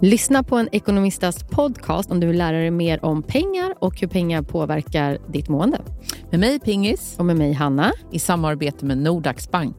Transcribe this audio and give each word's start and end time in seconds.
Lyssna 0.00 0.42
på 0.42 0.56
en 0.56 0.68
ekonomistas 0.72 1.44
podcast 1.50 2.10
om 2.10 2.20
du 2.20 2.26
vill 2.26 2.38
lära 2.38 2.56
dig 2.56 2.70
mer 2.70 3.04
om 3.04 3.22
pengar 3.22 3.74
och 3.80 4.00
hur 4.00 4.08
pengar 4.08 4.42
påverkar 4.42 5.18
ditt 5.32 5.48
mående. 5.48 5.80
Med 6.30 6.40
mig 6.40 6.60
Pingis. 6.60 7.14
Och 7.18 7.24
med 7.24 7.36
mig 7.36 7.52
Hanna. 7.52 7.92
I 8.12 8.18
samarbete 8.18 8.84
med 8.84 8.98
Nordax 8.98 9.50
Bank. 9.50 9.76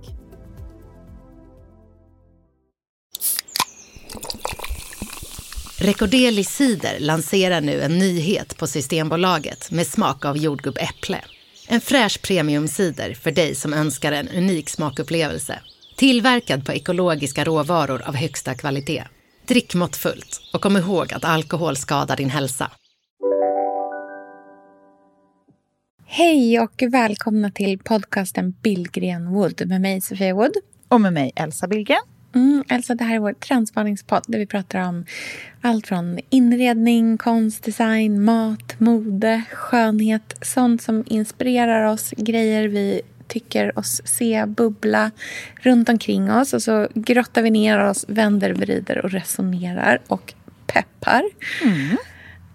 Recordeli 5.80 6.43
Cider 6.43 6.99
lanserar 6.99 7.61
nu 7.61 7.81
en 7.81 7.97
nyhet 7.97 8.57
på 8.57 8.68
Systembolaget 8.68 9.71
med 9.71 9.88
smak 9.88 10.25
av 10.25 10.38
jordgubbäpple. 10.38 11.21
En 11.68 11.81
fräsch 11.81 12.21
premiumcider 12.21 13.13
för 13.13 13.31
dig 13.31 13.55
som 13.55 13.73
önskar 13.73 14.11
en 14.11 14.27
unik 14.27 14.70
smakupplevelse. 14.70 15.59
Tillverkad 15.95 16.65
på 16.65 16.71
ekologiska 16.71 17.43
råvaror 17.43 18.02
av 18.02 18.15
högsta 18.15 18.55
kvalitet. 18.55 19.04
Drick 19.48 19.75
måttfullt 19.75 20.41
och 20.54 20.61
kom 20.61 20.77
ihåg 20.77 21.13
att 21.13 21.25
alkohol 21.25 21.76
skadar 21.76 22.16
din 22.16 22.30
hälsa. 22.30 22.71
Hej 26.05 26.59
och 26.59 26.84
välkomna 26.91 27.52
till 27.52 27.80
podcasten 27.80 28.52
Billgren 28.52 29.30
Wood 29.34 29.68
med 29.68 29.81
mig 29.81 30.02
Sofia 30.02 30.34
Wood. 30.34 30.52
Och 30.88 31.02
med 31.02 31.13
mig 31.13 31.31
Elsa 31.35 31.68
Billgren. 31.68 31.99
Mm, 32.35 32.63
Elsa, 32.70 32.95
det 32.95 33.04
här 33.04 33.16
är 33.16 33.20
vår 33.20 33.34
trendspaningspodd 33.34 34.23
där 34.27 34.40
vi 34.40 34.45
pratar 34.45 34.90
om 34.90 35.05
allt 35.62 35.88
från 35.88 36.20
inredning, 36.29 37.18
konst, 37.18 37.63
design, 37.63 38.23
mat, 38.23 38.79
mode, 38.79 39.43
skönhet. 39.52 40.38
Sånt 40.41 40.82
som 40.82 41.04
inspirerar 41.07 41.84
oss, 41.84 42.13
grejer 42.18 42.68
vi 42.68 43.02
tycker 43.27 43.80
oss 43.80 44.02
se 44.05 44.45
bubbla 44.45 45.12
runt 45.62 45.90
omkring 45.90 46.31
oss. 46.31 46.54
Och 46.54 46.63
så 46.63 46.88
grottar 46.94 47.41
vi 47.41 47.49
ner 47.49 47.80
oss, 47.80 48.05
vänder, 48.08 48.54
vrider 48.54 49.05
och 49.05 49.12
resonerar 49.12 50.02
och 50.08 50.34
peppar. 50.68 51.23
Mm. 51.63 51.98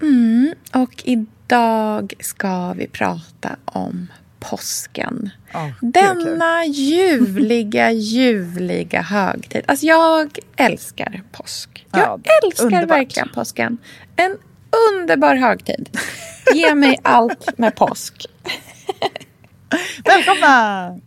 Mm, 0.03 0.55
och 0.73 1.03
idag 1.05 2.15
ska 2.21 2.73
vi 2.73 2.87
prata 2.87 3.57
om 3.65 4.09
påsken. 4.41 5.31
Oh, 5.55 5.71
Denna 5.81 6.65
ljuvliga, 6.65 7.91
ljuvliga 7.93 9.03
högtid. 9.03 9.65
Alltså 9.67 9.87
jag 9.87 10.39
älskar 10.57 11.23
påsk. 11.33 11.87
Jag 11.93 12.01
ja, 12.25 12.47
älskar 12.47 12.65
underbart. 12.65 12.91
verkligen 12.91 13.29
påsken. 13.29 13.79
En 14.17 14.39
underbar 14.91 15.37
högtid. 15.37 15.99
Ge 16.55 16.75
mig 16.75 16.99
allt 17.03 17.59
med 17.59 17.75
påsk. 17.75 18.27
Välkomna! 20.05 20.99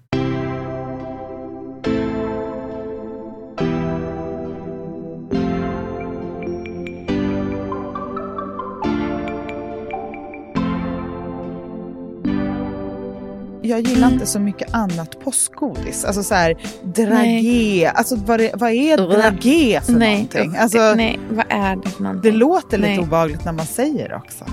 jag 13.62 13.82
gillar 13.82 14.12
inte 14.12 14.26
så 14.26 14.40
mycket 14.40 14.74
annat 14.74 15.20
påskgodis. 15.20 16.06
Alltså 16.06 16.24
så 16.24 16.36
här, 16.36 16.58
dragé. 16.84 17.92
Alltså 17.96 18.16
vad, 18.16 18.40
det, 18.40 18.52
vad 18.54 18.72
är 18.72 18.98
dragé 18.98 19.82
för 19.82 19.92
nej, 19.94 20.14
någonting? 20.14 20.56
Alltså, 20.58 20.94
nej, 20.96 21.20
vad 21.30 21.46
är 21.50 21.76
det 21.76 21.90
för 21.90 22.04
någonting? 22.04 22.32
Det 22.32 22.38
låter 22.38 22.78
lite 22.78 22.90
nej. 22.90 23.00
obehagligt 23.00 23.46
när 23.46 23.52
man 23.52 23.66
säger 23.66 24.10
det 24.10 24.16
också. 24.16 24.46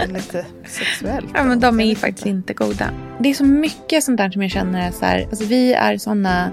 Lite 0.08 0.46
sexuellt. 0.66 1.30
Ja, 1.34 1.44
men 1.44 1.60
de 1.60 1.80
är 1.80 1.84
ju 1.84 1.94
faktiskt 1.94 2.26
inte 2.26 2.52
goda. 2.52 2.90
Det 3.18 3.30
är 3.30 3.34
så 3.34 3.44
mycket 3.44 4.04
sånt 4.04 4.18
där 4.18 4.30
som 4.30 4.42
jag 4.42 4.50
känner 4.50 4.88
är 4.88 4.90
så 4.90 5.04
här, 5.04 5.26
alltså 5.30 5.44
vi 5.44 5.72
är 5.72 5.98
såna 5.98 6.52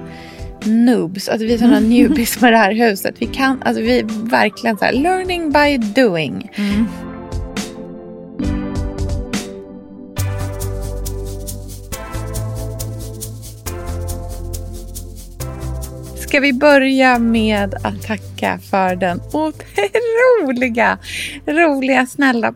noobs, 0.64 1.30
alltså 1.30 1.48
vi 1.48 1.54
är 1.54 1.58
såna 1.58 1.80
newbies 1.90 2.42
med 2.42 2.54
det 2.54 2.58
här 2.58 2.74
huset. 2.74 3.16
Vi 3.20 3.26
kan, 3.26 3.62
alltså 3.64 3.82
vi 3.82 4.00
är 4.00 4.30
verkligen 4.30 4.78
så 4.78 4.86
här, 4.86 4.94
learning 4.94 5.52
by 5.52 5.78
doing. 5.78 6.52
Mm. 6.56 6.88
Ska 16.16 16.40
vi 16.40 16.54
börja 16.54 17.20
med 17.20 17.74
att 17.84 18.04
tacka 18.04 18.60
för 18.72 18.96
den 18.96 19.22
otroliga, 19.34 20.98
roliga, 21.46 22.06
snälla, 22.06 22.52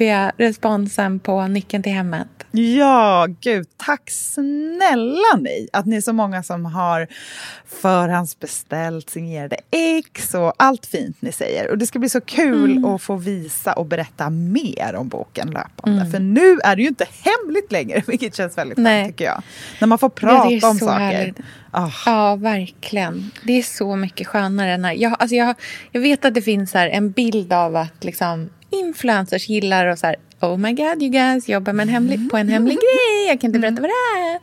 peppiga 0.00 0.32
responsen 0.36 1.20
på 1.20 1.46
Nyckeln 1.46 1.82
till 1.82 1.92
hemmet? 1.92 2.28
Ja, 2.50 3.26
gud, 3.40 3.66
tack 3.76 4.10
snälla 4.10 5.36
ni 5.40 5.68
att 5.72 5.86
ni 5.86 5.96
är 5.96 6.00
så 6.00 6.12
många 6.12 6.42
som 6.42 6.64
har 6.64 7.06
förhandsbeställt 7.66 9.10
signerade 9.10 9.56
ex 9.70 10.34
och 10.34 10.52
allt 10.56 10.86
fint 10.86 11.22
ni 11.22 11.32
säger. 11.32 11.70
Och 11.70 11.78
det 11.78 11.86
ska 11.86 11.98
bli 11.98 12.08
så 12.08 12.20
kul 12.20 12.70
mm. 12.70 12.84
att 12.84 13.02
få 13.02 13.16
visa 13.16 13.72
och 13.72 13.86
berätta 13.86 14.30
mer 14.30 14.94
om 14.94 15.08
boken 15.08 15.50
löpande. 15.50 16.00
Mm. 16.00 16.12
För 16.12 16.18
nu 16.18 16.58
är 16.64 16.76
det 16.76 16.82
ju 16.82 16.88
inte 16.88 17.06
hemligt 17.22 17.72
längre, 17.72 18.02
vilket 18.06 18.34
känns 18.34 18.58
väldigt 18.58 18.78
skönt 18.78 19.06
tycker 19.06 19.24
jag. 19.24 19.42
När 19.80 19.88
man 19.88 19.98
får 19.98 20.08
prata 20.08 20.50
ja, 20.50 20.70
om 20.70 20.78
saker. 20.78 21.34
Oh. 21.72 21.94
Ja, 22.06 22.36
verkligen. 22.36 23.30
Det 23.44 23.52
är 23.52 23.62
så 23.62 23.96
mycket 23.96 24.26
skönare. 24.26 24.76
När 24.76 24.92
jag, 24.92 25.16
alltså 25.18 25.36
jag, 25.36 25.54
jag 25.90 26.00
vet 26.00 26.24
att 26.24 26.34
det 26.34 26.42
finns 26.42 26.74
här 26.74 26.88
en 26.88 27.10
bild 27.10 27.52
av 27.52 27.76
att 27.76 28.04
liksom 28.04 28.50
influencers 28.70 29.48
gillar 29.48 29.86
och 29.86 29.98
så 29.98 30.06
här, 30.06 30.16
oh 30.40 30.56
my 30.56 30.72
god 30.72 31.02
you 31.02 31.08
guys, 31.10 31.48
jobbar 31.48 31.72
med 31.72 31.82
en 31.82 31.88
hemlig, 31.88 32.30
på 32.30 32.36
en 32.36 32.48
hemlig 32.48 32.72
mm. 32.72 32.80
grej, 32.80 33.28
jag 33.28 33.40
kan 33.40 33.48
inte 33.48 33.58
berätta 33.58 33.80
vad 33.80 33.90
det 33.90 34.20
är. 34.20 34.40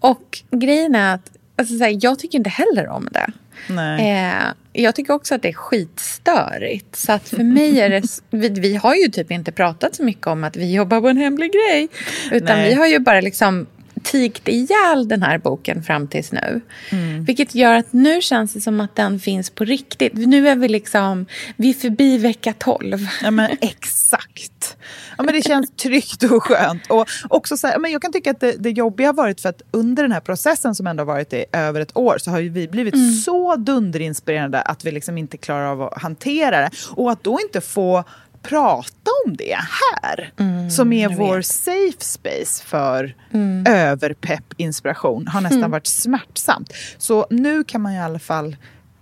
Och 0.00 0.38
grejen 0.50 0.94
är 0.94 1.14
att 1.14 1.30
alltså, 1.56 1.78
så 1.78 1.84
här, 1.84 1.98
jag 2.00 2.18
tycker 2.18 2.38
inte 2.38 2.50
heller 2.50 2.88
om 2.88 3.08
det. 3.12 3.32
Eh, 3.74 4.52
jag 4.72 4.94
tycker 4.94 5.12
också 5.12 5.34
att 5.34 5.42
det 5.42 5.48
är 5.48 5.52
skitstörigt. 5.52 6.96
Så 6.96 7.12
att 7.12 7.28
för 7.28 7.44
mig 7.44 7.80
är 7.80 7.90
det... 7.90 8.02
Vi, 8.30 8.48
vi, 8.48 8.76
har 8.76 8.94
ju 8.94 9.08
typ 9.08 9.30
inte 9.30 9.52
pratat 9.52 9.94
så 9.94 10.04
mycket 10.04 10.26
om 10.26 10.44
att 10.44 10.56
vi 10.56 10.74
jobbar 10.74 11.00
på 11.00 11.08
en 11.08 11.16
hemlig 11.16 11.52
grej. 11.52 11.88
Utan 12.30 12.58
Nej. 12.58 12.68
vi 12.68 12.74
har 12.74 12.86
ju 12.86 12.98
bara 12.98 13.20
liksom 13.20 13.66
tigt 14.10 14.48
ihjäl 14.48 15.08
den 15.08 15.22
här 15.22 15.38
boken 15.38 15.82
fram 15.82 16.08
tills 16.08 16.32
nu. 16.32 16.60
Mm. 16.90 17.24
Vilket 17.24 17.54
gör 17.54 17.74
att 17.74 17.92
nu 17.92 18.22
känns 18.22 18.52
det 18.52 18.60
som 18.60 18.80
att 18.80 18.96
den 18.96 19.20
finns 19.20 19.50
på 19.50 19.64
riktigt. 19.64 20.12
Nu 20.14 20.48
är 20.48 20.56
vi 20.56 20.68
liksom, 20.68 21.26
vi 21.56 21.70
är 21.70 21.74
förbi 21.74 22.18
vecka 22.18 22.54
12. 22.58 23.08
Ja 23.22 23.30
men 23.30 23.50
exakt. 23.60 24.76
Ja, 25.18 25.24
men 25.24 25.34
det 25.34 25.42
känns 25.42 25.70
tryggt 25.70 26.22
och 26.22 26.42
skönt. 26.42 26.90
Och 26.90 27.08
också 27.28 27.56
så 27.56 27.66
här, 27.66 27.78
men 27.78 27.92
jag 27.92 28.02
kan 28.02 28.12
tycka 28.12 28.30
att 28.30 28.40
det, 28.40 28.52
det 28.58 28.70
jobbiga 28.70 29.08
har 29.08 29.14
varit 29.14 29.40
för 29.40 29.48
att 29.48 29.62
under 29.70 30.02
den 30.02 30.12
här 30.12 30.20
processen 30.20 30.74
som 30.74 30.86
ändå 30.86 31.04
varit 31.04 31.32
i 31.32 31.44
över 31.52 31.80
ett 31.80 31.96
år 31.96 32.18
så 32.18 32.30
har 32.30 32.40
vi 32.40 32.68
blivit 32.68 32.94
mm. 32.94 33.12
så 33.12 33.56
dunderinspirerade 33.56 34.60
att 34.60 34.84
vi 34.84 34.90
liksom 34.90 35.18
inte 35.18 35.36
klarar 35.36 35.66
av 35.66 35.82
att 35.82 36.02
hantera 36.02 36.60
det. 36.60 36.70
Och 36.90 37.12
att 37.12 37.24
då 37.24 37.40
inte 37.40 37.60
få 37.60 38.04
prata 38.42 39.10
om 39.26 39.36
det 39.36 39.58
här. 39.58 40.32
Mm, 40.38 40.70
som 40.70 40.92
är 40.92 41.08
vår 41.08 41.40
safe 41.42 42.04
space 42.04 42.64
för 42.64 43.14
mm. 43.32 43.64
överpepp 43.68 44.54
inspiration 44.56 45.28
har 45.28 45.40
nästan 45.40 45.58
mm. 45.58 45.70
varit 45.70 45.86
smärtsamt. 45.86 46.72
Så 46.98 47.26
nu 47.30 47.64
kan 47.64 47.80
man 47.80 47.92
i 47.92 48.00
alla 48.00 48.18
fall 48.18 48.56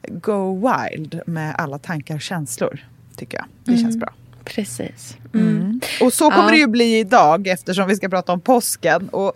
go 0.09 0.69
wild 0.69 1.21
med 1.27 1.55
alla 1.59 1.78
tankar 1.78 2.15
och 2.15 2.21
känslor, 2.21 2.84
tycker 3.17 3.39
jag. 3.39 3.47
Det 3.65 3.81
känns 3.81 3.97
mm. 3.97 3.99
bra. 3.99 4.12
Precis. 4.44 5.16
Mm. 5.34 5.49
mm. 5.49 5.81
Och 6.00 6.12
så 6.12 6.31
kommer 6.31 6.44
ja. 6.44 6.50
det 6.50 6.56
ju 6.56 6.66
bli 6.66 6.99
idag 6.99 7.47
eftersom 7.47 7.88
vi 7.88 7.97
ska 7.97 8.09
prata 8.09 8.32
om 8.32 8.41
påsken. 8.41 9.09
Och 9.09 9.32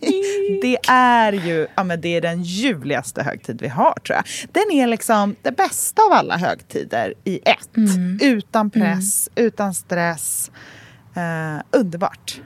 det 0.62 0.76
är 0.88 1.32
ju 1.32 1.66
ja, 1.74 1.84
men 1.84 2.00
det 2.00 2.16
är 2.16 2.20
den 2.20 2.42
ljuvligaste 2.42 3.22
högtid 3.22 3.60
vi 3.60 3.68
har 3.68 3.94
tror 4.06 4.16
jag. 4.16 4.24
Den 4.52 4.78
är 4.78 4.86
liksom 4.86 5.36
det 5.42 5.52
bästa 5.52 6.02
av 6.02 6.12
alla 6.12 6.36
högtider 6.36 7.14
i 7.24 7.40
ett. 7.44 7.76
Mm. 7.76 8.18
Utan 8.22 8.70
press, 8.70 9.28
mm. 9.34 9.46
utan 9.46 9.74
stress. 9.74 10.50
Uh, 11.16 11.62
underbart. 11.70 12.40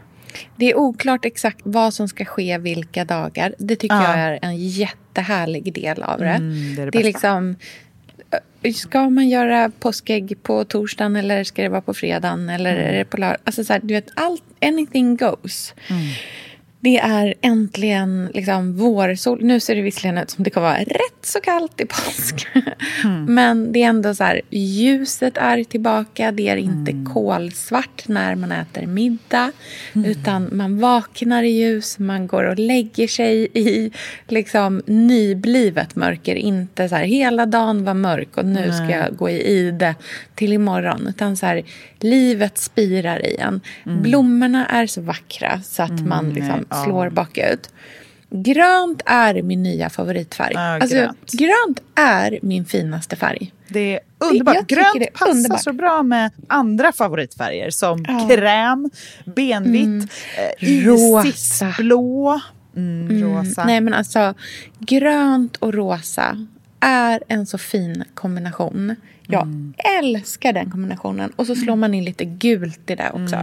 Det 0.57 0.71
är 0.71 0.77
oklart 0.77 1.25
exakt 1.25 1.61
vad 1.63 1.95
som 1.95 2.09
ska 2.09 2.25
ske 2.25 2.59
vilka 2.59 3.05
dagar. 3.05 3.55
Det 3.59 3.77
tycker 3.77 3.97
ja. 3.97 4.19
jag 4.19 4.19
är 4.19 4.39
en 4.43 4.57
jättehärlig 4.57 5.75
del 5.75 6.03
av 6.03 6.19
det. 6.19 6.29
Mm, 6.29 6.75
det, 6.75 6.83
är 6.83 6.87
det, 6.87 6.91
det 6.91 6.99
är 6.99 7.05
liksom 7.05 7.57
Ska 8.73 9.11
man 9.11 9.29
göra 9.29 9.71
påskägg 9.79 10.43
på 10.43 10.65
torsdagen 10.65 11.17
eller 11.17 11.45
ska 11.45 11.63
det 11.63 11.69
vara 11.69 11.81
på 11.81 11.95
fredagen? 11.95 12.49
Eller 12.49 12.77
mm. 12.77 12.87
är 12.87 12.99
det 12.99 13.05
på 13.05 13.17
lördag? 13.17 13.39
Alltså 13.45 13.65
så 13.65 13.73
här, 13.73 13.81
du 13.81 13.95
vet, 13.95 14.11
allt, 14.15 14.43
anything 14.61 15.17
goes. 15.17 15.75
Mm. 15.91 16.03
Det 16.85 16.99
är 16.99 17.35
äntligen 17.41 18.31
liksom 18.35 18.77
vårsol. 18.77 19.45
Nu 19.45 19.61
ser 19.61 19.75
det 19.75 19.83
visserligen 19.83 20.19
ut 20.19 20.31
som 20.31 20.45
det 20.45 20.51
kommer 20.51 20.67
vara 20.67 20.79
rätt 20.79 21.27
så 21.27 21.41
kallt 21.41 21.81
i 21.81 21.87
påsk. 21.87 22.47
Mm. 23.05 23.25
Men 23.35 23.73
det 23.73 23.83
är 23.83 23.89
ändå 23.89 24.15
så 24.15 24.25
här, 24.25 24.41
ljuset 24.51 25.37
är 25.37 25.65
tillbaka. 25.65 26.33
Det 26.33 26.49
är 26.49 26.57
inte 26.57 26.91
mm. 26.91 27.15
kolsvart 27.15 28.09
när 28.09 28.35
man 28.35 28.53
äter 28.53 28.87
middag. 28.87 29.53
Mm. 29.93 30.11
Utan 30.11 30.49
man 30.53 30.81
vaknar 30.81 31.43
i 31.43 31.49
ljus, 31.49 31.99
man 31.99 32.27
går 32.27 32.45
och 32.45 32.59
lägger 32.59 33.09
sig 33.09 33.49
i 33.55 33.91
liksom 34.29 34.83
nyblivet 34.87 35.97
mörker. 35.97 36.35
Inte 36.35 36.89
så 36.89 36.95
här, 36.95 37.05
hela 37.05 37.47
dagen 37.47 37.85
var 37.85 37.95
mörk 37.95 38.37
och 38.37 38.45
nu 38.45 38.73
ska 38.73 38.91
jag 38.91 39.17
gå 39.17 39.31
i 39.31 39.71
det 39.71 39.95
till 40.35 40.53
imorgon. 40.53 41.07
Utan 41.09 41.37
så 41.37 41.47
här, 41.47 41.63
livet 42.01 42.59
spirar 42.59 43.27
i 43.27 43.37
en. 43.37 43.61
Mm. 43.87 44.03
Blommorna 44.03 44.67
är 44.67 44.87
så 44.87 45.01
vackra 45.01 45.61
så 45.65 45.83
att 45.83 46.07
man 46.07 46.25
mm, 46.25 46.35
liksom 46.35 46.65
slår 46.85 47.11
bakut. 47.11 47.71
grönt 48.31 49.03
är 49.07 49.43
min 49.43 49.63
nya 49.63 49.91
favoritfärg. 49.91 50.53
Ja, 50.55 50.61
alltså, 50.61 50.97
grönt. 50.97 51.33
grönt 51.33 51.83
är 51.95 52.39
min 52.43 52.65
finaste 52.65 53.17
färg. 53.17 53.53
Det 53.69 53.81
är 53.95 54.01
underbart. 54.19 54.57
tycker 54.59 54.77
Grönt 54.77 54.99
det 54.99 55.13
passar 55.13 55.31
underbart. 55.31 55.61
så 55.63 55.73
bra 55.73 56.03
med 56.03 56.31
andra 56.49 56.93
favoritfärger 56.93 57.71
som 57.71 58.05
Ja. 58.09 58.29
kräm, 58.29 58.91
benvitt, 59.25 59.85
Mm. 59.87 60.09
eh, 60.61 60.87
Rosa. 60.87 61.29
isisblå, 61.29 62.41
mm, 62.77 63.23
rosa. 63.23 63.65
Nej 63.65 63.81
men 63.81 63.95
alltså, 63.95 64.35
grönt 64.79 65.57
och 65.57 65.75
rosa 65.75 66.47
är 66.81 67.23
en 67.29 67.47
så 67.47 67.59
fin 67.59 68.05
kombination. 68.15 68.97
Jag 69.27 69.43
Mm. 69.43 69.75
älskar 70.03 70.53
den 70.53 70.71
kombinationen. 70.71 71.33
Och 71.37 71.47
så 71.47 71.55
slår 71.55 71.77
man 71.77 71.95
in 71.95 72.05
lite 72.05 72.25
gult 72.25 72.91
i 72.91 72.95
det 72.95 73.11
också. 73.11 73.37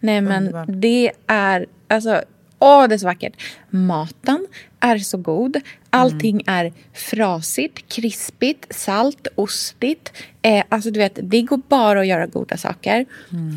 Nej 0.00 0.20
men 0.20 0.32
Underbart. 0.46 0.68
det 0.68 1.10
är, 1.26 1.66
alltså, 1.88 2.22
åh 2.60 2.88
det 2.88 2.94
är 2.94 2.98
så 2.98 3.06
vackert. 3.06 3.32
Maten 3.70 4.46
är 4.80 4.98
så 4.98 5.18
god. 5.18 5.56
Allting 5.90 6.42
är 6.46 6.72
frasigt, 6.94 7.88
krispigt, 7.88 8.76
salt, 8.76 9.28
ostigt. 9.34 10.12
Eh, 10.42 10.64
alltså 10.68 10.90
du 10.90 10.98
vet, 11.00 11.18
det 11.22 11.42
går 11.42 11.60
bara 11.68 12.00
att 12.00 12.06
göra 12.06 12.26
goda 12.26 12.56
saker. 12.56 13.06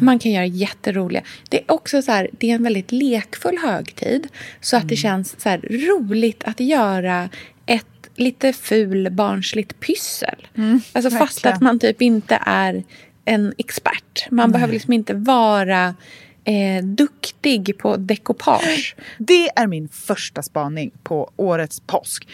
Man 0.01 0.19
kan 0.19 0.31
göra 0.31 0.45
jätteroliga. 0.45 1.21
Det 1.49 1.57
är 1.57 1.71
också 1.71 2.01
så 2.01 2.11
här, 2.11 2.29
det 2.31 2.51
är 2.51 2.55
en 2.55 2.63
väldigt 2.63 2.91
lekfull 2.91 3.57
högtid. 3.57 4.27
Så 4.61 4.77
att 4.77 4.89
det 4.89 4.95
känns 4.95 5.41
så 5.41 5.49
här 5.49 5.57
roligt 5.57 6.43
att 6.43 6.59
göra 6.59 7.29
ett 7.65 7.85
lite 8.15 8.53
ful 8.53 9.09
barnsligt 9.11 9.79
pyssel. 9.79 10.47
alltså 10.93 11.11
fast 11.11 11.37
verkligen. 11.37 11.55
att 11.55 11.61
man 11.61 11.79
typ 11.79 12.01
inte 12.01 12.39
är 12.45 12.83
en 13.25 13.53
expert. 13.57 14.27
Man 14.31 14.51
behöver 14.51 14.73
liksom 14.73 14.93
inte 14.93 15.13
vara 15.13 15.95
eh, 16.43 16.83
duktig 16.83 17.77
på 17.77 17.97
dekopage. 17.97 18.95
Det 19.17 19.49
är 19.49 19.67
min 19.67 19.89
första 19.89 20.43
spaning 20.43 20.91
på 21.03 21.31
årets 21.35 21.79
påsk. 21.79 22.27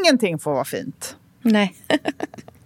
Ingenting 0.00 0.38
får 0.38 0.52
vara 0.52 0.64
fint. 0.64 1.16
Nej. 1.42 1.74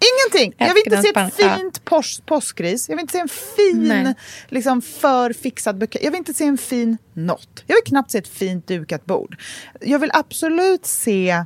Ingenting! 0.02 0.54
Jag 0.58 0.74
vill 0.74 0.82
inte 0.86 1.02
se 1.02 1.08
ett 1.08 1.34
ja. 1.38 1.56
fint 1.56 1.84
pås 1.84 2.20
påskris. 2.26 2.88
Jag 2.88 2.96
vill 2.96 3.02
inte 3.02 3.12
se 3.12 3.18
en 3.18 3.28
fin, 3.28 3.88
Nej. 3.88 4.14
liksom 4.48 4.82
för 4.82 5.32
fixad 5.32 5.78
bukett. 5.78 6.02
Jag 6.02 6.10
vill 6.10 6.18
inte 6.18 6.34
se 6.34 6.44
en 6.44 6.58
fin 6.58 6.98
nått. 7.12 7.64
Jag 7.66 7.74
vill 7.74 7.84
knappt 7.84 8.10
se 8.10 8.18
ett 8.18 8.28
fint 8.28 8.66
dukat 8.66 9.04
bord. 9.04 9.36
Jag 9.80 9.98
vill 9.98 10.10
absolut 10.12 10.86
se 10.86 11.44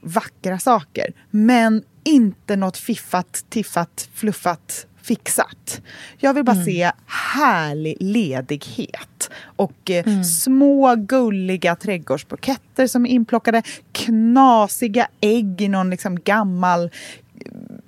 vackra 0.00 0.58
saker, 0.58 1.12
men 1.30 1.82
inte 2.04 2.56
något 2.56 2.76
fiffat, 2.76 3.44
tiffat, 3.48 4.08
fluffat, 4.14 4.86
fixat. 5.08 5.80
Jag 6.18 6.34
vill 6.34 6.44
bara 6.44 6.52
Mm. 6.52 6.64
se 6.64 6.90
härlig 7.06 7.96
ledighet 8.00 9.30
och 9.56 9.90
eh, 9.90 10.06
Mm. 10.06 10.24
små 10.24 10.94
gulliga 10.96 11.76
trädgårdsbuketter 11.76 12.86
som 12.86 13.06
är 13.06 13.10
inplockade, 13.10 13.62
knasiga 13.92 15.08
ägg 15.20 15.60
i 15.60 15.68
någon 15.68 15.90
liksom 15.90 16.20
gammal 16.20 16.90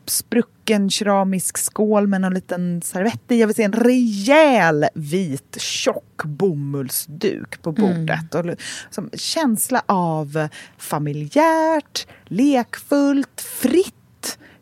sprucken 0.06 0.90
keramisk 0.90 1.58
skål 1.58 2.06
med 2.06 2.20
någon 2.20 2.34
liten 2.34 2.82
servett 2.82 3.20
i. 3.28 3.40
Jag 3.40 3.46
vill 3.46 3.56
se 3.56 3.62
en 3.62 3.72
rejäl 3.72 4.86
vit 4.94 5.56
tjock 5.60 6.24
bomullsduk 6.24 7.62
på 7.62 7.72
bordet. 7.72 8.34
Och, 8.34 8.44
som, 8.90 9.10
känsla 9.14 9.82
av 9.86 10.48
familjärt, 10.78 12.06
lekfullt, 12.24 13.40
fritt. 13.40 13.94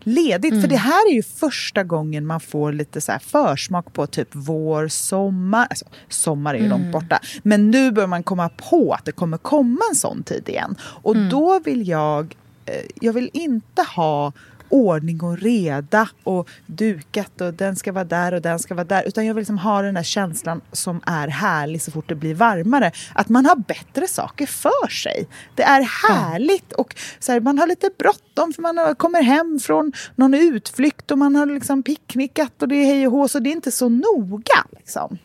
Ledigt, 0.08 0.60
för 0.60 0.68
det 0.68 0.76
här 0.76 1.10
är 1.10 1.14
ju 1.14 1.22
första 1.22 1.84
gången 1.84 2.26
man 2.26 2.40
får 2.40 2.72
lite 2.72 3.00
så 3.00 3.12
försmak 3.20 3.92
på 3.92 4.06
typ 4.06 4.28
vår, 4.32 4.88
sommar. 4.88 5.66
Alltså, 5.70 5.84
sommar 6.08 6.54
är 6.54 6.58
ju 6.58 6.68
långt 6.68 6.92
borta. 6.92 7.20
Men 7.42 7.70
nu 7.70 7.90
bör 7.90 8.06
man 8.06 8.22
komma 8.22 8.48
på 8.48 8.92
att 8.92 9.04
det 9.04 9.12
kommer 9.12 9.38
komma 9.38 9.80
en 9.90 9.96
sån 9.96 10.22
tid 10.22 10.48
igen. 10.48 10.76
Och 10.82 11.16
då 11.16 11.60
vill 11.60 11.88
jag, 11.88 12.36
eh, 12.64 12.74
jag 13.00 13.12
vill 13.12 13.30
inte 13.32 13.82
ha 13.96 14.32
ordning 14.68 15.22
och 15.22 15.38
reda 15.38 16.08
och 16.24 16.48
dukat 16.66 17.40
och 17.40 17.54
den 17.54 17.76
ska 17.76 17.92
vara 17.92 18.04
där 18.04 18.34
och 18.34 18.42
den 18.42 18.58
ska 18.58 18.74
vara 18.74 18.84
där. 18.84 19.08
Utan 19.08 19.26
jag 19.26 19.34
vill 19.34 19.40
liksom 19.40 19.58
ha 19.58 19.82
den 19.82 19.96
här 19.96 20.02
känslan 20.02 20.60
som 20.72 21.00
är 21.06 21.28
härlig 21.28 21.82
så 21.82 21.90
fort 21.90 22.08
det 22.08 22.14
blir 22.14 22.34
varmare. 22.34 22.92
Att 23.14 23.28
man 23.28 23.46
har 23.46 23.56
bättre 23.56 24.06
saker 24.08 24.46
för 24.46 24.88
sig. 24.88 25.28
Det 25.54 25.62
är 25.62 25.82
härligt 25.82 26.72
och 26.72 26.94
så 27.18 27.32
här, 27.32 27.40
man 27.40 27.58
har 27.58 27.66
lite 27.66 27.90
bråttom 27.98 28.52
för 28.52 28.62
man 28.62 28.94
kommer 28.94 29.22
hem 29.22 29.58
från 29.62 29.92
någon 30.16 30.34
utflykt 30.34 31.10
och 31.10 31.18
man 31.18 31.36
har 31.36 31.46
liksom 31.46 31.82
picknickat 31.82 32.62
och 32.62 32.68
det 32.68 32.74
är 32.74 32.84
hej 32.84 33.06
och 33.06 33.12
hå 33.12 33.28
så 33.28 33.38
det 33.38 33.50
är 33.50 33.52
inte 33.52 33.70
så 33.70 33.88
noga. 33.88 34.64
Liksom. 34.78 35.18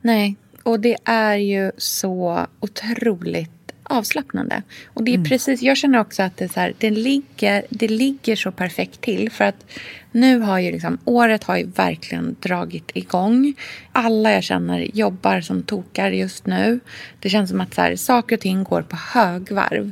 Nej, 0.00 0.36
och 0.62 0.80
det 0.80 0.96
är 1.04 1.36
ju 1.36 1.72
så 1.76 2.46
otroligt 2.60 3.57
avslappnande. 3.88 4.62
Och 4.86 5.04
det 5.04 5.14
är 5.14 5.24
precis, 5.24 5.62
jag 5.62 5.76
känner 5.76 6.00
också 6.00 6.22
att 6.22 6.36
det, 6.36 6.48
så 6.48 6.60
här, 6.60 6.72
det, 6.78 6.90
ligger, 6.90 7.64
det 7.70 7.88
ligger 7.88 8.36
så 8.36 8.52
perfekt 8.52 9.00
till. 9.00 9.30
För 9.30 9.44
att 9.44 9.64
nu 10.12 10.38
har 10.38 10.58
ju 10.58 10.72
liksom, 10.72 10.98
året 11.04 11.44
har 11.44 11.56
ju 11.56 11.66
verkligen 11.66 12.36
dragit 12.40 12.90
igång. 12.94 13.54
Alla 13.92 14.32
jag 14.32 14.44
känner 14.44 14.96
jobbar 14.96 15.40
som 15.40 15.62
tokar 15.62 16.10
just 16.10 16.46
nu. 16.46 16.80
Det 17.20 17.28
känns 17.28 17.50
som 17.50 17.60
att 17.60 17.74
så 17.74 17.80
här, 17.80 17.96
saker 17.96 18.36
och 18.36 18.40
ting 18.40 18.64
går 18.64 18.82
på 18.82 18.96
högvarv. 18.96 19.90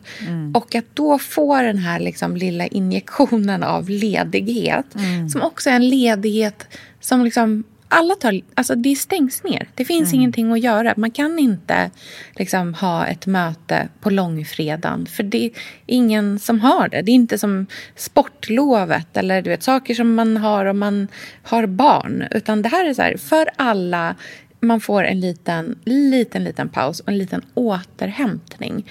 Och 0.54 0.74
att 0.74 0.84
då 0.94 1.18
få 1.18 1.62
den 1.62 1.78
här 1.78 2.00
liksom 2.00 2.36
lilla 2.36 2.66
injektionen 2.66 3.62
av 3.62 3.88
ledighet. 3.90 4.86
Som 5.32 5.42
också 5.42 5.70
är 5.70 5.74
en 5.74 5.88
ledighet 5.88 6.66
som 7.00 7.24
liksom 7.24 7.64
alla 7.88 8.14
tar, 8.14 8.40
alltså 8.54 8.74
det 8.74 8.96
stängs 8.96 9.44
ner. 9.44 9.68
Det 9.74 9.84
finns 9.84 10.14
ingenting 10.14 10.52
att 10.52 10.60
göra. 10.60 10.94
Man 10.96 11.10
kan 11.10 11.38
inte 11.38 11.90
liksom 12.36 12.74
ha 12.74 13.06
ett 13.06 13.26
möte 13.26 13.88
på 14.00 14.10
långfredagen. 14.10 15.06
För 15.06 15.22
det 15.22 15.44
är 15.44 15.50
ingen 15.86 16.38
som 16.38 16.60
har 16.60 16.88
det. 16.88 17.02
Det 17.02 17.10
är 17.10 17.14
inte 17.14 17.38
som 17.38 17.66
sportlovet 17.96 19.16
eller 19.16 19.42
du 19.42 19.50
vet, 19.50 19.62
saker 19.62 19.94
som 19.94 20.14
man 20.14 20.36
har 20.36 20.64
om 20.64 20.78
man 20.78 21.08
har 21.42 21.66
barn. 21.66 22.24
Utan 22.30 22.62
det 22.62 22.68
här 22.68 22.84
är 22.88 22.94
så 22.94 23.02
här, 23.02 23.16
för 23.16 23.48
alla 23.56 24.14
man 24.60 24.80
får 24.80 25.04
en 25.04 25.20
liten, 25.20 25.78
liten, 25.84 26.44
liten 26.44 26.68
paus 26.68 27.00
och 27.00 27.08
en 27.08 27.18
liten 27.18 27.42
återhämtning. 27.54 28.86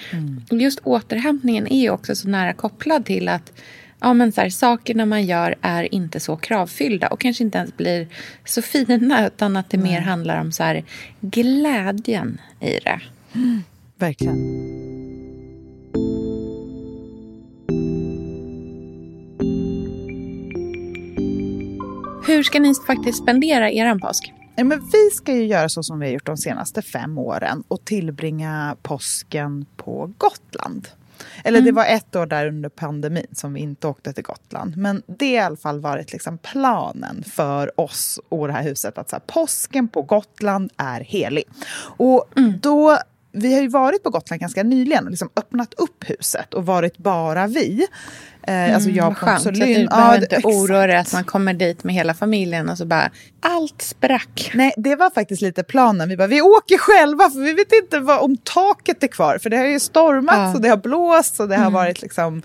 Och 0.50 0.56
just 0.56 0.78
återhämtningen 0.78 1.66
är 1.72 1.80
ju 1.80 1.90
också 1.90 2.14
så 2.14 2.28
nära 2.28 2.52
kopplad 2.52 3.04
till 3.04 3.28
att 3.28 3.52
ja, 4.00 4.14
men 4.14 4.32
så 4.32 4.40
här, 4.40 4.50
sakerna 4.50 5.06
man 5.06 5.26
gör 5.26 5.54
är 5.60 5.94
inte 5.94 6.20
så 6.20 6.36
kravfyllda 6.36 7.08
och 7.08 7.20
kanske 7.20 7.44
inte 7.44 7.58
ens 7.58 7.76
blir 7.76 8.08
så 8.44 8.62
fina 8.62 9.26
utan 9.26 9.56
att 9.56 9.70
det 9.70 9.78
mer 9.78 10.00
handlar 10.00 10.40
om 10.40 10.52
så 10.52 10.62
här, 10.62 10.84
glädjen 11.20 12.40
i 12.60 12.78
det. 12.84 13.00
Verkligen. 13.98 14.36
Hur 22.26 22.42
ska 22.42 22.60
ni 22.60 22.74
faktiskt 22.86 23.18
spendera 23.18 23.70
er 23.70 23.98
påsk? 23.98 24.32
Ja, 24.56 24.64
men 24.64 24.90
vi 24.92 25.10
ska 25.10 25.34
ju 25.34 25.44
göra 25.46 25.68
så 25.68 25.82
som 25.82 25.98
vi 25.98 26.06
har 26.06 26.12
gjort 26.12 26.26
de 26.26 26.36
senaste 26.36 26.82
fem 26.82 27.18
åren 27.18 27.64
och 27.68 27.84
tillbringa 27.84 28.76
påsken 28.82 29.66
på 29.76 30.12
Gotland. 30.18 30.88
Eller 31.44 31.60
det 31.60 31.72
var 31.72 31.84
ett 31.84 32.16
år 32.16 32.26
där 32.26 32.46
under 32.46 32.68
pandemin 32.68 33.26
som 33.32 33.52
vi 33.52 33.60
inte 33.60 33.86
åkte 33.86 34.12
till 34.12 34.24
Gotland. 34.24 34.76
Men 34.76 35.02
det 35.06 35.36
har 35.36 35.42
i 35.42 35.46
alla 35.46 35.56
fall 35.56 35.80
varit 35.80 36.12
liksom 36.12 36.38
planen 36.38 37.24
för 37.26 37.80
oss 37.80 38.20
och 38.28 38.46
det 38.46 38.52
här 38.52 38.62
huset. 38.62 38.98
Att 38.98 39.10
så 39.10 39.16
här, 39.16 39.22
påsken 39.26 39.88
på 39.88 40.02
Gotland 40.02 40.70
är 40.76 41.00
helig. 41.00 41.44
Och 41.78 42.24
då, 42.60 42.98
vi 43.32 43.54
har 43.54 43.62
ju 43.62 43.68
varit 43.68 44.02
på 44.02 44.10
Gotland 44.10 44.40
ganska 44.40 44.62
nyligen 44.62 45.04
och 45.04 45.10
liksom 45.10 45.30
öppnat 45.36 45.74
upp 45.74 46.04
huset 46.10 46.54
och 46.54 46.66
varit 46.66 46.98
bara 46.98 47.46
vi. 47.46 47.86
Eh, 48.46 48.74
alltså 48.74 48.90
jag, 48.90 49.04
Vad 49.04 49.16
skönt, 49.16 49.40
så 49.42 49.44
Pontus 49.48 49.62
att 49.62 49.62
och 49.62 49.68
du 49.68 49.74
Lynn. 49.74 49.86
behöver 49.86 50.14
Ja, 50.16 50.16
inte 50.36 50.40
oroa 50.48 50.86
dig 50.86 50.96
att 50.96 51.12
man 51.12 51.24
kommer 51.24 51.54
dit 51.54 51.84
med 51.84 51.94
hela 51.94 52.14
familjen 52.14 52.68
och 52.68 52.78
så 52.78 52.84
bara 52.86 53.10
allt 53.40 53.82
sprack. 53.82 54.50
Nej, 54.54 54.72
det 54.76 54.96
var 54.96 55.10
faktiskt 55.10 55.42
lite 55.42 55.62
planen. 55.64 56.08
Vi 56.08 56.16
bara, 56.16 56.26
vi 56.28 56.40
åker 56.42 56.78
själva 56.78 57.30
för 57.30 57.40
vi 57.40 57.52
vet 57.52 57.72
inte 57.72 57.98
vad, 58.00 58.18
om 58.20 58.36
taket 58.36 59.02
är 59.02 59.06
kvar. 59.06 59.38
För 59.38 59.50
det 59.50 59.56
har 59.56 59.64
ju 59.64 59.80
stormat 59.80 60.34
Ja. 60.36 60.54
och 60.54 60.60
det 60.60 60.68
har 60.68 60.76
blåst 60.76 61.40
och 61.40 61.48
det 61.48 61.56
har 61.56 61.70
varit 61.70 62.02
liksom 62.02 62.42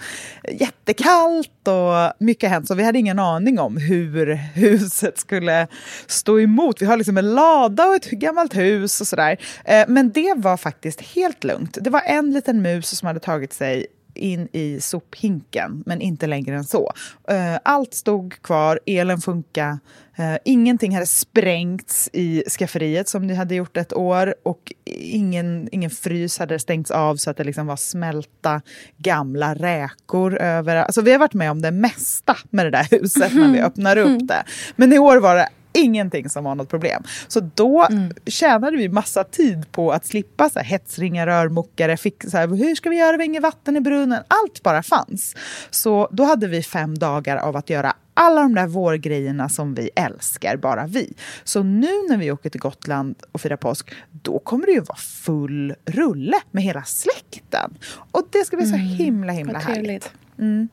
jättekallt 0.51 1.67
och 1.67 2.13
mycket 2.25 2.49
hänt. 2.49 2.67
Så 2.67 2.75
vi 2.75 2.83
hade 2.83 2.99
ingen 2.99 3.19
aning 3.19 3.59
om 3.59 3.77
hur 3.77 4.33
huset 4.53 5.19
skulle 5.19 5.67
stå 6.07 6.39
emot. 6.39 6.81
Vi 6.81 6.85
har 6.85 6.97
liksom 6.97 7.17
en 7.17 7.35
lada 7.35 7.85
och 7.85 7.95
ett 7.95 8.09
gammalt 8.11 8.55
hus 8.55 9.01
och 9.01 9.07
sådär. 9.07 9.37
Eh, 9.65 9.85
Men 9.87 10.11
det 10.11 10.33
var 10.37 10.57
faktiskt 10.57 11.01
helt 11.01 11.43
lugnt. 11.43 11.77
Det 11.81 11.89
var 11.89 12.01
en 12.05 12.31
liten 12.31 12.61
mus 12.61 12.97
som 12.97 13.07
hade 13.07 13.19
tagit 13.19 13.53
sig 13.53 13.85
in 14.21 14.47
i 14.51 14.81
sophinken, 14.81 15.83
men 15.85 16.01
inte 16.01 16.27
längre 16.27 16.55
än 16.55 16.63
så. 16.63 16.93
Eh, 17.27 17.59
Allt 17.63 17.93
stod 17.93 18.41
kvar, 18.41 18.79
elen 18.85 19.17
funkade, 19.17 19.79
eh, 20.15 20.37
ingenting 20.45 20.93
hade 20.93 21.05
sprängts 21.05 22.09
i 22.13 22.43
skafferiet 22.49 23.09
som 23.09 23.27
det 23.27 23.35
hade 23.35 23.55
gjort 23.55 23.77
ett 23.77 23.93
år 23.93 24.35
och 24.43 24.73
ingen, 24.85 25.69
ingen 25.71 25.89
frys 25.89 26.39
hade 26.39 26.59
stängts 26.59 26.91
av 26.91 27.15
så 27.15 27.29
att 27.29 27.37
det 27.37 27.43
liksom 27.43 27.67
var 27.67 27.75
smälta 27.75 28.61
gamla 28.97 29.55
räkor 29.55 30.37
över. 30.37 30.75
Alltså 30.75 31.01
vi 31.01 31.11
har 31.11 31.19
varit 31.19 31.33
med 31.33 31.51
om 31.51 31.61
det 31.61 31.71
mesta 31.71 32.37
med 32.49 32.65
det 32.65 32.71
där 32.71 32.87
huset 32.91 33.33
när 33.33 33.53
vi 33.53 33.61
öppnar 33.61 33.97
upp 33.97 34.27
det. 34.27 34.43
Men 34.75 34.93
i 34.93 34.99
år 34.99 35.17
var 35.17 35.35
det 35.35 35.49
ingenting 35.73 36.29
som 36.29 36.43
var 36.43 36.55
något 36.55 36.69
problem. 36.69 37.03
Så 37.27 37.39
då 37.39 37.87
mm. 37.91 38.13
tjänade 38.25 38.77
vi 38.77 38.89
massa 38.89 39.23
tid 39.23 39.71
på 39.71 39.91
att 39.91 40.05
slippa 40.05 40.49
så 40.49 40.59
här, 40.59 40.65
hetsringa 40.65 41.25
rörmokare, 41.25 41.97
fick, 41.97 42.23
så 42.23 42.37
här, 42.37 42.47
hur 42.47 42.75
ska 42.75 42.89
vi 42.89 42.97
göra, 42.97 43.17
vi 43.17 43.25
inget 43.25 43.43
vatten 43.43 43.77
i 43.77 43.81
brunnen. 43.81 44.23
Allt 44.27 44.63
bara 44.63 44.83
fanns. 44.83 45.35
Så 45.69 46.09
då 46.11 46.23
hade 46.23 46.47
vi 46.47 46.63
fem 46.63 46.97
dagar 46.97 47.37
av 47.37 47.55
att 47.55 47.69
göra 47.69 47.95
alla 48.13 48.41
de 48.41 48.55
där 48.55 48.67
vårgrejerna 48.67 49.49
som 49.49 49.73
vi 49.73 49.89
älskar, 49.95 50.57
bara 50.57 50.87
vi. 50.87 51.13
Så 51.43 51.63
nu 51.63 51.91
när 52.09 52.17
vi 52.17 52.31
åker 52.31 52.49
till 52.49 52.61
Gotland 52.61 53.15
och 53.31 53.41
firar 53.41 53.57
påsk, 53.57 53.93
då 54.11 54.39
kommer 54.39 54.65
det 54.65 54.71
ju 54.71 54.79
vara 54.79 54.97
full 54.97 55.75
rulle 55.85 56.37
med 56.51 56.63
hela 56.63 56.83
släkten. 56.83 57.77
Och 58.11 58.27
det 58.31 58.45
ska 58.45 58.57
bli 58.57 58.65
så 58.65 58.75
mm. 58.75 58.87
himla, 58.87 59.33
himla 59.33 59.59
härligt. 59.59 60.11
Mm. 60.39 60.69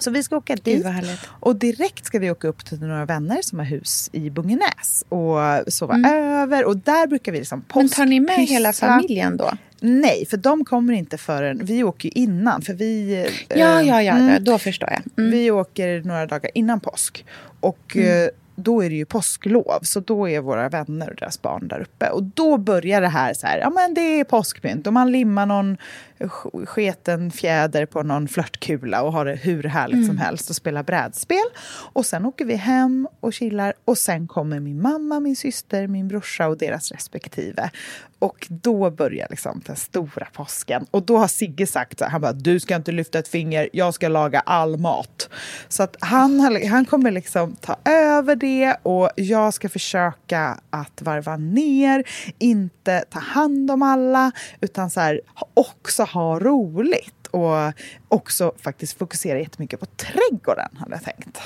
Så 0.00 0.10
vi 0.10 0.22
ska 0.22 0.36
åka 0.36 0.56
dit. 0.56 0.86
Och 1.26 1.56
direkt 1.56 2.04
ska 2.04 2.18
vi 2.18 2.30
åka 2.30 2.48
upp 2.48 2.64
till 2.64 2.80
några 2.80 3.04
vänner 3.04 3.42
som 3.42 3.58
har 3.58 3.66
hus 3.66 4.10
i 4.12 4.30
Bungenäs 4.30 5.04
och 5.08 5.72
sova 5.72 5.94
mm. 5.94 6.12
över. 6.12 6.64
Och 6.64 6.76
där 6.76 7.06
brukar 7.06 7.32
vi 7.32 7.38
liksom 7.38 7.64
Men 7.74 7.88
tar 7.88 8.06
ni 8.06 8.20
med 8.20 8.36
hela 8.36 8.72
familjen 8.72 9.36
då? 9.36 9.52
Nej, 9.80 10.26
för 10.30 10.36
de 10.36 10.64
kommer 10.64 10.94
inte 10.94 11.18
förrän... 11.18 11.60
Vi 11.64 11.84
åker 11.84 12.08
ju 12.08 12.22
innan. 12.22 12.62
För 12.62 12.74
vi, 12.74 13.26
ja, 13.48 13.56
ja, 13.56 13.82
ja, 13.82 14.02
ja, 14.02 14.16
mm. 14.16 14.44
då 14.44 14.58
förstår 14.58 14.90
jag. 14.90 15.02
Mm. 15.18 15.30
Vi 15.30 15.50
åker 15.50 16.02
några 16.02 16.26
dagar 16.26 16.50
innan 16.54 16.80
påsk. 16.80 17.24
Och 17.60 17.96
mm. 17.96 18.30
Då 18.62 18.84
är 18.84 18.90
det 18.90 18.96
ju 18.96 19.04
påsklov. 19.04 19.78
Så 19.82 20.00
då 20.00 20.28
är 20.28 20.40
våra 20.40 20.68
vänner 20.68 21.10
och 21.10 21.16
deras 21.16 21.42
barn 21.42 21.68
där 21.68 21.80
uppe. 21.80 22.10
Och 22.10 22.22
då 22.22 22.58
börjar 22.58 23.00
det 23.00 23.08
här 23.08 23.34
så 23.34 23.46
här, 23.46 23.58
ja 23.58 23.70
men 23.70 23.94
det 23.94 24.20
är 24.20 24.24
påskpynt. 24.24 24.86
Och 24.86 24.92
man 24.92 25.12
limmar 25.12 25.46
någon 25.46 25.76
sketen 26.64 27.30
fjäder 27.30 27.86
på 27.86 28.02
någon 28.02 28.28
flörtkula 28.28 29.02
och 29.02 29.12
har 29.12 29.24
det 29.24 29.34
hur 29.34 29.62
härligt 29.62 29.94
mm. 29.94 30.06
som 30.06 30.18
helst 30.18 30.50
och 30.50 30.56
spelar 30.56 30.82
brädspel. 30.82 31.44
Och 31.92 32.06
sen 32.06 32.26
åker 32.26 32.44
vi 32.44 32.54
hem 32.54 33.08
och 33.20 33.32
chillar 33.32 33.72
och 33.84 33.98
sen 33.98 34.28
kommer 34.28 34.60
min 34.60 34.82
mamma, 34.82 35.20
min 35.20 35.36
syster, 35.36 35.86
min 35.86 36.08
brorsa 36.08 36.48
och 36.48 36.58
deras 36.58 36.92
respektive. 36.92 37.70
Och 38.18 38.46
då 38.50 38.90
börjar 38.90 39.26
liksom 39.30 39.62
den 39.66 39.76
stora 39.76 40.26
påsken. 40.32 40.86
Och 40.90 41.02
då 41.02 41.18
har 41.18 41.28
Sigge 41.28 41.66
sagt 41.66 42.00
han 42.00 42.20
bara, 42.20 42.32
du 42.32 42.60
ska 42.60 42.76
inte 42.76 42.92
lyfta 42.92 43.18
ett 43.18 43.28
finger, 43.28 43.68
jag 43.72 43.94
ska 43.94 44.08
laga 44.08 44.40
all 44.40 44.76
mat. 44.76 45.28
Så 45.68 45.82
att 45.82 45.96
han, 46.00 46.60
han 46.70 46.84
kommer 46.84 47.10
liksom 47.10 47.56
ta 47.56 47.76
över 47.84 48.36
det 48.36 48.49
och 48.82 49.10
jag 49.16 49.54
ska 49.54 49.68
försöka 49.68 50.60
att 50.70 51.02
varva 51.02 51.36
ner, 51.36 52.04
inte 52.38 53.04
ta 53.10 53.18
hand 53.18 53.70
om 53.70 53.82
alla, 53.82 54.32
utan 54.60 54.90
så 54.90 55.00
här, 55.00 55.20
också 55.54 56.02
ha 56.02 56.40
roligt 56.40 57.26
och 57.30 57.72
också 58.08 58.54
faktiskt 58.62 58.98
fokusera 58.98 59.38
jättemycket 59.38 59.80
på 59.80 59.86
trädgården, 59.86 60.68
hade 60.78 60.94
jag 60.94 61.04
tänkt. 61.04 61.40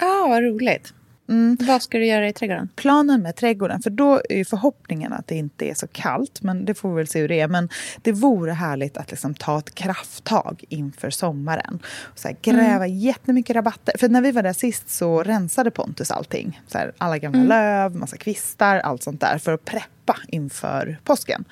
Ja, 0.00 0.06
ah, 0.06 0.28
vad 0.28 0.42
roligt. 0.42 0.94
Mm. 1.28 1.56
Vad 1.60 1.82
ska 1.82 1.98
du 1.98 2.06
göra 2.06 2.28
i 2.28 2.32
trädgården? 2.32 2.68
Planen 2.76 3.22
med 3.22 3.36
trädgården, 3.36 3.82
för 3.82 3.90
då 3.90 4.20
är 4.28 4.44
förhoppningen 4.44 5.12
att 5.12 5.26
det 5.26 5.34
inte 5.34 5.70
är 5.70 5.74
så 5.74 5.86
kallt, 5.86 6.42
men 6.42 6.64
det 6.64 6.74
får 6.74 6.90
vi 6.90 6.96
väl 6.96 7.06
se 7.06 7.20
hur 7.20 7.28
det 7.28 7.40
är. 7.40 7.48
Men 7.48 7.68
det 8.02 8.12
vore 8.12 8.52
härligt 8.52 8.96
att 8.96 9.10
liksom 9.10 9.34
ta 9.34 9.58
ett 9.58 9.74
krafttag 9.74 10.64
inför 10.68 11.10
sommaren. 11.10 11.78
Så 12.14 12.28
här, 12.28 12.36
gräva 12.42 12.86
mm. 12.86 12.98
jättemycket 12.98 13.56
rabatter. 13.56 13.98
För 13.98 14.08
när 14.08 14.20
vi 14.20 14.32
var 14.32 14.42
där 14.42 14.52
sist 14.52 14.90
så 14.90 15.22
rensade 15.22 15.70
Pontus 15.70 16.10
allting. 16.10 16.60
Så 16.66 16.78
här, 16.78 16.92
alla 16.98 17.18
gamla 17.18 17.38
mm. 17.38 17.48
löv, 17.48 17.96
massa 17.96 18.16
kvistar, 18.16 18.78
allt 18.78 19.02
sånt 19.02 19.20
där 19.20 19.38
för 19.38 19.52
att 19.52 19.64
preppa 19.64 20.16
inför 20.28 20.98
påsken. 21.04 21.44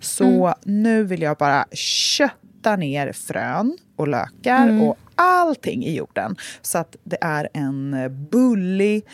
Så 0.00 0.46
mm. 0.46 0.82
nu 0.82 1.04
vill 1.04 1.22
jag 1.22 1.36
bara 1.36 1.66
kötta 2.58 2.76
ner 2.76 3.12
frön 3.12 3.78
och 3.96 4.08
lökar 4.08 4.68
mm. 4.68 4.82
och 4.82 4.98
allting 5.14 5.84
i 5.84 5.96
jorden. 5.96 6.36
Så 6.62 6.78
att 6.78 6.96
det 7.04 7.18
är 7.20 7.48
en 7.54 7.96
bullig, 8.30 9.04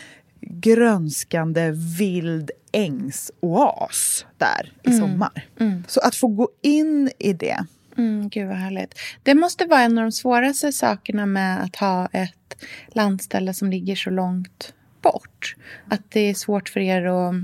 grönskande, 0.41 1.71
vild 1.97 2.51
ängsoas 2.71 4.25
där 4.37 4.73
i 4.83 4.89
mm. 4.89 4.99
sommar. 4.99 5.45
Mm. 5.59 5.83
Så 5.87 5.99
att 5.99 6.15
få 6.15 6.27
gå 6.27 6.49
in 6.61 7.11
i 7.19 7.33
det. 7.33 7.65
Mm, 7.97 8.29
gud 8.29 8.47
vad 8.47 8.57
härligt. 8.57 8.99
Det 9.23 9.35
måste 9.35 9.65
vara 9.65 9.81
en 9.81 9.97
av 9.97 10.03
de 10.03 10.11
svåraste 10.11 10.71
sakerna 10.71 11.25
med 11.25 11.63
att 11.63 11.75
ha 11.75 12.07
ett 12.11 12.55
landställe 12.87 13.53
som 13.53 13.69
ligger 13.69 13.95
så 13.95 14.09
långt 14.09 14.73
bort. 15.01 15.55
Att 15.89 16.11
det 16.11 16.19
är 16.19 16.33
svårt 16.33 16.69
för 16.69 16.79
er 16.79 17.05
att 17.05 17.35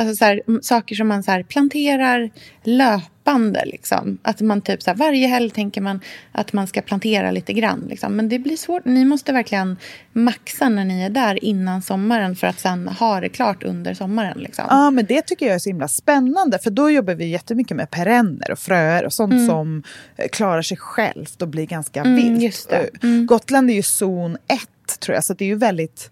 Alltså 0.00 0.16
så 0.16 0.24
här, 0.24 0.42
saker 0.62 0.94
som 0.94 1.08
man 1.08 1.22
så 1.22 1.30
här, 1.30 1.42
planterar 1.42 2.30
löpande. 2.64 3.64
Liksom. 3.66 4.18
Att 4.22 4.40
man 4.40 4.60
typ 4.60 4.82
så 4.82 4.90
här, 4.90 4.96
varje 4.96 5.26
helg 5.26 5.50
tänker 5.50 5.80
man 5.80 6.00
att 6.32 6.52
man 6.52 6.66
ska 6.66 6.80
plantera 6.80 7.30
lite 7.30 7.52
grann. 7.52 7.86
Liksom. 7.88 8.16
Men 8.16 8.28
det 8.28 8.38
blir 8.38 8.56
svårt. 8.56 8.84
Ni 8.84 9.04
måste 9.04 9.32
verkligen 9.32 9.76
maxa 10.12 10.68
när 10.68 10.84
ni 10.84 11.02
är 11.02 11.10
där 11.10 11.44
innan 11.44 11.82
sommaren 11.82 12.36
för 12.36 12.46
att 12.46 12.60
sen 12.60 12.88
ha 12.88 13.20
det 13.20 13.28
klart 13.28 13.62
under 13.62 13.94
sommaren. 13.94 14.38
Liksom. 14.38 14.64
Ja, 14.68 14.90
men 14.90 15.06
det 15.06 15.22
tycker 15.22 15.46
jag 15.46 15.54
är 15.54 15.58
så 15.58 15.68
himla 15.68 15.88
spännande. 15.88 16.58
För 16.58 16.70
då 16.70 16.90
jobbar 16.90 17.14
vi 17.14 17.26
jättemycket 17.26 17.76
med 17.76 17.90
perenner 17.90 18.50
och 18.50 18.58
fröer 18.58 19.04
och 19.04 19.12
sånt 19.12 19.32
mm. 19.32 19.46
som 19.46 19.82
eh, 20.16 20.28
klarar 20.28 20.62
sig 20.62 20.76
självt 20.76 21.42
och 21.42 21.48
blir 21.48 21.66
ganska 21.66 22.00
mm, 22.00 22.38
vilt. 22.38 22.72
Mm. 23.02 23.26
Gotland 23.26 23.70
är 23.70 23.74
ju 23.74 23.82
zon 23.82 24.36
1 24.48 24.60
tror 25.00 25.14
jag, 25.14 25.24
så 25.24 25.34
det 25.34 25.44
är 25.44 25.48
ju 25.48 25.54
väldigt 25.54 26.10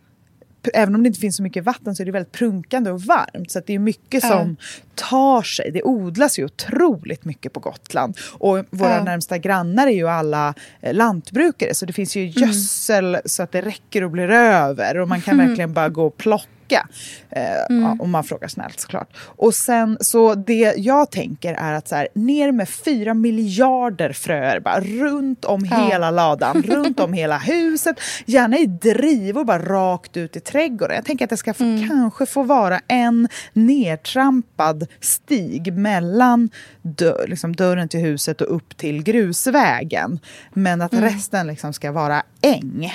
även 0.75 0.95
om 0.95 1.03
det 1.03 1.07
inte 1.07 1.21
finns 1.21 1.37
så 1.37 1.43
mycket 1.43 1.65
vatten 1.65 1.97
så 1.97 2.03
är 2.03 2.05
det 2.05 2.13
väldigt 2.13 2.33
prunkande 2.33 2.91
och 2.91 3.03
varmt. 3.03 3.51
Så 3.51 3.61
det 3.67 3.75
är 3.75 3.79
mycket 3.79 4.23
ja. 4.23 4.29
som 4.29 4.57
tar 4.95 5.43
sig. 5.43 5.71
Det 5.71 5.83
odlas 5.83 6.39
ju 6.39 6.45
otroligt 6.45 7.25
mycket 7.25 7.53
på 7.53 7.61
Gotland. 7.61 8.19
Och 8.33 8.65
våra 8.71 8.95
ja. 8.95 9.05
närmsta 9.05 9.39
grannar 9.39 9.87
är 9.87 9.91
ju 9.91 10.09
alla 10.09 10.55
eh, 10.81 10.95
lantbrukare 10.95 11.75
så 11.75 11.87
det 11.87 11.93
finns 11.93 12.17
ju 12.17 12.23
mm. 12.23 12.33
gödsel 12.37 13.05
mm. 13.05 13.21
så 13.25 13.43
att 13.43 13.53
det 13.53 13.63
räcker 13.63 14.05
och 14.05 14.11
blir 14.11 14.31
över. 14.31 14.99
Och 14.99 15.09
man 15.09 15.21
kan 15.21 15.35
mm. 15.35 15.47
verkligen 15.47 15.73
bara 15.73 15.89
gå 15.89 16.07
och 16.07 16.17
plocka 16.17 16.49
vecka. 16.69 16.89
Eh, 17.31 17.77
mm. 17.77 18.01
Om 18.01 18.11
man 18.11 18.25
frågar 18.25 18.49
snällt 18.49 18.81
såklart. 18.81 19.17
Och 19.21 19.55
sen 19.55 19.99
så 20.01 20.35
det 20.35 20.75
jag 20.77 21.11
tänker 21.11 21.55
är 21.55 21.73
att 21.73 21.89
så 21.89 21.95
här, 21.95 22.09
ner 22.15 22.53
med 22.53 22.69
fyra 22.69 23.15
miljarder 23.15 24.13
fröer 24.13 24.61
bara 24.61 24.81
runt 24.81 25.45
om 25.45 25.67
ja. 25.71 25.89
hela 25.91 26.11
ladan, 26.11 26.63
runt 26.67 27.01
om 27.01 27.13
hela 27.13 27.39
huset. 27.39 28.01
Gärna 28.27 28.59
i 28.59 28.67
drivor 28.67 29.45
bara 29.45 29.59
rakt 29.59 30.17
ut 30.17 30.37
i 30.37 30.41
trädgården. 30.41 30.97
Jag 30.97 31.05
tänker 31.05 31.25
att 31.25 31.31
det 31.31 31.37
ska 31.37 31.55
få, 31.55 31.65
mm. 31.65 31.89
kanske 31.89 32.27
få 32.27 32.43
vara 32.43 32.81
en 32.89 33.29
nedtrampad 33.53 34.87
stig 35.01 35.73
mellan 35.73 36.51
dörr, 36.83 37.27
liksom 37.29 37.57
dörren 37.57 37.89
till 37.89 38.01
huset 38.01 38.41
och 38.41 38.57
upp 38.57 38.77
till 38.77 39.03
grusvägen. 39.03 40.19
Men 40.53 40.83
att 40.83 40.93
mm. 40.93 41.05
resten 41.05 41.47
liksom 41.47 41.73
ska 41.73 41.93
vara 41.93 42.23
äng. 42.43 42.93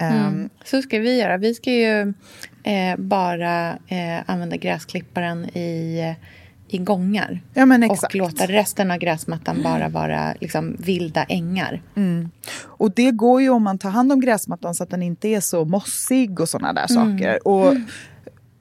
Mm. 0.00 0.26
Um, 0.26 0.50
så 0.64 0.82
ska 0.82 0.98
vi 0.98 1.18
göra. 1.20 1.36
Vi 1.36 1.54
ska 1.54 1.70
ju 1.70 2.14
eh, 2.64 2.96
bara 2.96 3.78
eh, 3.88 4.22
använda 4.26 4.56
gräsklipparen 4.56 5.44
i, 5.44 6.14
i 6.68 6.78
gångar. 6.78 7.40
Ja. 7.54 7.90
Och 7.90 8.14
låta 8.14 8.46
resten 8.46 8.90
av 8.90 8.98
gräsmattan 8.98 9.62
bara 9.62 9.88
vara 9.88 10.34
liksom, 10.40 10.76
vilda 10.78 11.24
ängar. 11.24 11.82
Mm. 11.96 12.30
Och 12.60 12.90
det 12.90 13.10
går 13.10 13.42
ju 13.42 13.50
om 13.50 13.62
man 13.62 13.78
tar 13.78 13.90
hand 13.90 14.12
om 14.12 14.20
gräsmattan 14.20 14.74
så 14.74 14.82
att 14.82 14.90
den 14.90 15.02
inte 15.02 15.28
är 15.28 15.40
så 15.40 15.64
mossig 15.64 16.40
och 16.40 16.48
sådana 16.48 16.72
där 16.72 16.90
mm. 16.90 17.18
saker. 17.18 17.48
Och, 17.48 17.70
mm. 17.70 17.86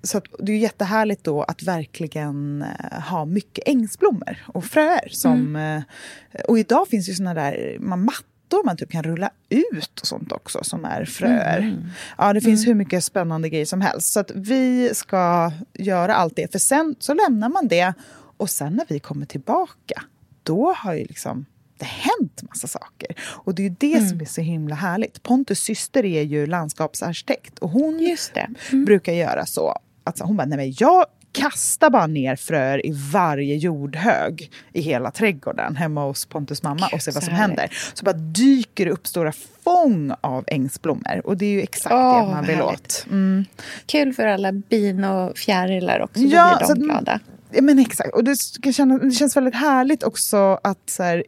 Så 0.05 0.21
det 0.39 0.51
är 0.51 0.57
jättehärligt 0.57 1.23
då 1.23 1.43
att 1.43 1.63
verkligen 1.63 2.61
eh, 2.61 2.99
ha 2.99 3.25
mycket 3.25 3.67
ängsblommor 3.67 4.37
och 4.47 4.65
fröer. 4.65 5.07
Som, 5.11 5.55
mm. 5.55 5.83
eh, 6.31 6.41
och 6.47 6.59
idag 6.59 6.87
finns 6.87 7.09
ju 7.09 7.13
såna 7.13 7.33
där, 7.33 7.77
man 7.79 8.05
mattar 8.05 8.32
mattor 8.53 8.65
man 8.65 8.77
typ 8.77 8.91
kan 8.91 9.03
rulla 9.03 9.29
ut 9.49 9.99
och 10.01 10.07
sånt 10.07 10.31
också 10.31 10.63
som 10.63 10.85
är 10.85 11.05
fröer. 11.05 11.59
Mm. 11.59 11.83
Ja, 12.17 12.33
det 12.33 12.41
finns 12.41 12.65
mm. 12.65 12.67
hur 12.67 12.75
mycket 12.75 13.03
spännande 13.03 13.49
grejer 13.49 13.65
som 13.65 13.81
helst. 13.81 14.13
Så 14.13 14.19
att 14.19 14.31
vi 14.35 14.91
ska 14.93 15.51
göra 15.73 16.15
allt 16.15 16.35
det. 16.35 16.51
För 16.51 16.59
sen 16.59 16.95
så 16.99 17.13
lämnar 17.13 17.49
man 17.49 17.67
det 17.67 17.93
och 18.37 18.49
sen 18.49 18.73
när 18.73 18.85
vi 18.89 18.99
kommer 18.99 19.25
tillbaka 19.25 20.03
då 20.43 20.73
har 20.73 20.93
ju 20.93 21.05
liksom 21.05 21.45
det 21.77 21.85
hänt 21.85 22.41
massa 22.49 22.67
saker. 22.67 23.15
Och 23.19 23.55
det 23.55 23.61
är 23.61 23.69
ju 23.69 23.75
det 23.79 23.93
mm. 23.93 24.09
som 24.09 24.21
är 24.21 24.25
så 24.25 24.41
himla 24.41 24.75
härligt. 24.75 25.23
Pontus 25.23 25.59
syster 25.59 26.05
är 26.05 26.21
ju 26.21 26.47
landskapsarkitekt 26.47 27.59
och 27.59 27.69
hon 27.69 28.15
mm. 28.35 28.85
brukar 28.85 29.13
göra 29.13 29.45
så. 29.45 29.77
Alltså 30.03 30.23
hon 30.23 30.37
bara, 30.37 30.45
nej 30.45 30.57
men 30.57 30.73
jag 30.77 31.05
kasta 31.33 31.89
bara 31.89 32.07
ner 32.07 32.35
fröer 32.35 32.85
i 32.85 32.91
varje 33.11 33.55
jordhög 33.55 34.51
i 34.73 34.81
hela 34.81 35.11
trädgården 35.11 35.75
hemma 35.75 36.05
hos 36.05 36.25
Pontus 36.25 36.63
mamma 36.63 36.89
och 36.93 37.01
se 37.01 37.11
vad 37.11 37.23
som 37.23 37.33
händer. 37.33 37.69
Så 37.93 38.05
bara 38.05 38.13
dyker 38.17 38.85
det 38.85 38.91
upp 38.91 39.07
stora 39.07 39.31
fång 39.63 40.13
av 40.21 40.43
ängsblommor 40.47 41.21
och 41.23 41.37
det 41.37 41.45
är 41.45 41.51
ju 41.51 41.61
exakt 41.61 41.93
oh, 41.93 42.25
det 42.25 42.31
man 42.31 42.45
vill 42.45 42.61
åt. 42.61 43.05
Mm. 43.09 43.45
Kul 43.85 44.13
för 44.13 44.27
alla 44.27 44.51
bin 44.51 45.03
och 45.03 45.37
fjärilar 45.37 45.99
också, 45.99 46.19
då 46.19 46.29
ja, 46.29 46.57
blir 46.57 46.75
de 46.75 46.81
glada. 46.83 47.19
Ja, 47.51 47.61
men 47.61 47.79
exakt. 47.79 48.13
Och 48.13 48.23
det, 48.23 48.35
känna, 48.73 48.97
det 48.97 49.11
känns 49.11 49.37
väldigt 49.37 49.55
härligt 49.55 50.03
också 50.03 50.59
att 50.63 50.89
så 50.89 51.03
här, 51.03 51.23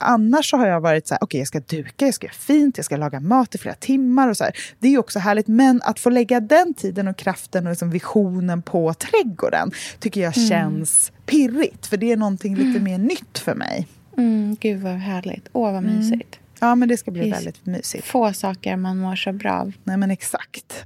annars 0.00 0.50
så 0.50 0.56
har 0.56 0.66
jag 0.66 0.80
varit 0.80 1.06
så 1.06 1.14
här, 1.14 1.18
okej 1.22 1.26
okay, 1.26 1.40
jag 1.40 1.48
ska 1.48 1.60
duka, 1.60 2.04
jag 2.04 2.14
ska 2.14 2.26
göra 2.26 2.34
fint, 2.34 2.76
jag 2.76 2.84
ska 2.84 2.96
laga 2.96 3.20
mat 3.20 3.54
i 3.54 3.58
flera 3.58 3.74
timmar 3.74 4.28
och 4.28 4.36
så 4.36 4.44
här. 4.44 4.52
Det 4.78 4.94
är 4.94 4.98
också 4.98 5.18
härligt, 5.18 5.48
men 5.48 5.80
att 5.84 6.00
få 6.00 6.10
lägga 6.10 6.40
den 6.40 6.74
tiden 6.74 7.08
och 7.08 7.16
kraften 7.16 7.66
och 7.66 7.70
liksom 7.70 7.90
visionen 7.90 8.62
på 8.62 8.94
trädgården 8.94 9.70
tycker 9.98 10.20
jag 10.20 10.36
mm. 10.36 10.48
känns 10.48 11.12
pirrigt, 11.26 11.86
för 11.86 11.96
det 11.96 12.12
är 12.12 12.16
någonting 12.16 12.56
lite 12.56 12.78
mm. 12.78 12.84
mer 12.84 12.98
nytt 12.98 13.38
för 13.38 13.54
mig. 13.54 13.86
Mm, 14.16 14.56
gud 14.60 14.80
vad 14.80 14.92
härligt, 14.92 15.48
åh 15.52 15.72
vad 15.72 15.84
mm. 15.84 15.96
mysigt. 15.96 16.38
Ja, 16.60 16.74
men 16.74 16.88
det 16.88 16.96
ska 16.96 17.10
bli 17.10 17.30
väldigt 17.30 17.66
mysigt. 17.66 18.04
Få 18.04 18.32
saker 18.32 18.76
man 18.76 18.98
mår 18.98 19.16
så 19.16 19.32
bra 19.32 19.52
av. 19.52 19.72
Nej, 19.84 19.96
men 19.96 20.10
exakt. 20.10 20.84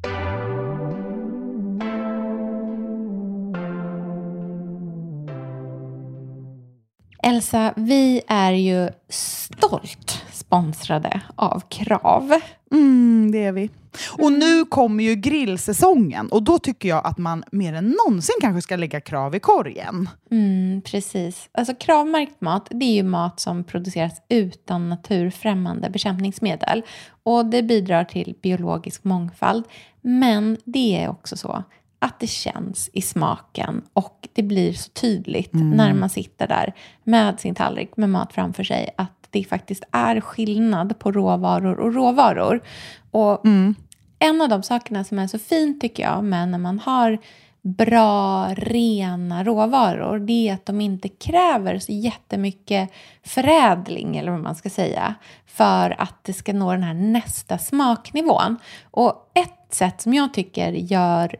Elsa, 7.27 7.75
vi 7.77 8.23
är 8.27 8.53
ju 8.53 8.89
stolt 9.09 10.25
sponsrade 10.33 11.21
av 11.37 11.63
Krav. 11.69 12.33
Mm, 12.73 13.31
det 13.33 13.45
är 13.45 13.53
vi. 13.53 13.71
Och 14.19 14.33
nu 14.33 14.65
kommer 14.65 15.05
ju 15.05 15.15
grillsäsongen 15.15 16.29
och 16.29 16.43
då 16.43 16.59
tycker 16.59 16.89
jag 16.89 17.07
att 17.07 17.19
man 17.19 17.45
mer 17.53 17.75
än 17.75 17.97
någonsin 18.07 18.35
kanske 18.41 18.63
ska 18.63 18.77
lägga 18.77 19.01
krav 19.01 19.35
i 19.35 19.41
korgen. 19.41 20.09
Mm, 20.31 20.83
precis. 20.85 21.49
Alltså 21.53 21.75
kravmärkt 21.75 22.41
mat, 22.41 22.69
det 22.71 22.85
är 22.85 22.95
ju 22.95 23.03
mat 23.03 23.41
som 23.41 23.65
produceras 23.65 24.23
utan 24.29 24.89
naturfrämmande 24.89 25.91
bekämpningsmedel. 25.91 26.83
Och 27.23 27.47
det 27.47 27.63
bidrar 27.63 28.05
till 28.05 28.35
biologisk 28.43 29.05
mångfald. 29.05 29.65
Men 30.01 30.57
det 30.65 31.03
är 31.03 31.09
också 31.09 31.37
så 31.37 31.65
att 32.05 32.21
det 32.21 32.27
känns 32.27 32.91
i 32.93 33.03
smaken 33.03 33.83
och 33.93 34.29
det 34.33 34.43
blir 34.43 34.73
så 34.73 34.91
tydligt 34.91 35.55
mm. 35.55 35.71
när 35.71 35.95
man 35.95 36.11
sitter 36.11 36.49
där 36.49 36.75
med 37.05 37.41
sin 37.41 37.55
tallrik 37.55 37.97
med 37.97 38.11
mat 38.11 38.33
framför 38.33 38.65
sig 38.65 38.95
att 38.97 39.29
det 39.31 39.45
faktiskt 39.45 39.85
är 39.93 40.21
skillnad 40.21 40.99
på 40.99 41.13
råvaror 41.13 41.81
och 41.81 41.95
råvaror. 41.95 42.63
Och 43.11 43.47
mm. 43.47 43.75
En 44.19 44.41
av 44.41 44.49
de 44.49 44.63
sakerna 44.63 45.05
som 45.05 45.19
är 45.19 45.27
så 45.27 45.39
fint 45.39 45.81
tycker 45.81 46.03
jag 46.03 46.25
med 46.25 46.49
när 46.49 46.59
man 46.59 46.79
har 46.79 47.19
bra, 47.63 48.49
rena 48.55 49.45
råvaror 49.45 50.19
det 50.19 50.49
är 50.49 50.55
att 50.55 50.67
de 50.67 50.81
inte 50.81 51.09
kräver 51.09 51.79
så 51.79 51.93
jättemycket 51.93 52.91
förädling, 53.23 54.17
eller 54.17 54.31
vad 54.31 54.41
man 54.41 54.55
ska 54.55 54.71
säga, 54.71 55.15
för 55.47 56.01
att 56.03 56.25
det 56.25 56.33
ska 56.33 56.53
nå 56.53 56.73
den 56.73 56.83
här 56.83 56.95
nästa 56.95 57.59
smaknivån. 57.59 58.57
Och 58.91 59.31
ett 59.35 59.75
sätt 59.75 60.01
som 60.01 60.15
jag 60.15 60.35
tycker 60.35 60.73
gör 60.73 61.37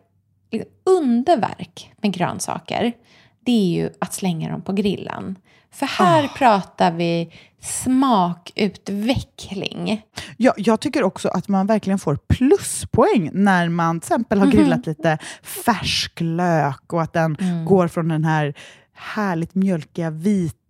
underverk 0.85 1.93
med 2.03 2.13
grönsaker, 2.13 2.93
det 3.41 3.53
är 3.53 3.83
ju 3.83 3.91
att 3.99 4.15
slänga 4.15 4.51
dem 4.51 4.63
på 4.63 4.73
grillen. 4.73 5.39
För 5.71 5.87
här 5.87 6.25
oh. 6.25 6.35
pratar 6.35 6.93
vi 6.93 7.33
smakutveckling. 7.61 10.03
Ja, 10.37 10.55
jag 10.57 10.81
tycker 10.81 11.03
också 11.03 11.29
att 11.29 11.49
man 11.49 11.67
verkligen 11.67 11.99
får 11.99 12.19
pluspoäng 12.29 13.31
när 13.33 13.69
man 13.69 14.01
till 14.01 14.07
exempel 14.07 14.39
har 14.39 14.47
grillat 14.47 14.87
lite 14.87 15.19
färsk 15.43 16.21
lök 16.21 16.93
och 16.93 17.03
att 17.03 17.13
den 17.13 17.37
mm. 17.41 17.65
går 17.65 17.89
från 17.89 18.09
den 18.09 18.25
här 18.25 18.55
härligt 18.95 19.55
mjölkiga 19.55 20.11
vita 20.11 20.64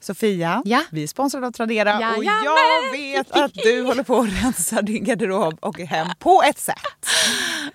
Sofia, 0.00 0.62
ja? 0.64 0.82
vi 0.90 1.02
är 1.02 1.06
sponsrade 1.06 1.46
av 1.46 1.52
Tradera 1.52 1.98
ja, 2.00 2.16
och 2.16 2.24
jag 2.24 2.44
men. 2.82 3.00
vet 3.00 3.30
att 3.30 3.54
du 3.54 3.82
håller 3.82 4.02
på 4.02 4.18
att 4.18 4.44
rensa 4.44 4.82
din 4.82 5.04
garderob 5.04 5.58
och 5.60 5.78
hem 5.78 6.08
på 6.18 6.42
ett 6.42 6.58
sätt. 6.58 6.76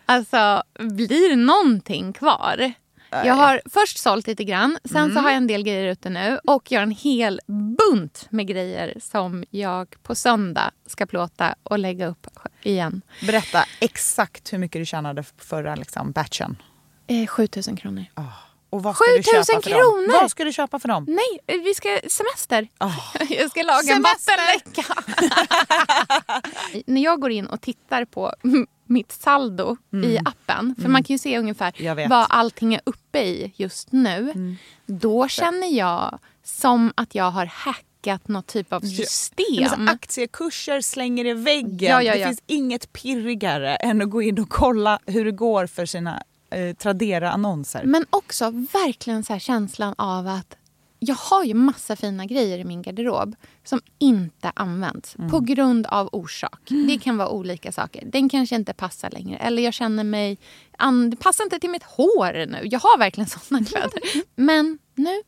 Alltså, 0.05 0.63
blir 0.79 1.35
någonting 1.35 2.13
kvar? 2.13 2.73
Jag 3.09 3.33
har 3.33 3.61
först 3.65 3.97
sålt 3.97 4.27
lite 4.27 4.43
grann, 4.43 4.77
sen 4.83 5.03
mm. 5.03 5.15
så 5.15 5.21
har 5.21 5.29
jag 5.29 5.37
en 5.37 5.47
del 5.47 5.63
grejer 5.63 5.91
ute 5.91 6.09
nu 6.09 6.39
och 6.43 6.71
jag 6.71 6.79
har 6.79 6.83
en 6.83 6.91
hel 6.91 7.41
bunt 7.77 8.27
med 8.29 8.47
grejer 8.47 8.97
som 9.01 9.43
jag 9.49 9.95
på 10.03 10.15
söndag 10.15 10.71
ska 10.85 11.05
plåta 11.05 11.55
och 11.63 11.79
lägga 11.79 12.07
upp 12.07 12.27
igen. 12.63 13.01
Berätta 13.27 13.65
exakt 13.79 14.53
hur 14.53 14.57
mycket 14.57 14.81
du 14.81 14.85
tjänade 14.85 15.23
förra 15.37 15.75
liksom, 15.75 16.11
batchen. 16.11 16.55
Eh, 17.07 17.27
7000 17.27 17.75
kronor. 17.75 18.05
Oh. 18.15 18.52
Och 18.73 18.83
vad 18.83 18.95
ska 18.95 19.05
7000 19.05 19.23
du 19.23 19.45
köpa 19.45 19.61
för 19.61 19.69
kronor! 19.69 20.07
Dem? 20.07 20.17
Vad 20.21 20.31
ska 20.31 20.43
du 20.43 20.53
köpa 20.53 20.79
för 20.79 20.87
dem? 20.87 21.05
Nej, 21.07 21.59
vi 21.63 21.73
ska 21.73 21.99
semester. 22.07 22.67
Oh. 22.79 22.99
Jag 23.29 23.51
ska 23.51 23.63
laga 23.63 23.81
semester. 23.81 24.33
en 24.33 24.71
vattenläcka. 24.73 24.95
När 26.91 27.03
jag 27.03 27.21
går 27.21 27.31
in 27.31 27.45
och 27.45 27.61
tittar 27.61 28.05
på 28.05 28.33
mitt 28.85 29.11
saldo 29.11 29.77
mm. 29.93 30.09
i 30.09 30.17
appen, 30.17 30.75
för 30.75 30.81
mm. 30.81 30.91
man 30.91 31.03
kan 31.03 31.13
ju 31.13 31.17
se 31.17 31.39
ungefär 31.39 32.07
vad 32.09 32.25
allting 32.29 32.73
är 32.73 32.81
uppe 32.83 33.19
i 33.19 33.53
just 33.55 33.91
nu. 33.91 34.31
Mm. 34.35 34.55
Då 34.85 35.27
känner 35.27 35.67
jag 35.67 36.19
som 36.43 36.93
att 36.95 37.15
jag 37.15 37.31
har 37.31 37.45
hackat 37.45 38.27
något 38.27 38.47
typ 38.47 38.73
av 38.73 38.81
system. 38.81 39.45
Ja, 39.47 39.77
aktiekurser 39.87 40.81
slänger 40.81 41.25
i 41.25 41.33
väggen. 41.33 41.91
Ja, 41.91 42.03
ja, 42.03 42.15
det 42.15 42.25
finns 42.25 42.43
inget 42.47 42.93
pirrigare 42.93 43.75
än 43.75 44.01
att 44.01 44.09
gå 44.09 44.21
in 44.21 44.39
och 44.39 44.49
kolla 44.49 44.99
hur 45.05 45.25
det 45.25 45.31
går 45.31 45.67
för 45.67 45.85
sina 45.85 46.23
eh, 46.53 46.75
Tradera-annonser. 46.75 47.83
Men 47.83 48.05
också 48.09 48.49
verkligen 48.49 49.23
så 49.23 49.39
känslan 49.39 49.95
av 49.97 50.27
att 50.27 50.55
jag 51.05 51.15
har 51.15 51.43
ju 51.43 51.53
massa 51.53 51.95
fina 51.95 52.25
grejer 52.25 52.59
i 52.59 52.63
min 52.63 52.81
garderob 52.81 53.35
som 53.63 53.81
inte 53.99 54.51
används 54.55 55.15
mm. 55.15 55.29
på 55.29 55.39
grund 55.39 55.85
av 55.85 56.09
orsak. 56.11 56.71
Mm. 56.71 56.87
Det 56.87 56.97
kan 56.97 57.17
vara 57.17 57.29
olika 57.29 57.71
saker. 57.71 58.03
Den 58.05 58.29
kanske 58.29 58.55
inte 58.55 58.73
passar 58.73 59.09
längre. 59.09 59.37
Eller 59.37 59.63
jag 59.63 59.73
känner 59.73 60.03
mig... 60.03 60.37
Det 61.11 61.15
passar 61.15 61.43
inte 61.43 61.59
till 61.59 61.69
mitt 61.69 61.83
hår 61.83 62.45
nu. 62.45 62.59
Jag 62.63 62.79
har 62.79 62.97
verkligen 62.97 63.29
såna 63.47 63.65
kläder. 63.65 64.01
Men 64.35 64.79
nu 64.95 65.21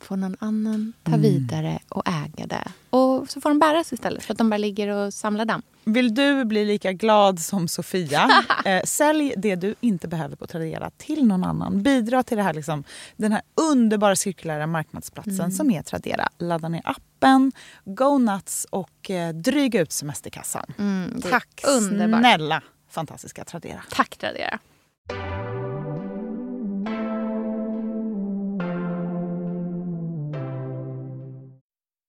får 0.00 0.16
någon 0.16 0.36
annan 0.40 0.92
ta 1.02 1.12
mm. 1.12 1.22
vidare 1.22 1.78
och 1.88 2.02
äga 2.06 2.46
det. 2.46 2.72
Och 2.90 3.30
så 3.30 3.40
får 3.40 3.50
de 3.50 3.58
bäras 3.58 3.92
istället 3.92 4.22
för 4.22 4.34
att 4.34 4.38
de 4.38 4.50
bara 4.50 4.58
ligger 4.58 4.88
och 4.88 5.14
samlar 5.14 5.44
damm. 5.44 5.62
Vill 5.84 6.14
du 6.14 6.44
bli 6.44 6.64
lika 6.64 6.92
glad 6.92 7.40
som 7.40 7.68
Sofia, 7.68 8.44
eh, 8.64 8.82
sälj 8.84 9.34
det 9.36 9.56
du 9.56 9.74
inte 9.80 10.08
behöver 10.08 10.36
på 10.36 10.46
Tradera 10.46 10.90
till 10.96 11.26
någon 11.26 11.44
annan. 11.44 11.82
Bidra 11.82 12.22
till 12.22 12.36
det 12.36 12.42
här, 12.42 12.54
liksom, 12.54 12.84
den 13.16 13.32
här 13.32 13.42
underbara 13.54 14.16
cirkulära 14.16 14.66
marknadsplatsen 14.66 15.34
mm. 15.34 15.50
som 15.50 15.70
är 15.70 15.82
Tradera. 15.82 16.28
Ladda 16.38 16.68
ner 16.68 16.82
appen, 16.84 17.52
go 17.84 18.18
nuts 18.18 18.66
och 18.70 19.10
eh, 19.10 19.34
dryga 19.34 19.80
ut 19.80 19.92
semesterkassan. 19.92 20.72
Mm, 20.78 21.20
Tack 21.22 21.64
underbart. 21.66 22.20
snälla 22.20 22.62
fantastiska 22.90 23.44
Tradera. 23.44 23.82
Tack 23.90 24.16
Tradera. 24.16 24.58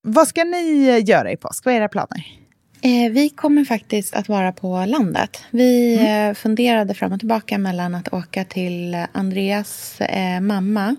Vad 0.03 0.27
ska 0.27 0.43
ni 0.43 0.99
göra 0.99 1.31
i 1.31 1.37
påsk? 1.37 1.65
Vad 1.65 1.73
är 1.73 1.77
era 1.77 1.89
planer? 1.89 2.40
Eh, 2.83 3.11
vi 3.11 3.29
kommer 3.29 3.65
faktiskt 3.65 4.13
att 4.13 4.29
vara 4.29 4.51
på 4.51 4.85
landet. 4.85 5.43
Vi 5.51 5.97
mm. 5.99 6.29
eh, 6.29 6.33
funderade 6.33 6.93
fram 6.93 7.11
och 7.11 7.19
tillbaka 7.19 7.57
mellan 7.57 7.95
att 7.95 8.13
åka 8.13 8.43
till 8.43 9.05
Andreas 9.11 10.01
eh, 10.01 10.39
mamma 10.39 10.95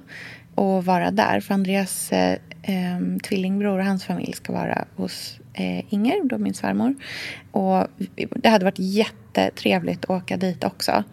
och 0.54 0.84
vara 0.84 1.10
där. 1.10 1.40
För 1.40 1.54
Andreas 1.54 2.12
eh, 2.12 2.38
tvillingbror 3.28 3.78
och 3.78 3.84
hans 3.84 4.04
familj 4.04 4.32
ska 4.32 4.52
vara 4.52 4.84
hos 4.96 5.38
Inger, 5.88 6.24
då 6.24 6.38
min 6.38 6.54
svärmor. 6.54 6.94
Och 7.50 7.86
det 8.36 8.48
hade 8.48 8.64
varit 8.64 8.78
jättetrevligt 8.78 10.04
att 10.04 10.10
åka 10.10 10.36
dit 10.36 10.64
också. 10.64 11.04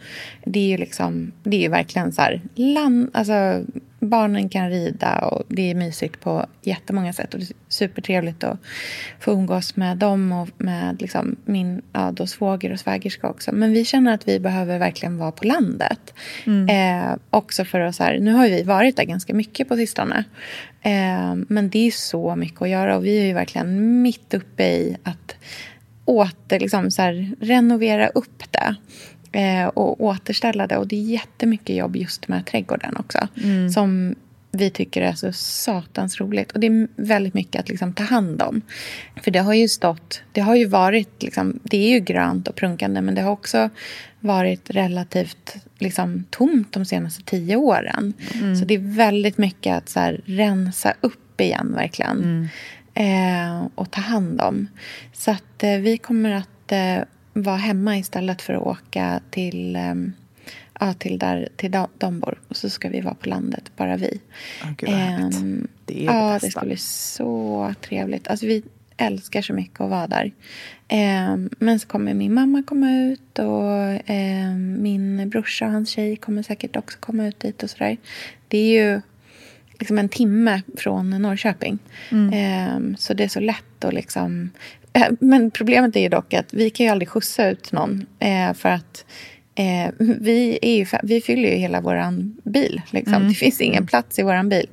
Det 0.46 0.60
är 0.60 0.68
ju 0.68 0.78
liksom, 0.78 1.32
det 1.44 1.58
är 1.58 1.62
ju 1.62 1.68
verkligen 1.68 2.12
så 2.12 2.22
här, 2.22 2.42
land, 2.56 3.10
alltså 3.14 3.64
barnen 4.00 4.50
kan 4.50 4.70
rida 4.70 5.20
och 5.20 5.44
det 5.48 5.72
är 5.72 5.76
mysigt 5.76 6.20
på 6.20 6.46
jättemånga 6.62 7.14
sätt. 7.14 7.34
Och 7.34 7.40
det 7.40 7.46
är 7.46 7.56
supertrevligt 7.68 8.44
att 8.44 8.60
få 9.20 9.32
umgås 9.32 9.76
med 9.76 9.98
dem 9.98 10.32
och 10.32 10.50
med 10.58 11.02
liksom 11.02 11.36
min 11.46 11.82
ja, 11.94 12.12
då 12.12 12.28
svåger 12.28 12.74
och 12.74 12.80
svägerska 12.80 13.30
också. 13.30 13.52
Men 13.52 13.74
vi 13.74 13.86
känner 13.86 14.14
att 14.14 14.28
vi 14.28 14.40
behöver 14.40 14.80
verkligen 14.80 15.18
vara 15.18 15.32
på 15.32 15.46
landet. 15.46 16.14
Mm. 16.46 16.70
Eh, 16.70 17.16
också 17.30 17.66
för 17.66 17.80
att 17.80 17.96
så 17.96 18.04
här, 18.04 18.20
nu 18.20 18.34
har 18.34 18.48
vi 18.48 18.64
varit 18.64 18.98
där 18.98 19.04
ganska 19.04 19.34
mycket 19.34 19.68
på 19.70 19.76
sistone. 19.76 20.24
Eh, 20.82 21.36
men 21.48 21.70
det 21.70 21.88
är 21.88 21.92
så 21.92 22.36
mycket 22.36 22.62
att 22.62 22.70
göra 22.70 22.98
och 22.98 23.06
vi 23.06 23.20
är 23.20 23.26
ju 23.26 23.34
verkligen 23.34 24.02
mitt 24.02 24.34
uppe 24.34 24.64
i 24.64 24.98
att 25.04 25.36
åter 26.06 26.60
liksom, 26.60 26.92
så 26.92 27.02
här, 27.02 27.36
renovera 27.40 28.08
upp 28.08 28.44
det 28.52 28.76
och 29.74 30.04
återställa 30.04 30.68
det. 30.68 30.78
Och 30.78 30.88
det 30.88 30.96
är 30.96 31.04
jättemycket 31.04 31.76
jobb 31.76 31.96
just 31.96 32.28
med 32.28 32.46
trädgården 32.46 32.98
också. 32.98 33.28
Mm. 33.44 33.70
Som 33.70 34.16
vi 34.52 34.70
tycker 34.70 35.02
är 35.02 35.14
så 35.14 35.34
satans 35.34 36.20
roligt. 36.22 36.52
Och 36.52 36.60
det 36.60 36.68
är 36.68 36.88
väldigt 36.96 37.34
mycket 37.34 37.60
att 37.60 37.70
liksom 37.70 37.94
ta 37.94 38.04
hand 38.04 38.42
om. 38.42 38.62
För 39.24 39.32
det 39.32 39.40
har 39.40 39.54
ju 39.54 39.68
stått, 39.68 40.22
det 40.32 40.42
har 40.42 40.56
ju 40.56 40.66
varit, 40.66 41.24
liksom, 41.24 41.60
det 41.64 41.78
är 41.78 41.90
ju 41.90 42.00
grönt 42.00 42.48
och 42.48 42.56
prunkande 42.56 43.02
men 43.02 43.16
det 43.16 43.22
har 43.22 43.32
också 43.32 43.70
varit 44.20 44.70
relativt 44.70 45.56
liksom, 45.80 46.24
tomt 46.30 46.74
de 46.74 46.86
senaste 46.86 47.24
tio 47.24 47.56
åren. 47.56 48.14
Mm. 48.34 48.56
Så 48.56 48.66
det 48.66 48.74
är 48.74 48.96
väldigt 48.96 49.38
mycket 49.38 49.78
att 49.78 49.90
så 49.90 50.00
här, 50.00 50.22
rensa 50.26 50.94
upp 51.02 51.42
igen 51.42 51.74
verkligen. 51.76 52.24
Mm. 52.24 52.48
Eh, 52.94 53.68
och 53.76 53.92
ta 53.92 54.02
hand 54.02 54.42
om. 54.42 54.68
Så 55.14 55.32
att 55.32 55.64
eh, 55.64 55.78
vi 55.78 55.98
kommer 55.98 56.32
att 56.32 56.72
eh, 56.72 57.04
vara 57.34 57.58
hemma 57.58 57.98
istället 57.98 58.42
för 58.42 58.54
att 58.54 58.62
åka 58.62 59.20
till 59.30 59.76
ehm, 59.76 60.14
ja, 60.80 60.94
till, 60.94 61.20
där, 61.20 61.50
till 61.56 61.72
de 61.98 62.20
bor. 62.20 62.40
Och 62.48 62.58
så 62.58 62.70
ska 62.70 62.90
vi 62.90 63.02
vara 63.02 63.16
på 63.16 63.30
landet, 63.30 63.72
bara 63.78 63.98
vi. 63.98 64.22
Oh, 64.64 64.72
Gud, 64.78 64.90
um, 64.90 65.68
det 65.86 66.02
är 66.02 66.06
ja, 66.06 66.34
det, 66.34 66.48
det 66.48 66.52
ska 66.52 66.66
bli 66.66 66.78
så 66.78 67.74
trevligt. 67.82 68.28
Alltså, 68.28 68.46
vi 68.46 68.64
älskar 68.98 69.42
så 69.42 69.54
mycket 69.54 69.82
att 69.82 69.90
vara 69.90 70.08
där. 70.08 70.32
Um, 71.34 71.50
men 71.60 71.80
så 71.80 71.88
kommer 71.88 72.14
min 72.14 72.34
mamma 72.34 72.64
komma 72.64 72.92
ut 72.92 73.40
och 73.40 74.10
um, 74.10 74.82
min 74.82 75.30
brorsa 75.30 75.66
och 75.66 75.72
hans 75.72 75.90
tjej 75.90 76.16
kommer 76.16 76.44
säkert 76.44 76.76
också 76.76 76.98
komma 77.00 77.28
ut 77.28 77.40
dit 77.40 77.64
och 77.64 77.70
sådär. 77.70 77.98
Det 78.48 78.58
är 78.58 78.84
ju 78.84 79.02
liksom 79.80 79.98
en 79.98 80.10
timme 80.10 80.62
från 80.78 81.10
Norrköping. 81.10 81.80
Mm. 82.12 82.98
så 82.98 83.14
det 83.14 83.24
är 83.24 83.28
så 83.28 83.40
lätt 83.40 83.84
att 83.84 83.94
liksom... 83.94 84.50
Eh, 84.94 85.08
men 85.20 85.52
problemet 85.52 85.96
är 85.96 86.00
ju 86.00 86.10
dock 86.10 86.34
att 86.34 86.54
vi 86.54 86.70
kan 86.70 86.86
ju 86.86 86.92
aldrig 86.92 87.10
skjutsa 87.10 87.50
ut 87.50 87.72
någon. 87.72 88.06
Uh, 88.24 88.54
för 88.54 88.70
att 88.70 89.06
Eh, 89.60 89.92
vi, 89.98 90.60
är 90.62 90.78
ju, 90.78 90.86
vi 91.04 91.22
fyller 91.22 91.50
ju 91.50 91.56
hela 91.56 91.82
vår 91.82 92.14
bil. 92.50 92.82
Liksom. 92.92 93.14
Mm. 93.14 93.28
Det 93.28 93.34
finns 93.34 93.62
ingen 93.62 93.88
plats 93.88 94.20
i 94.20 94.24
vår 94.24 94.44
bil. 94.44 94.70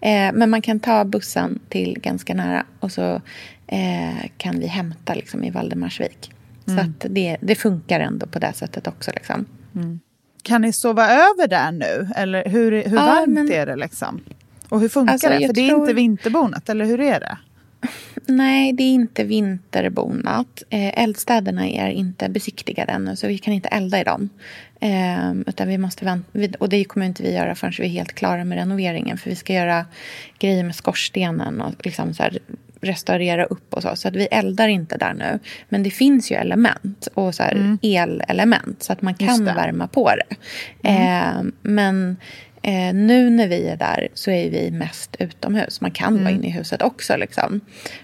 Eh, 0.00 0.32
men 0.32 0.50
man 0.50 0.62
kan 0.62 0.80
ta 0.80 1.04
bussen 1.04 1.58
till 1.68 1.98
ganska 2.02 2.34
nära 2.34 2.66
och 2.80 2.92
så 2.92 3.20
eh, 3.66 4.30
kan 4.36 4.58
vi 4.58 4.66
hämta 4.66 5.14
liksom, 5.14 5.44
i 5.44 5.50
Valdemarsvik. 5.50 6.30
Mm. 6.66 6.78
Så 6.78 6.90
att 6.90 7.14
det, 7.14 7.36
det, 7.40 7.54
funkar 7.54 8.00
ändå 8.00 8.26
på 8.26 8.38
det 8.38 8.52
sättet 8.52 8.86
också. 8.86 9.10
Liksom. 9.14 9.46
Mm. 9.74 10.00
Kan 10.42 10.62
ni 10.62 10.72
sova 10.72 11.06
över 11.06 11.48
där 11.48 11.72
nu? 11.72 12.08
Eller 12.16 12.44
hur, 12.44 12.72
hur 12.72 12.96
ja, 12.96 13.06
varmt 13.06 13.34
men... 13.34 13.52
är 13.52 13.66
det? 13.66 13.76
Liksom? 13.76 14.20
Och 14.68 14.80
hur 14.80 14.88
funkar 14.88 15.12
alltså, 15.12 15.28
det? 15.28 15.46
För 15.46 15.54
det 15.54 15.60
är 15.60 15.76
inte 15.80 15.92
vinterbonat, 15.92 16.68
eller 16.68 16.84
hur 16.84 17.00
är 17.00 17.20
det? 17.20 17.38
Nej, 18.26 18.72
det 18.72 18.82
är 18.82 18.92
inte 18.92 19.24
vinterbonat. 19.24 20.62
Eh, 20.70 21.02
eldstäderna 21.02 21.68
är 21.68 21.88
inte 21.88 22.28
besiktigade 22.28 22.92
ännu, 22.92 23.16
så 23.16 23.26
vi 23.26 23.38
kan 23.38 23.54
inte 23.54 23.68
elda 23.68 24.00
i 24.00 24.04
dem. 24.04 24.28
Eh, 24.80 25.32
utan 25.46 25.68
vi 25.68 25.78
måste 25.78 26.04
vänta, 26.04 26.58
och 26.58 26.68
det 26.68 26.84
kommer 26.84 27.06
inte 27.06 27.22
vi 27.22 27.34
göra 27.34 27.54
förrän 27.54 27.72
vi 27.78 27.84
är 27.84 27.88
helt 27.88 28.12
klara 28.12 28.44
med 28.44 28.58
renoveringen. 28.58 29.18
För 29.18 29.30
vi 29.30 29.36
ska 29.36 29.52
göra 29.52 29.86
grejer 30.38 30.64
med 30.64 30.74
skorstenen 30.74 31.60
och 31.60 31.86
liksom 31.86 32.14
så 32.14 32.22
här, 32.22 32.38
restaurera 32.82 33.44
upp 33.44 33.74
och 33.74 33.82
så. 33.82 33.96
Så 33.96 34.08
att 34.08 34.16
vi 34.16 34.26
eldar 34.26 34.68
inte 34.68 34.96
där 34.96 35.14
nu. 35.14 35.38
Men 35.68 35.82
det 35.82 35.90
finns 35.90 36.32
ju 36.32 36.36
element 36.36 37.08
och 37.14 37.34
så 37.34 37.42
här, 37.42 37.52
mm. 37.52 37.78
elelement 37.82 38.82
så 38.82 38.92
att 38.92 39.02
man 39.02 39.14
kan 39.14 39.44
värma 39.44 39.86
på 39.86 40.10
det. 40.10 40.36
Mm. 40.88 41.46
Eh, 41.46 41.52
men 41.62 42.16
Eh, 42.62 42.94
nu 42.94 43.30
när 43.30 43.48
vi 43.48 43.68
är 43.68 43.76
där 43.76 44.08
så 44.14 44.30
är 44.30 44.50
vi 44.50 44.70
mest 44.70 45.16
utomhus. 45.18 45.80
Man 45.80 45.90
kan 45.90 46.12
mm. 46.12 46.24
vara 46.24 46.34
inne 46.34 46.46
i 46.46 46.50
huset 46.50 46.82
också. 46.82 47.16
Liksom. 47.16 47.60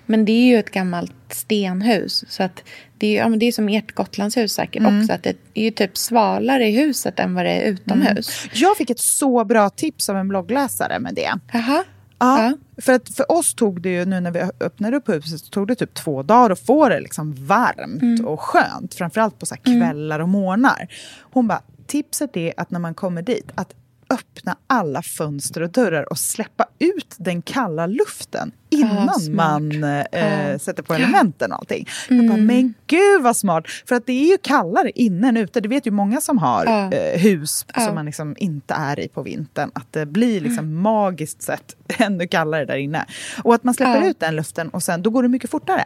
Men 0.06 0.24
det 0.24 0.32
är 0.32 0.46
ju 0.46 0.58
ett 0.58 0.70
gammalt 0.70 1.12
stenhus. 1.28 2.24
Så 2.28 2.42
att 2.42 2.64
det, 2.98 3.18
är, 3.18 3.30
ja, 3.30 3.36
det 3.36 3.46
är 3.46 3.52
som 3.52 3.68
ert 3.68 3.94
Gotlandshus 3.94 4.52
säkert 4.52 4.80
mm. 4.80 5.00
också. 5.00 5.12
Att 5.12 5.22
det 5.22 5.36
är 5.54 5.62
ju 5.62 5.70
typ 5.70 5.96
svalare 5.96 6.68
i 6.68 6.76
huset 6.76 7.18
än 7.18 7.34
vad 7.34 7.44
det 7.44 7.50
är 7.50 7.70
utomhus. 7.70 8.44
Mm. 8.44 8.52
Jag 8.54 8.76
fick 8.76 8.90
ett 8.90 9.00
så 9.00 9.44
bra 9.44 9.70
tips 9.70 10.08
av 10.08 10.16
en 10.16 10.28
bloggläsare 10.28 10.98
med 10.98 11.14
det. 11.14 11.32
Aha. 11.54 11.84
Ja, 12.20 12.44
ja, 12.44 12.82
för 12.82 12.92
att 12.92 13.14
för 13.14 13.32
oss 13.32 13.54
tog 13.54 13.82
det 13.82 13.88
ju, 13.88 14.04
nu 14.04 14.20
när 14.20 14.30
vi 14.30 14.40
öppnade 14.60 14.96
upp 14.96 15.08
huset, 15.08 15.50
tog 15.50 15.68
det 15.68 15.74
typ 15.74 15.94
två 15.94 16.22
dagar 16.22 16.50
att 16.50 16.66
få 16.66 16.88
det 16.88 17.00
liksom 17.00 17.46
varmt 17.46 18.02
mm. 18.02 18.26
och 18.26 18.40
skönt. 18.40 18.94
Framförallt 18.94 19.38
på 19.38 19.46
så 19.46 19.56
kvällar 19.56 20.20
och 20.20 20.28
morgnar. 20.28 20.88
Hon 21.20 21.48
bara, 21.48 21.62
tipset 21.86 22.36
är 22.36 22.54
att 22.56 22.70
när 22.70 22.80
man 22.80 22.94
kommer 22.94 23.22
dit, 23.22 23.52
att 23.54 23.74
öppna 24.10 24.56
alla 24.66 25.02
fönster 25.02 25.62
och 25.62 25.70
dörrar 25.70 26.10
och 26.10 26.18
släppa 26.18 26.66
ut 26.78 27.14
den 27.18 27.42
kalla 27.42 27.86
luften 27.86 28.52
innan 28.70 29.08
ah, 29.08 29.30
man 29.30 29.84
eh, 29.84 30.04
ah. 30.12 30.58
sätter 30.58 30.82
på 30.82 30.94
elementen 30.94 31.52
och 31.52 31.58
allting. 31.58 31.88
Mm. 32.10 32.24
Jag 32.24 32.34
bara, 32.34 32.44
men 32.44 32.74
gud 32.86 33.22
vad 33.22 33.36
smart! 33.36 33.64
För 33.86 33.94
att 33.94 34.06
det 34.06 34.12
är 34.12 34.30
ju 34.30 34.38
kallare 34.42 34.90
inne 34.90 35.28
än 35.28 35.36
ute. 35.36 35.60
Det 35.60 35.68
vet 35.68 35.86
ju 35.86 35.90
många 35.90 36.20
som 36.20 36.38
har 36.38 36.66
ah. 36.66 36.92
eh, 36.92 37.20
hus 37.20 37.66
som 37.84 37.94
man 37.94 38.06
liksom 38.06 38.36
inte 38.38 38.74
är 38.74 39.00
i 39.00 39.08
på 39.08 39.22
vintern. 39.22 39.70
Att 39.74 39.92
det 39.92 40.06
blir 40.06 40.40
liksom 40.40 40.64
mm. 40.64 40.82
magiskt 40.82 41.42
sett 41.42 41.76
ännu 41.98 42.26
kallare 42.26 42.64
där 42.64 42.76
inne. 42.76 43.06
Och 43.42 43.54
att 43.54 43.64
man 43.64 43.74
släpper 43.74 44.08
ut 44.08 44.20
den 44.20 44.36
luften 44.36 44.68
och 44.68 44.82
sen 44.82 45.02
då 45.02 45.10
går 45.10 45.22
det 45.22 45.28
mycket 45.28 45.50
fortare. 45.50 45.84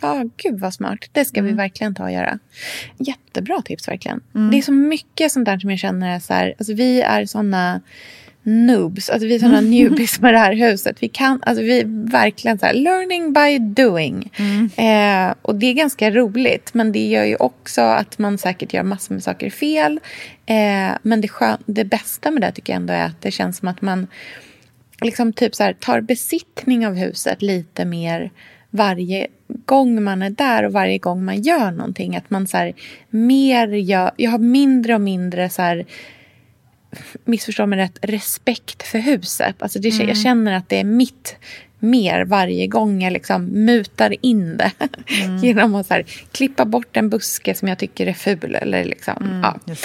Ja, 0.00 0.24
gud 0.36 0.60
vad 0.60 0.74
smart. 0.74 0.98
Det 1.12 1.24
ska 1.24 1.40
mm. 1.40 1.50
vi 1.50 1.56
verkligen 1.56 1.94
ta 1.94 2.04
och 2.04 2.12
göra. 2.12 2.38
Jättebra 2.98 3.62
tips 3.62 3.88
verkligen. 3.88 4.20
Mm. 4.34 4.50
Det 4.50 4.58
är 4.58 4.62
så 4.62 4.72
mycket 4.72 5.32
sånt 5.32 5.46
där 5.46 5.58
som 5.58 5.70
jag 5.70 5.78
känner 5.78 6.14
är 6.14 6.18
så 6.18 6.34
här, 6.34 6.54
alltså 6.58 6.74
vi 6.74 7.00
är 7.00 7.26
såna 7.26 7.80
noobs, 8.42 9.10
alltså 9.10 9.28
vi 9.28 9.34
är 9.34 9.38
såna 9.38 9.60
newbies 9.60 10.20
med 10.20 10.34
det 10.34 10.38
här 10.38 10.52
huset. 10.52 10.96
Vi 11.00 11.08
kan, 11.08 11.42
alltså 11.42 11.62
vi 11.62 11.80
är 11.80 12.10
verkligen 12.10 12.58
så 12.58 12.66
här, 12.66 12.74
learning 12.74 13.32
by 13.32 13.58
doing. 13.58 14.32
Mm. 14.36 14.70
Eh, 14.76 15.34
och 15.42 15.54
det 15.54 15.66
är 15.66 15.72
ganska 15.72 16.10
roligt, 16.10 16.74
men 16.74 16.92
det 16.92 17.06
gör 17.06 17.24
ju 17.24 17.36
också 17.36 17.80
att 17.80 18.18
man 18.18 18.38
säkert 18.38 18.74
gör 18.74 18.82
massor 18.82 19.14
med 19.14 19.22
saker 19.22 19.50
fel. 19.50 20.00
Eh, 20.46 20.90
men 21.02 21.20
det, 21.20 21.28
skön, 21.28 21.58
det 21.66 21.84
bästa 21.84 22.30
med 22.30 22.42
det 22.42 22.52
tycker 22.52 22.72
jag 22.72 22.80
ändå 22.80 22.92
är 22.92 23.04
att 23.04 23.22
det 23.22 23.30
känns 23.30 23.56
som 23.56 23.68
att 23.68 23.82
man 23.82 24.06
liksom 25.00 25.32
typ 25.32 25.54
så 25.54 25.62
här, 25.62 25.72
tar 25.72 26.00
besittning 26.00 26.86
av 26.86 26.94
huset 26.94 27.42
lite 27.42 27.84
mer 27.84 28.30
varje 28.70 29.26
gång 29.66 30.02
man 30.02 30.22
är 30.22 30.30
där 30.30 30.62
och 30.62 30.72
varje 30.72 30.98
gång 30.98 31.24
man 31.24 31.42
gör 31.42 31.70
någonting. 31.70 32.16
Att 32.16 32.30
man 32.30 32.46
så 32.46 32.56
här, 32.56 32.72
mer 33.10 33.68
gör, 33.68 34.10
jag 34.16 34.30
har 34.30 34.38
mindre 34.38 34.94
och 34.94 35.00
mindre 35.00 35.50
så 35.50 35.62
här, 35.62 35.86
missförstå 37.24 37.66
mig 37.66 37.78
rätt, 37.78 37.98
respekt 38.02 38.82
för 38.82 38.98
huset. 38.98 39.62
Alltså 39.62 39.78
det, 39.78 39.90
mm. 39.90 40.08
Jag 40.08 40.16
känner 40.16 40.52
att 40.52 40.68
det 40.68 40.80
är 40.80 40.84
mitt 40.84 41.36
mer 41.78 42.24
varje 42.24 42.66
gång 42.66 43.02
jag 43.02 43.12
liksom 43.12 43.44
mutar 43.44 44.14
in 44.20 44.56
det. 44.56 44.70
Mm. 45.24 45.36
Genom 45.42 45.74
att 45.74 45.86
så 45.86 45.94
här, 45.94 46.02
klippa 46.32 46.64
bort 46.64 46.96
en 46.96 47.10
buske 47.10 47.54
som 47.54 47.68
jag 47.68 47.78
tycker 47.78 48.06
är 48.06 48.12
ful. 48.12 48.54
Eller 48.54 48.84
liksom, 48.84 49.22
mm, 49.22 49.40
ja. 49.40 49.58
Mm. 49.66 49.76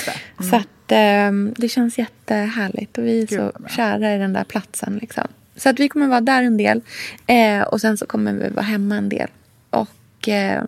Så 0.50 0.56
att, 0.56 1.28
um, 1.30 1.54
det 1.58 1.69
känns 1.69 1.98
jättehärligt 1.98 2.98
och 2.98 3.06
vi 3.06 3.21
är 3.21 3.28
Gud, 3.28 3.39
så 3.39 3.52
kära 3.76 4.15
i 4.15 4.17
den 4.17 4.34
där 4.34 4.43
platsen. 4.43 5.00
Liksom. 5.02 5.28
Så 5.55 5.69
att 5.69 5.79
vi 5.79 5.89
kommer 5.89 6.07
vara 6.07 6.21
där 6.21 6.43
en 6.43 6.57
del. 6.57 6.81
Eh, 7.27 7.61
och 7.61 7.81
sen 7.81 7.97
så 7.97 8.05
kommer 8.05 8.33
vi 8.33 8.49
vara 8.49 8.65
hemma 8.65 8.95
en 8.95 9.09
del. 9.09 9.27
Och 9.69 10.29
eh, 10.29 10.63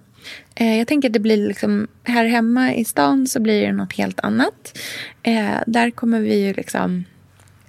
eh, 0.56 0.78
jag 0.78 0.88
tänker 0.88 1.10
att 1.10 1.14
det 1.14 1.20
blir 1.20 1.48
liksom, 1.48 1.88
här 2.04 2.26
hemma 2.26 2.74
i 2.74 2.86
stan 2.86 3.28
så 3.28 3.40
blir 3.40 3.66
det 3.66 3.72
något 3.72 3.94
helt 3.94 4.20
annat. 4.20 4.78
Eh, 5.24 5.58
där 5.68 5.92
kommer 5.92 6.20
vi 6.20 6.40
ju 6.40 6.54
liksom, 6.54 7.04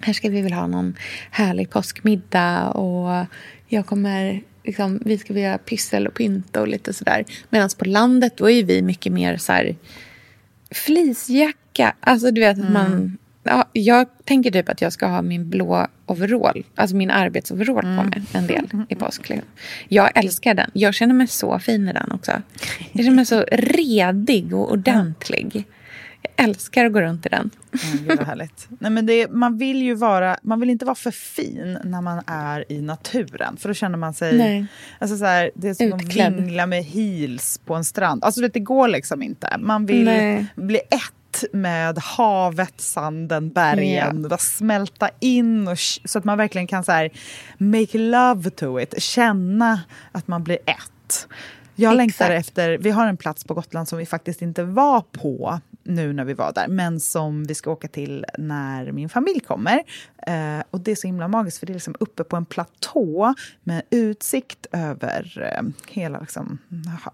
här 0.01 0.13
ska 0.13 0.29
vi 0.29 0.43
väl 0.43 0.53
ha 0.53 0.67
någon 0.67 0.97
härlig 1.31 1.71
påskmiddag 1.71 2.69
och 2.69 3.27
jag 3.69 3.87
kommer 3.87 4.43
Liksom, 4.69 5.01
vi 5.05 5.19
ska 5.19 5.33
göra 5.33 5.59
pyssel 5.59 6.07
och 6.07 6.15
pynta 6.15 6.61
och 6.61 6.69
lite 6.69 6.93
sådär. 6.93 7.25
Medan 7.51 7.71
på 7.79 7.85
landet 7.85 8.37
då 8.37 8.51
är 8.51 8.65
vi 8.65 8.83
mycket 8.83 9.13
mer 9.13 9.37
så 9.37 9.53
här 9.53 9.77
fleecejacka. 10.71 11.95
Alltså 12.01 12.31
du 12.31 12.41
vet 12.41 12.59
att 12.59 12.59
mm. 12.59 12.73
man 12.73 13.19
jag 13.73 14.07
tänker 14.25 14.51
typ 14.51 14.69
att 14.69 14.81
jag 14.81 14.93
ska 14.93 15.07
ha 15.07 15.23
min 15.23 15.51
blå 15.51 15.87
overall, 16.07 16.65
alltså 16.75 16.97
min 16.97 17.11
arbetsoverall 17.11 17.85
mm. 17.85 17.97
på 17.97 18.05
mig 18.05 18.23
en 18.33 18.47
del 18.47 18.69
i 18.89 18.95
påsk. 18.95 19.29
Liksom. 19.29 19.49
Jag 19.89 20.11
älskar 20.15 20.55
den. 20.55 20.71
Jag 20.73 20.95
känner 20.95 21.15
mig 21.15 21.27
så 21.27 21.59
fin 21.59 21.89
i 21.89 21.93
den 21.93 22.13
också. 22.13 22.33
Jag 22.93 23.05
känner 23.05 23.17
mig 23.17 23.27
så 23.27 23.45
redig 23.53 24.55
och 24.55 24.73
ordentlig. 24.73 25.65
Jag 26.23 26.45
älskar 26.45 26.85
att 26.85 26.93
gå 26.93 27.01
runt 27.01 27.27
i 27.27 27.29
den. 27.29 27.51
Det 28.09 28.25
härligt. 28.25 28.69
Nej, 28.79 28.91
men 28.91 29.07
det, 29.07 29.31
man 29.31 29.59
vill 29.59 29.83
ju 29.83 29.95
vara, 29.95 30.37
man 30.43 30.61
vill 30.61 30.71
inte 30.71 30.85
vara 30.85 30.95
för 30.95 31.11
fin 31.11 31.79
när 31.85 32.01
man 32.01 32.23
är 32.27 32.73
i 32.73 32.81
naturen. 32.81 33.57
För 33.57 33.69
då 33.69 33.75
känner 33.75 33.99
man 33.99 34.15
sig... 34.15 34.39
Nej. 34.39 34.67
Alltså 34.99 35.17
så 35.17 35.25
här, 35.25 35.51
det 35.55 35.69
är 35.69 35.75
som 35.75 35.87
Utklädd. 35.87 36.33
att 36.33 36.41
vingla 36.41 36.67
med 36.67 36.85
heels 36.85 37.61
på 37.65 37.75
en 37.75 37.85
strand. 37.85 38.25
Alltså 38.25 38.41
det 38.41 38.61
går 38.61 38.89
liksom 38.89 39.23
inte. 39.23 39.57
Man 39.59 39.87
vill 39.87 40.05
Nej. 40.05 40.47
bli 40.55 40.77
ett 40.77 41.18
med 41.53 41.99
havet, 41.99 42.75
sanden, 42.77 43.51
bergen. 43.51 44.25
Yeah. 44.25 44.39
Smälta 44.39 45.11
in 45.21 45.69
och, 45.69 45.79
så 46.05 46.19
att 46.19 46.25
man 46.25 46.39
verkligen 46.39 46.67
kan 46.67 46.85
så 46.85 46.93
här, 46.93 47.11
make 47.59 47.99
love 47.99 48.51
to 48.51 48.81
it. 48.81 49.03
Känna 49.03 49.81
att 50.13 50.29
man 50.29 50.45
blir 50.45 50.59
ett. 50.67 51.29
Jag 51.75 51.93
Exakt. 51.93 51.97
längtar 51.97 52.31
efter, 52.31 52.79
vi 52.79 52.91
har 52.91 53.07
en 53.07 53.17
plats 53.17 53.45
på 53.45 53.55
Gotland 53.55 53.89
som 53.89 53.99
vi 53.99 54.07
faktiskt 54.07 54.43
inte 54.43 54.65
var 54.65 55.01
på 55.01 55.61
nu 55.89 56.13
när 56.13 56.25
vi 56.25 56.35
var 56.35 56.53
där, 56.53 56.69
men 56.69 57.01
som 57.01 57.45
vi 57.45 57.55
ska 57.55 57.71
åka 57.71 57.89
till 57.89 58.27
när 58.39 58.93
min 58.93 59.09
familj 59.09 59.41
kommer. 59.41 59.83
Eh, 60.27 60.63
och 60.71 60.81
det 60.81 60.91
är 60.91 60.97
så 60.97 61.07
himla 61.07 61.29
magiskt 61.29 61.59
för 61.59 61.67
det 61.67 61.73
är 61.73 61.75
liksom 61.75 61.95
uppe 62.01 62.25
på 62.25 62.37
en 62.37 62.45
platå 62.45 63.35
med 63.65 63.83
utsikt 63.91 64.67
över 64.73 65.53
eh, 65.57 65.93
hela, 65.93 66.21
liksom, 66.21 66.59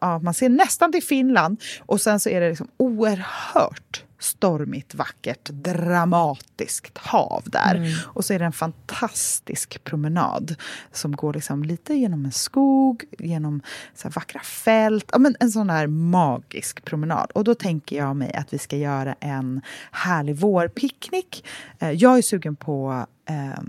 ja, 0.01 0.19
man 0.19 0.35
ser 0.35 0.49
nästan 0.49 0.93
till 0.93 1.03
Finland 1.03 1.61
och 1.81 2.01
sen 2.01 2.21
så 2.21 2.29
är 2.29 2.41
det 2.41 2.49
liksom 2.49 2.69
oerhört 2.77 4.05
stormigt, 4.19 4.95
vackert, 4.95 5.49
dramatiskt 5.49 6.99
hav 6.99 7.43
där. 7.47 7.75
Mm. 7.75 7.93
Och 8.05 8.25
så 8.25 8.33
är 8.33 8.39
det 8.39 8.45
en 8.45 8.53
fantastisk 8.53 9.85
promenad 9.85 10.55
som 10.93 11.17
går 11.17 11.33
liksom 11.33 11.63
lite 11.63 11.95
genom 11.95 12.25
en 12.25 12.33
skog, 12.33 13.05
genom 13.19 13.63
så 13.95 14.09
vackra 14.09 14.41
fält. 14.41 15.09
Ja, 15.13 15.19
men 15.19 15.37
en 15.41 15.51
sån 15.51 15.67
där 15.67 15.87
magisk 15.87 16.85
promenad. 16.85 17.31
Och 17.35 17.45
då 17.45 17.55
tänker 17.55 17.97
jag 17.97 18.17
mig 18.17 18.33
att 18.35 18.53
vi 18.55 18.59
ska 18.59 18.77
göra 18.77 19.15
en 19.21 19.61
härlig 19.91 20.37
vårpicknick. 20.37 21.45
Eh, 21.79 21.91
jag 21.91 22.19
är 22.19 22.23
sugen 22.23 22.57
på 22.57 23.07
eh, 23.29 23.63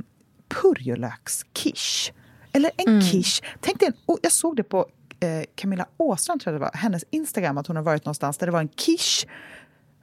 purjolökskish. 0.49 2.11
Eller 2.51 2.71
en 2.77 2.87
mm. 2.87 3.01
quiche. 3.01 3.43
Tänk 3.59 3.79
dig, 3.79 3.91
oh, 4.05 4.17
jag 4.21 4.31
såg 4.31 4.55
det 4.55 4.63
på 4.63 4.87
eh, 5.19 5.43
Camilla 5.55 5.85
Åstrand, 5.97 6.41
tror 6.41 6.53
jag 6.53 6.61
det 6.61 6.65
var, 6.65 6.71
hennes 6.73 7.03
Instagram, 7.09 7.57
att 7.57 7.67
hon 7.67 7.75
har 7.75 7.83
varit 7.83 8.05
någonstans 8.05 8.37
där 8.37 8.45
det 8.45 8.51
var 8.51 8.59
en 8.59 8.67
quiche 8.67 9.27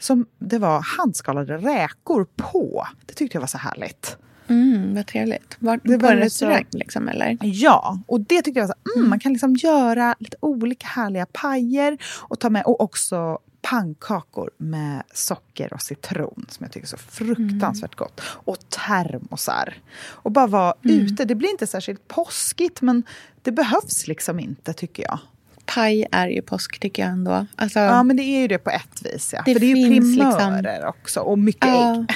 som 0.03 0.27
det 0.39 0.59
var 0.59 0.81
handskalade 0.81 1.57
räkor 1.57 2.27
på. 2.37 2.87
Det 3.07 3.15
tyckte 3.15 3.37
jag 3.37 3.41
var 3.41 3.49
så 3.49 3.59
härligt. 3.59 4.17
Mm, 4.49 4.95
vad 4.95 5.07
trevligt. 5.07 5.57
Var, 5.59 5.81
det 5.85 5.99
på 5.99 6.07
en 6.07 6.17
restaurang 6.17 6.67
så, 6.71 6.79
liksom 6.79 7.09
eller? 7.09 7.39
Ja, 7.41 7.99
och 8.07 8.21
det 8.21 8.43
tyckte 8.43 8.61
jag 8.61 8.67
var 8.67 8.75
så, 8.75 8.91
mm, 8.91 9.01
mm. 9.01 9.11
man 9.11 9.21
kan 9.21 9.33
liksom 9.33 9.57
göra 9.57 10.15
lite 10.19 10.37
olika 10.41 10.87
härliga 10.87 11.27
pajer 11.27 11.99
och 12.21 12.41
ta 12.41 12.51
med 12.51 12.63
och 12.65 12.81
också 12.81 13.39
pannkakor 13.63 14.51
med 14.57 15.03
socker 15.15 15.73
och 15.73 15.83
citron 15.83 16.47
som 16.49 16.65
jag 16.65 16.73
tycker 16.73 16.87
är 16.87 16.89
så 16.89 16.97
fruktansvärt 16.97 17.95
gott. 17.95 18.21
Och 18.25 18.57
termosar. 18.69 19.75
Och 19.99 20.33
bara 20.33 20.47
vara 20.47 20.75
mm. 20.85 21.01
ute. 21.01 21.25
Det 21.25 21.35
blir 21.35 21.51
inte 21.51 21.67
särskilt 21.67 22.09
påskigt 22.09 22.83
men 22.83 23.03
det 23.43 23.53
behövs 23.53 24.07
liksom 24.07 24.41
inte 24.41 24.73
tycker 24.73 25.03
jag. 25.03 25.19
Paj 25.67 26.07
är 26.13 26.29
ju 26.29 26.43
påsk 26.43 26.79
tycker 26.79 27.03
jag 27.03 27.13
ändå. 27.13 27.47
Alltså, 27.57 27.79
ja 27.79 28.03
men 28.03 28.17
det 28.17 28.23
är 28.23 28.41
ju 28.41 28.49
det 28.49 28.59
på 28.59 28.71
ett 28.71 29.03
vis. 29.05 29.31
Ja. 29.33 29.43
Det 29.47 29.53
För 29.53 29.61
det 29.61 29.73
är 29.73 29.77
ju 29.77 30.01
primörer 30.01 30.63
liksom... 30.63 30.89
också 30.89 31.21
och 31.21 31.39
mycket 31.39 31.67
ja. 31.67 32.07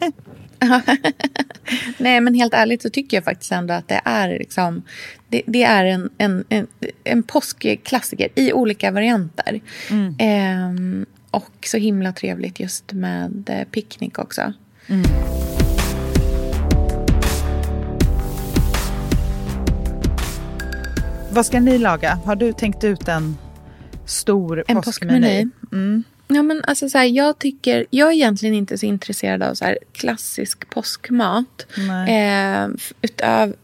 ägg. 0.00 0.12
Nej 1.98 2.20
men 2.20 2.34
helt 2.34 2.54
ärligt 2.54 2.82
så 2.82 2.90
tycker 2.90 3.16
jag 3.16 3.24
faktiskt 3.24 3.52
ändå 3.52 3.74
att 3.74 3.88
det 3.88 4.00
är 4.04 4.28
liksom 4.28 4.82
det, 5.28 5.42
det 5.46 5.62
är 5.62 5.84
en, 5.84 6.10
en, 6.18 6.44
en, 6.48 6.66
en 7.04 7.22
påskklassiker 7.22 8.28
i 8.34 8.52
olika 8.52 8.90
varianter. 8.90 9.60
Mm. 9.90 10.14
Ehm, 10.18 11.06
och 11.30 11.52
så 11.66 11.76
himla 11.76 12.12
trevligt 12.12 12.60
just 12.60 12.92
med 12.92 13.50
eh, 13.50 13.64
picknick 13.64 14.18
också. 14.18 14.52
Mm. 14.86 15.02
Vad 21.36 21.46
ska 21.46 21.60
ni 21.60 21.78
laga? 21.78 22.18
Har 22.24 22.36
du 22.36 22.52
tänkt 22.52 22.84
ut 22.84 23.08
en 23.08 23.38
stor 24.06 24.64
en 24.68 24.82
påskmeny? 24.82 25.48
Mm. 25.72 26.04
Ja, 26.28 26.42
men 26.42 26.64
alltså 26.64 26.88
så 26.88 26.98
här, 26.98 27.04
jag, 27.04 27.38
tycker, 27.38 27.86
jag 27.90 28.08
är 28.08 28.12
egentligen 28.12 28.54
inte 28.54 28.78
så 28.78 28.86
intresserad 28.86 29.42
av 29.42 29.54
så 29.54 29.64
här, 29.64 29.78
klassisk 29.92 30.70
påskmat. 30.70 31.66
Eh, 32.08 32.68
utöv, 33.02 33.54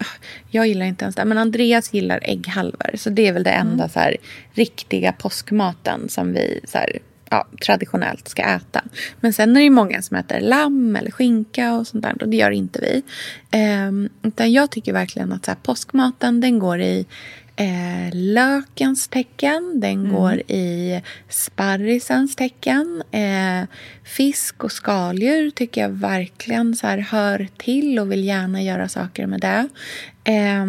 jag 0.51 0.67
gillar 0.67 0.87
inte 0.87 1.05
ens 1.05 1.17
det, 1.17 1.25
men 1.25 1.39
Andreas 1.39 1.95
gillar 1.95 2.21
ägghalvor. 2.23 2.97
Så 2.97 3.11
det 3.11 3.29
är 3.29 3.33
väl 3.33 3.43
det 3.43 3.51
enda 3.51 3.85
mm. 3.85 3.89
så 3.89 4.01
här, 4.01 4.17
riktiga 4.53 5.13
påskmaten 5.13 6.09
som 6.09 6.33
vi 6.33 6.61
så 6.65 6.79
här, 6.79 6.99
ja, 7.31 7.47
traditionellt 7.65 8.29
ska 8.29 8.43
äta. 8.43 8.85
Men 9.21 9.33
sen 9.33 9.57
är 9.57 9.61
det 9.61 9.71
många 9.71 10.03
som 10.03 10.17
äter 10.17 10.41
lamm 10.41 10.97
eller 10.97 11.11
skinka 11.11 11.75
och 11.75 11.87
sånt 11.87 12.03
där. 12.03 12.23
Och 12.23 12.29
det 12.29 12.37
gör 12.37 12.51
inte 12.51 12.81
vi. 12.81 13.03
Eh, 13.59 13.93
utan 14.23 14.53
jag 14.53 14.71
tycker 14.71 14.93
verkligen 14.93 15.33
att 15.33 15.45
så 15.45 15.51
här, 15.51 15.59
påskmaten 15.63 16.41
den 16.41 16.59
går 16.59 16.81
i 16.81 17.07
eh, 17.63 18.11
lökens 18.13 19.09
tecken. 19.09 19.81
Den 19.81 19.93
mm. 19.93 20.13
går 20.13 20.35
i 20.51 21.03
sparrisens 21.29 22.37
tecken. 22.37 23.03
Eh, 23.11 23.69
fisk 24.05 24.65
och 24.65 24.73
skaldjur 24.73 25.51
tycker 25.51 25.81
jag 25.81 25.89
verkligen 25.89 26.77
så 26.77 26.87
här 26.87 26.99
hör 26.99 27.49
till 27.57 27.99
och 27.99 28.13
vill 28.13 28.25
gärna 28.25 28.63
göra 28.63 28.89
saker 28.89 29.27
med 29.27 29.41
det. 29.41 29.69
Eh, 30.25 30.67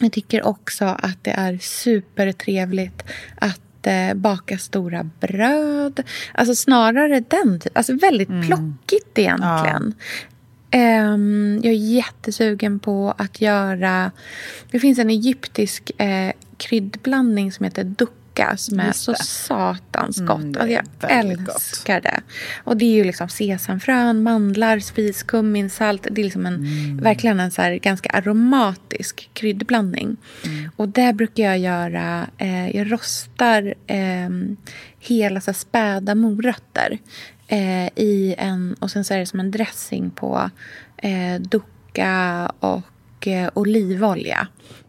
jag 0.00 0.12
tycker 0.12 0.46
också 0.46 0.84
att 0.84 1.24
det 1.24 1.30
är 1.30 1.58
supertrevligt 1.58 3.02
att 3.34 3.86
eh, 3.86 4.14
baka 4.14 4.58
stora 4.58 5.10
bröd. 5.20 6.02
Alltså 6.34 6.54
snarare 6.54 7.20
den. 7.20 7.60
Alltså 7.72 7.92
väldigt 7.96 8.28
mm. 8.28 8.46
plockigt 8.46 9.18
egentligen. 9.18 9.94
Ja. 9.98 10.04
Um, 10.74 11.60
jag 11.62 11.72
är 11.72 11.94
jättesugen 11.94 12.78
på 12.78 13.14
att 13.18 13.40
göra... 13.40 14.10
Det 14.70 14.80
finns 14.80 14.98
en 14.98 15.10
egyptisk 15.10 16.00
eh, 16.00 16.32
kryddblandning 16.56 17.52
som 17.52 17.64
heter 17.64 17.84
ducka 17.84 18.56
som 18.56 18.80
är 18.80 18.92
så 18.92 19.14
satans 19.14 20.20
gott. 20.20 20.42
Mm, 20.42 20.54
alltså 20.60 20.68
jag 20.68 21.10
älskar 21.10 21.94
gott. 21.94 22.02
det. 22.02 22.20
Och 22.64 22.76
det 22.76 22.84
är 22.84 22.94
ju 22.94 23.04
liksom 23.04 23.28
sesamfrön, 23.28 24.22
mandlar, 24.22 24.78
spiskummin, 24.78 25.70
salt. 25.70 26.06
Det 26.10 26.20
är 26.20 26.24
liksom 26.24 26.46
en, 26.46 26.54
mm. 26.54 26.96
verkligen 26.96 27.40
en 27.40 27.50
så 27.50 27.78
ganska 27.82 28.10
aromatisk 28.10 29.30
kryddblandning. 29.32 30.16
Mm. 30.44 30.70
Och 30.76 30.88
det 30.88 31.12
brukar 31.12 31.42
jag 31.42 31.58
göra. 31.58 32.26
Eh, 32.38 32.76
jag 32.76 32.92
rostar 32.92 33.74
eh, 33.86 34.30
hela 35.00 35.40
så 35.40 35.52
späda 35.52 36.14
morötter 36.14 36.98
eh, 37.48 37.86
i 37.86 38.34
en... 38.38 38.76
Och 38.80 38.90
sen 38.90 39.04
så 39.04 39.14
är 39.14 39.18
det 39.18 39.26
som 39.26 39.40
en 39.40 39.50
dressing 39.50 40.10
på 40.10 40.50
eh, 40.96 41.40
ducka 41.40 42.52
och 42.60 43.26
eh, 43.26 43.50
olivolja. 43.54 44.48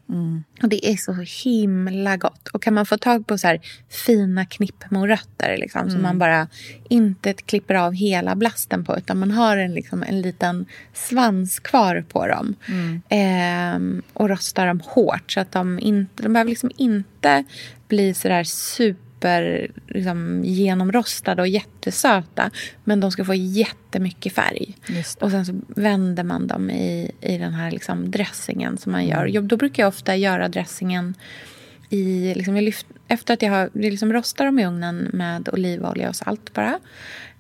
Mm. 0.10 0.44
Och 0.64 0.70
Det 0.70 0.90
är 0.90 0.98
så 0.98 1.14
himla 1.44 2.18
gott. 2.18 2.48
Och 2.48 2.62
kan 2.62 2.74
man 2.74 2.86
få 2.86 2.98
tag 2.98 3.28
på 3.28 3.38
så 3.38 3.48
här 3.48 3.60
fina 3.90 4.46
knippmorötter 4.46 5.58
liksom, 5.58 5.82
mm. 5.82 5.92
som 5.92 6.02
man 6.02 6.20
bara 6.20 6.48
inte 6.90 7.34
klipper 7.34 7.76
av 7.76 7.94
hela 7.94 8.36
blasten 8.36 8.86
på 8.86 8.98
utan 8.98 9.20
man 9.20 9.32
har 9.32 9.58
en, 9.58 9.74
liksom, 9.74 10.04
en 10.04 10.22
liten 10.22 10.66
svans 10.94 11.60
kvar 11.60 12.06
på 12.10 12.28
dem. 12.28 12.56
Mm. 12.68 13.02
Eh, 13.10 14.04
och 14.14 14.30
rostar 14.30 14.68
dem 14.68 14.82
hårt 14.86 15.32
så 15.32 15.40
att 15.40 15.52
de 15.52 15.80
inte... 15.80 16.24
De 16.24 16.34
behöver 16.34 16.50
liksom 16.50 16.72
inte 16.78 17.44
bli 17.88 18.14
så 18.14 18.28
där 18.28 18.44
super 18.44 19.09
super 19.20 19.72
liksom, 19.88 20.42
genomrostade 20.44 21.42
och 21.42 21.48
jättesöta. 21.48 22.52
Men 22.84 23.00
de 23.00 23.12
ska 23.12 23.26
få 23.26 23.34
jättemycket 23.34 24.34
färg. 24.34 24.78
Och 25.20 25.32
sen 25.32 25.46
så 25.46 25.54
vänder 25.68 26.24
man 26.24 26.48
dem 26.48 26.70
i, 26.70 27.12
i 27.22 27.38
den 27.38 27.54
här 27.54 27.72
liksom, 27.72 28.12
dressingen 28.12 28.78
som 28.78 28.92
man 28.92 29.08
gör. 29.08 29.26
Mm. 29.26 29.48
Då 29.48 29.58
brukar 29.58 29.84
jag 29.84 29.88
ofta 29.88 30.16
göra 30.16 30.48
dressingen 30.48 31.16
i... 31.90 32.34
Liksom, 32.36 32.56
jag 32.56 32.64
lyft, 32.64 32.88
efter 33.08 33.34
att 33.34 33.42
jag 33.42 33.52
har 33.52 33.70
liksom, 33.74 34.14
rostar 34.14 34.46
dem 34.46 34.60
i 34.60 34.66
ugnen 34.66 35.10
med 35.14 35.50
olivolja 35.54 36.10
och 36.10 36.16
salt 36.16 36.54
bara. 36.54 36.80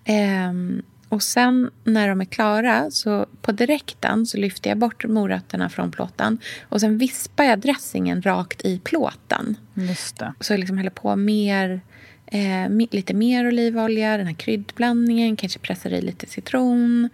Ehm, 0.06 0.82
och 1.10 1.24
sen 1.24 1.72
när 1.84 2.08
de 2.08 2.22
är 2.22 2.26
klara, 2.26 2.92
så 2.92 3.26
på 3.42 3.52
direkten 3.52 4.26
så 4.26 4.38
lyfter 4.38 4.70
jag 4.70 4.78
bort 4.78 5.06
morötterna 5.06 5.70
från 5.70 5.92
plåten. 5.92 6.38
Och 6.62 6.82
sen 6.82 6.98
vispar 6.98 7.44
jag 7.44 7.60
dressingen 7.60 8.22
rakt 8.22 8.66
i 8.66 8.80
plåten. 8.80 9.58
Just 9.74 10.18
det. 10.18 10.34
Så 10.40 10.54
jag 10.54 10.60
liksom 10.60 10.78
häller 10.78 10.90
på 10.90 11.16
mer, 11.16 11.82
eh, 12.26 12.70
lite 12.92 13.14
mer 13.14 13.48
olivolja, 13.48 14.18
den 14.18 14.28
här 14.28 14.34
kryddblandningen, 14.34 15.36
kanske 15.36 15.60
pressar 15.60 15.90
i 15.90 16.02
lite 16.02 16.26
citron. 16.26 17.10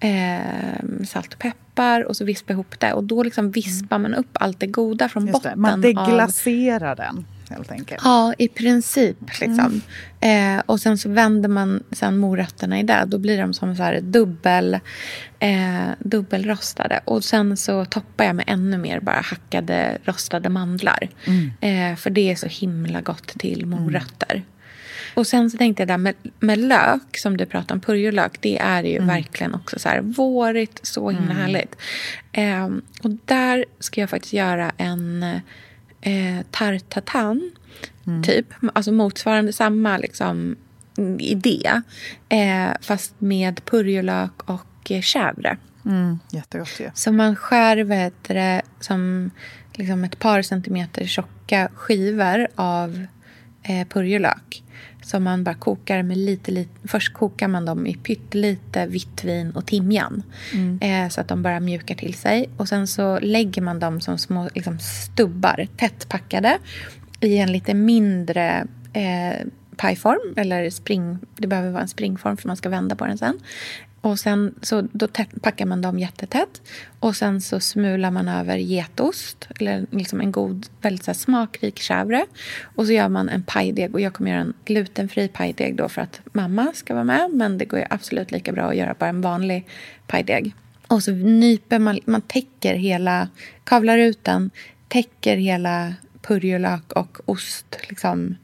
Eh, 0.00 1.04
salt 1.06 1.32
och 1.32 1.38
peppar 1.38 2.04
och 2.04 2.16
så 2.16 2.24
vispar 2.24 2.54
ihop 2.54 2.80
det. 2.80 2.92
Och 2.92 3.04
då 3.04 3.22
liksom 3.22 3.50
vispar 3.50 3.98
man 3.98 4.14
upp 4.14 4.30
allt 4.32 4.60
det 4.60 4.66
goda 4.66 5.08
från 5.08 5.26
Just 5.26 5.32
botten. 5.32 5.52
Det. 5.52 5.56
Man 5.56 5.80
deglacerar 5.80 6.90
av... 6.90 6.96
den 6.96 7.26
helt 7.54 7.72
enkelt. 7.72 8.00
Ja, 8.04 8.34
i 8.38 8.48
princip. 8.48 9.16
Liksom. 9.40 9.80
Mm. 10.20 10.58
Eh, 10.58 10.62
och 10.66 10.80
sen 10.80 10.98
så 10.98 11.08
vänder 11.08 11.48
man 11.48 11.82
sen 11.92 12.16
morötterna 12.16 12.80
i 12.80 12.82
det. 12.82 13.04
Då 13.06 13.18
blir 13.18 13.38
de 13.38 13.54
som 13.54 13.76
så 13.76 13.82
här 13.82 14.00
dubbel, 14.00 14.78
eh, 15.38 15.88
dubbelrostade. 15.98 17.00
Och 17.04 17.24
sen 17.24 17.56
så 17.56 17.84
toppar 17.84 18.24
jag 18.24 18.36
med 18.36 18.44
ännu 18.48 18.78
mer 18.78 19.00
bara 19.00 19.20
hackade 19.20 19.98
rostade 20.04 20.48
mandlar. 20.48 21.08
Mm. 21.24 21.52
Eh, 21.60 21.96
för 21.96 22.10
det 22.10 22.30
är 22.30 22.36
så 22.36 22.46
himla 22.46 23.00
gott 23.00 23.28
till 23.38 23.66
morötter. 23.66 24.34
Mm. 24.34 24.44
Och 25.14 25.26
sen 25.26 25.50
så 25.50 25.58
tänkte 25.58 25.80
jag 25.80 25.88
där 25.88 25.98
med, 25.98 26.14
med 26.40 26.58
lök, 26.58 27.16
som 27.16 27.36
du 27.36 27.46
pratade 27.46 27.74
om, 27.74 27.80
purjolök, 27.80 28.40
det 28.40 28.58
är 28.58 28.82
ju 28.82 28.96
mm. 28.96 29.06
verkligen 29.06 29.54
också 29.54 29.78
så 29.78 29.88
här 29.88 30.00
vårigt, 30.00 30.80
så 30.82 31.10
himla 31.10 31.34
mm. 31.34 31.36
härligt. 31.36 31.76
Eh, 32.32 32.64
och 33.02 33.10
där 33.24 33.64
ska 33.78 34.00
jag 34.00 34.10
faktiskt 34.10 34.32
göra 34.32 34.72
en 34.76 35.24
eh, 36.04 36.46
tartatan, 36.50 37.50
mm. 38.06 38.22
typ. 38.22 38.46
Alltså 38.72 38.92
motsvarande 38.92 39.52
samma 39.52 39.98
liksom, 39.98 40.56
idé. 41.18 41.82
Eh, 42.28 42.72
fast 42.80 43.14
med 43.18 43.64
purjolök 43.64 44.42
och 44.44 44.90
eh, 44.90 45.00
chèvre. 45.00 45.56
Mm, 45.84 46.18
jättegott 46.30 46.80
ju. 46.80 46.84
Ja. 46.84 46.90
Så 46.94 47.12
man 47.12 47.36
skär 47.36 47.76
vet 47.76 48.24
det, 48.24 48.62
som 48.80 49.30
liksom 49.72 50.04
ett 50.04 50.18
par 50.18 50.42
centimeter 50.42 51.06
tjocka 51.06 51.68
skivor 51.74 52.48
av 52.54 53.06
eh, 53.62 53.86
purjolök. 53.88 54.62
Som 55.04 55.24
man 55.24 55.44
bara 55.44 55.54
kokar 55.54 56.02
med 56.02 56.18
lite, 56.18 56.50
lite... 56.50 56.88
Först 56.88 57.12
kokar 57.12 57.48
man 57.48 57.64
dem 57.64 57.86
i 57.86 57.94
pyttelite 57.94 58.86
vitt 58.86 59.24
vin 59.24 59.50
och 59.50 59.66
timjan. 59.66 60.22
Mm. 60.52 60.78
Eh, 60.82 61.08
så 61.08 61.20
att 61.20 61.28
de 61.28 61.42
bara 61.42 61.60
mjukar 61.60 61.94
till 61.94 62.14
sig. 62.14 62.48
Och 62.56 62.68
sen 62.68 62.86
så 62.86 63.18
lägger 63.18 63.62
man 63.62 63.80
dem 63.80 64.00
som 64.00 64.18
små 64.18 64.48
liksom, 64.54 64.78
stubbar, 64.78 65.66
tätt 65.76 66.08
packade. 66.08 66.58
I 67.20 67.38
en 67.38 67.52
lite 67.52 67.74
mindre 67.74 68.66
eh, 68.92 69.46
pajform, 69.76 70.34
eller 70.36 70.70
spring, 70.70 71.18
det 71.36 71.46
behöver 71.46 71.70
vara 71.70 71.82
en 71.82 71.88
springform 71.88 72.36
för 72.36 72.48
man 72.48 72.56
ska 72.56 72.68
vända 72.68 72.96
på 72.96 73.06
den 73.06 73.18
sen. 73.18 73.38
Och 74.04 74.18
sen 74.18 74.54
så 74.62 74.88
då 74.92 75.08
packar 75.40 75.66
man 75.66 75.80
dem 75.82 75.98
jättetätt. 75.98 76.62
Och 77.00 77.16
sen 77.16 77.40
så 77.40 77.60
smular 77.60 78.10
man 78.10 78.28
över 78.28 78.56
getost, 78.56 79.48
eller 79.60 79.86
liksom 79.90 80.20
en 80.20 80.32
god, 80.32 80.66
väldigt 80.80 81.04
så 81.04 81.14
smakrik 81.14 81.80
chèvre. 81.80 82.26
Och 82.62 82.86
så 82.86 82.92
gör 82.92 83.08
man 83.08 83.28
en 83.28 83.42
pajdeg. 83.42 83.94
Och 83.94 84.00
jag 84.00 84.12
kommer 84.12 84.30
göra 84.30 84.40
en 84.40 84.54
glutenfri 84.64 85.28
pajdeg 85.28 85.76
då 85.76 85.88
för 85.88 86.02
att 86.02 86.20
mamma 86.32 86.72
ska 86.74 86.94
vara 86.94 87.04
med. 87.04 87.30
Men 87.32 87.58
det 87.58 87.64
går 87.64 87.78
ju 87.78 87.86
absolut 87.90 88.30
lika 88.30 88.52
bra 88.52 88.64
att 88.64 88.76
göra 88.76 88.94
bara 88.98 89.10
en 89.10 89.20
vanlig 89.20 89.66
pajdeg. 90.06 90.54
Och 90.86 91.02
så 91.02 91.10
nyper 91.12 91.78
man, 91.78 92.00
man 92.04 92.22
täcker 92.22 92.74
hela, 92.74 93.28
kavlar 93.64 93.98
ut 93.98 94.24
den, 94.24 94.50
täcker 94.88 95.36
hela 95.36 95.94
purjolök 96.22 96.92
och 96.92 97.18
ost, 97.24 97.78
liksom, 97.88 98.36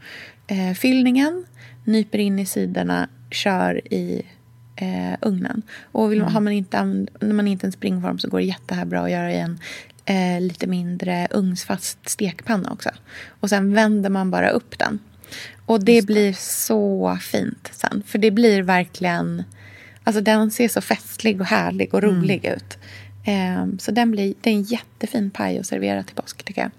eh, 0.47 0.75
fyllningen. 0.75 1.45
Nyper 1.85 2.19
in 2.19 2.39
i 2.39 2.47
sidorna, 2.47 3.09
kör 3.31 3.95
i 3.95 4.23
eh, 4.81 5.19
ugnen. 5.21 5.63
Och 5.83 6.13
vill, 6.13 6.21
mm. 6.21 6.33
har 6.33 6.41
man 6.41 6.53
inte, 6.53 6.85
när 7.21 7.33
man 7.33 7.49
inte 7.49 7.67
en 7.67 7.73
springform 7.73 8.19
så 8.19 8.29
går 8.29 8.39
det 8.39 8.45
jättebra 8.45 9.01
att 9.01 9.11
göra 9.11 9.33
i 9.33 9.39
en 9.39 9.59
eh, 10.05 10.41
lite 10.41 10.67
mindre 10.67 11.29
ugnsfast 11.31 12.09
stekpanna 12.09 12.71
också. 12.71 12.91
Och 13.41 13.49
sen 13.49 13.75
vänder 13.75 14.11
man 14.11 14.31
bara 14.31 14.51
upp 14.51 14.79
den. 14.79 14.99
Och 15.67 15.85
det, 15.85 16.01
det. 16.01 16.07
blir 16.07 16.33
så 16.33 17.19
fint 17.21 17.71
sen. 17.73 18.03
För 18.07 18.19
det 18.19 18.31
blir 18.31 18.63
verkligen... 18.63 19.45
Alltså 20.05 20.23
den 20.23 20.51
ser 20.51 20.69
så 20.69 20.81
festlig 20.81 21.41
och 21.41 21.47
härlig 21.47 21.95
och 21.95 22.03
mm. 22.03 22.15
rolig 22.15 22.45
mm. 22.45 22.57
ut. 22.57 22.79
Eh, 23.25 23.79
så 23.79 23.91
den 23.91 24.11
blir, 24.11 24.35
det 24.41 24.51
är 24.51 24.55
en 24.55 24.63
jättefin 24.63 25.31
paj 25.31 25.59
att 25.59 25.67
servera 25.67 26.03
till 26.03 26.17
påsk 26.17 26.43
tycker 26.43 26.63
jag. 26.63 26.71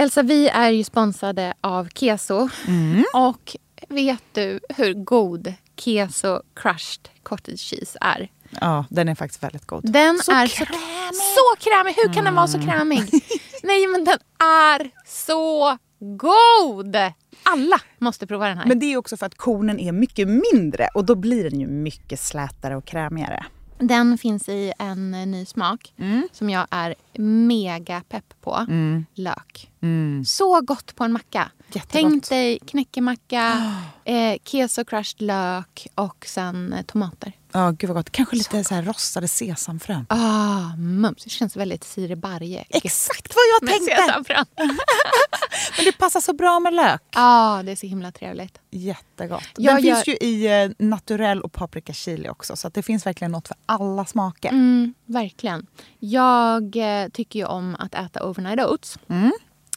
Elsa, 0.00 0.22
vi 0.22 0.48
är 0.48 0.70
ju 0.70 0.84
sponsrade 0.84 1.54
av 1.60 1.88
Keso. 1.94 2.48
Mm. 2.66 3.04
Och 3.14 3.56
vet 3.88 4.22
du 4.32 4.60
hur 4.68 4.94
god 4.94 5.54
Keso 5.76 6.42
crushed 6.54 7.08
cottage 7.22 7.60
cheese 7.60 7.98
är? 8.00 8.30
Ja, 8.60 8.84
den 8.90 9.08
är 9.08 9.14
faktiskt 9.14 9.42
väldigt 9.42 9.66
god. 9.66 9.92
Den 9.92 10.18
så 10.18 10.32
är 10.32 10.46
krämig. 10.46 11.14
Så, 11.14 11.64
krämig! 11.64 11.94
Hur 11.96 12.04
kan 12.04 12.12
mm. 12.12 12.24
den 12.24 12.34
vara 12.34 12.46
så 12.46 12.56
mm. 12.56 12.68
krämig? 12.68 13.02
Nej, 13.62 13.86
men 13.86 14.04
den 14.04 14.18
är 14.38 14.90
så 15.06 15.78
god! 16.00 16.96
Alla 17.42 17.80
måste 17.98 18.26
prova 18.26 18.48
den 18.48 18.58
här. 18.58 18.66
Men 18.66 18.78
det 18.78 18.92
är 18.92 18.96
också 18.96 19.16
för 19.16 19.26
att 19.26 19.34
kornen 19.34 19.78
är 19.78 19.92
mycket 19.92 20.28
mindre 20.28 20.88
och 20.94 21.04
då 21.04 21.14
blir 21.14 21.50
den 21.50 21.60
ju 21.60 21.66
mycket 21.66 22.20
slätare 22.20 22.76
och 22.76 22.84
krämigare. 22.84 23.46
Den 23.80 24.18
finns 24.18 24.48
i 24.48 24.72
en 24.78 25.10
ny 25.10 25.44
smak 25.44 25.94
mm. 25.96 26.28
som 26.32 26.50
jag 26.50 26.66
är 26.70 26.94
mega 27.18 28.02
pepp 28.08 28.34
på. 28.40 28.54
Mm. 28.68 29.06
Lök. 29.14 29.70
Mm. 29.80 30.24
Så 30.24 30.60
gott 30.60 30.94
på 30.96 31.04
en 31.04 31.12
macka. 31.12 31.50
Jättegott. 31.72 31.92
Tänk 31.92 32.28
dig 32.28 32.58
knäckemacka, 32.58 33.74
eh, 34.04 34.36
keso 34.44 34.84
crushed 34.84 35.22
lök 35.22 35.86
och 35.94 36.24
sen 36.28 36.72
eh, 36.72 36.82
tomater. 36.82 37.32
Ja, 37.52 37.68
oh, 37.68 37.72
gud 37.72 37.88
vad 37.88 37.96
gott. 37.96 38.10
Kanske 38.10 38.36
lite 38.36 38.64
så, 38.64 38.68
så 38.68 38.74
här 38.74 38.82
rostade 38.82 39.28
sesamfrön. 39.28 40.06
Ah, 40.08 40.76
mums. 40.76 41.24
Det 41.24 41.30
känns 41.30 41.56
väldigt 41.56 41.84
Siri 41.84 42.16
Barje. 42.16 42.64
Exakt 42.68 43.34
vad 43.34 43.44
jag 43.54 43.70
tänkte! 43.70 43.96
Sesamfrön. 43.96 44.46
Men 45.76 45.84
det 45.84 45.92
passar 45.98 46.20
så 46.20 46.32
bra 46.32 46.60
med 46.60 46.74
lök. 46.74 47.02
Ja, 47.10 47.58
ah, 47.58 47.62
det 47.62 47.72
är 47.72 47.76
så 47.76 47.86
himla 47.86 48.12
trevligt. 48.12 48.58
Jättegott. 48.70 49.42
Den 49.54 49.64
jag 49.64 49.82
finns 49.82 50.06
gör... 50.06 50.14
ju 50.14 50.28
i 50.28 50.62
eh, 50.64 50.70
naturell 50.78 51.40
och 51.40 51.52
paprika 51.52 51.92
chili 51.92 52.28
också. 52.28 52.56
Så 52.56 52.68
det 52.68 52.82
finns 52.82 53.06
verkligen 53.06 53.32
något 53.32 53.48
för 53.48 53.56
alla 53.66 54.04
smaker. 54.04 54.48
Mm, 54.48 54.94
verkligen. 55.06 55.66
Jag 55.98 56.76
eh, 56.76 57.08
tycker 57.08 57.38
ju 57.38 57.44
om 57.44 57.76
att 57.78 57.94
äta 57.94 58.28
overnight 58.28 58.60
oats. 58.60 58.98
Mm. 59.08 59.32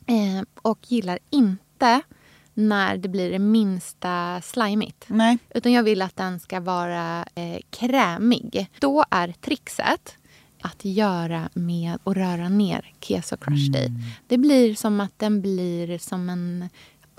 Eh, 0.08 0.44
och 0.62 0.80
gillar 0.88 1.20
inte 1.30 2.02
när 2.54 2.98
det 2.98 3.10
blir 3.10 3.32
det 3.32 3.40
minsta 3.40 4.42
slimigt. 4.42 5.06
Nej. 5.08 5.38
Utan 5.50 5.72
jag 5.72 5.84
vill 5.84 6.02
att 6.02 6.16
den 6.16 6.40
ska 6.40 6.60
vara 6.60 7.26
eh, 7.36 7.60
krämig. 7.70 8.70
Då 8.80 9.06
är 9.10 9.32
trixet 9.32 10.18
att 10.62 10.86
göra 10.86 11.50
med 11.54 11.98
att 12.04 12.18
röra 12.18 12.50
ner 12.50 12.94
keso 13.02 13.38
crushed 13.38 13.90
mm. 13.90 14.02
Det 14.28 14.38
blir 14.38 14.76
som 14.76 15.00
att 15.00 15.20
den 15.20 15.42
blir 15.42 15.98
som 15.98 16.30
en 16.30 16.70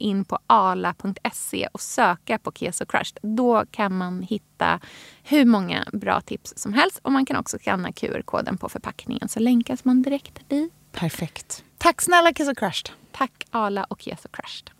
in 0.00 0.24
på 0.24 0.38
ala.se 0.46 1.68
och 1.72 1.80
söka 1.80 2.38
på 2.38 2.52
Keso 2.52 2.86
Crushed. 2.86 3.18
Då 3.22 3.64
kan 3.70 3.96
man 3.96 4.22
hitta 4.22 4.80
hur 5.22 5.44
många 5.44 5.84
bra 5.92 6.20
tips 6.20 6.52
som 6.56 6.72
helst. 6.72 7.00
Och 7.02 7.12
man 7.12 7.26
kan 7.26 7.36
också 7.36 7.58
skanna 7.58 7.92
QR-koden 7.92 8.56
på 8.56 8.68
förpackningen 8.68 9.28
så 9.28 9.40
länkas 9.40 9.84
man 9.84 10.02
direkt 10.02 10.48
dit. 10.48 10.72
Perfekt. 10.92 11.64
Tack 11.78 12.02
snälla 12.02 12.32
Keso 12.32 12.54
Crushed. 12.54 12.90
Tack 13.12 13.44
Ala 13.50 13.84
och 13.84 14.00
Keso 14.00 14.28
Crushed. 14.32 14.70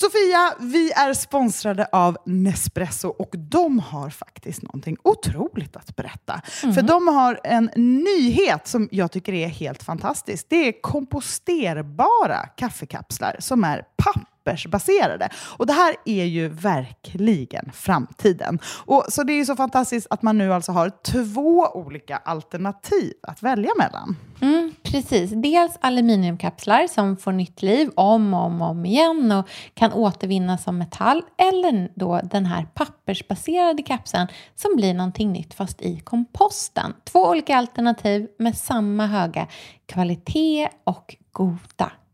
Sofia, 0.00 0.54
vi 0.60 0.92
är 0.92 1.14
sponsrade 1.14 1.88
av 1.92 2.16
Nespresso 2.26 3.08
och 3.08 3.30
de 3.32 3.78
har 3.78 4.10
faktiskt 4.10 4.62
någonting 4.62 4.96
otroligt 5.02 5.76
att 5.76 5.96
berätta. 5.96 6.40
Mm. 6.62 6.74
För 6.74 6.82
de 6.82 7.08
har 7.08 7.40
en 7.44 7.70
nyhet 8.04 8.66
som 8.66 8.88
jag 8.92 9.12
tycker 9.12 9.32
är 9.32 9.48
helt 9.48 9.82
fantastisk. 9.82 10.46
Det 10.48 10.68
är 10.68 10.82
komposterbara 10.82 12.46
kaffekapslar 12.56 13.36
som 13.38 13.64
är 13.64 13.84
papp 13.96 14.27
pappersbaserade. 14.48 15.28
Och 15.56 15.66
det 15.66 15.72
här 15.72 15.94
är 16.04 16.24
ju 16.24 16.48
verkligen 16.48 17.70
framtiden. 17.72 18.58
Och, 18.86 19.04
så 19.08 19.22
det 19.22 19.32
är 19.32 19.36
ju 19.36 19.44
så 19.44 19.56
fantastiskt 19.56 20.06
att 20.10 20.22
man 20.22 20.38
nu 20.38 20.54
alltså 20.54 20.72
har 20.72 20.92
två 21.02 21.66
olika 21.74 22.16
alternativ 22.16 23.12
att 23.22 23.42
välja 23.42 23.70
mellan. 23.78 24.16
Mm, 24.40 24.74
precis. 24.82 25.30
Dels 25.30 25.78
aluminiumkapslar 25.80 26.86
som 26.86 27.16
får 27.16 27.32
nytt 27.32 27.62
liv 27.62 27.90
om 27.94 28.34
och 28.34 28.40
om, 28.40 28.62
om 28.62 28.86
igen 28.86 29.32
och 29.32 29.48
kan 29.74 29.92
återvinnas 29.92 30.62
som 30.62 30.78
metall. 30.78 31.22
Eller 31.38 31.88
då 31.94 32.20
den 32.24 32.46
här 32.46 32.66
pappersbaserade 32.74 33.82
kapseln 33.82 34.26
som 34.54 34.76
blir 34.76 34.94
någonting 34.94 35.32
nytt 35.32 35.54
fast 35.54 35.82
i 35.82 36.00
komposten. 36.00 36.94
Två 37.04 37.28
olika 37.28 37.56
alternativ 37.56 38.26
med 38.38 38.56
samma 38.56 39.06
höga 39.06 39.46
kvalitet 39.86 40.68
och 40.84 41.16
goda 41.32 41.92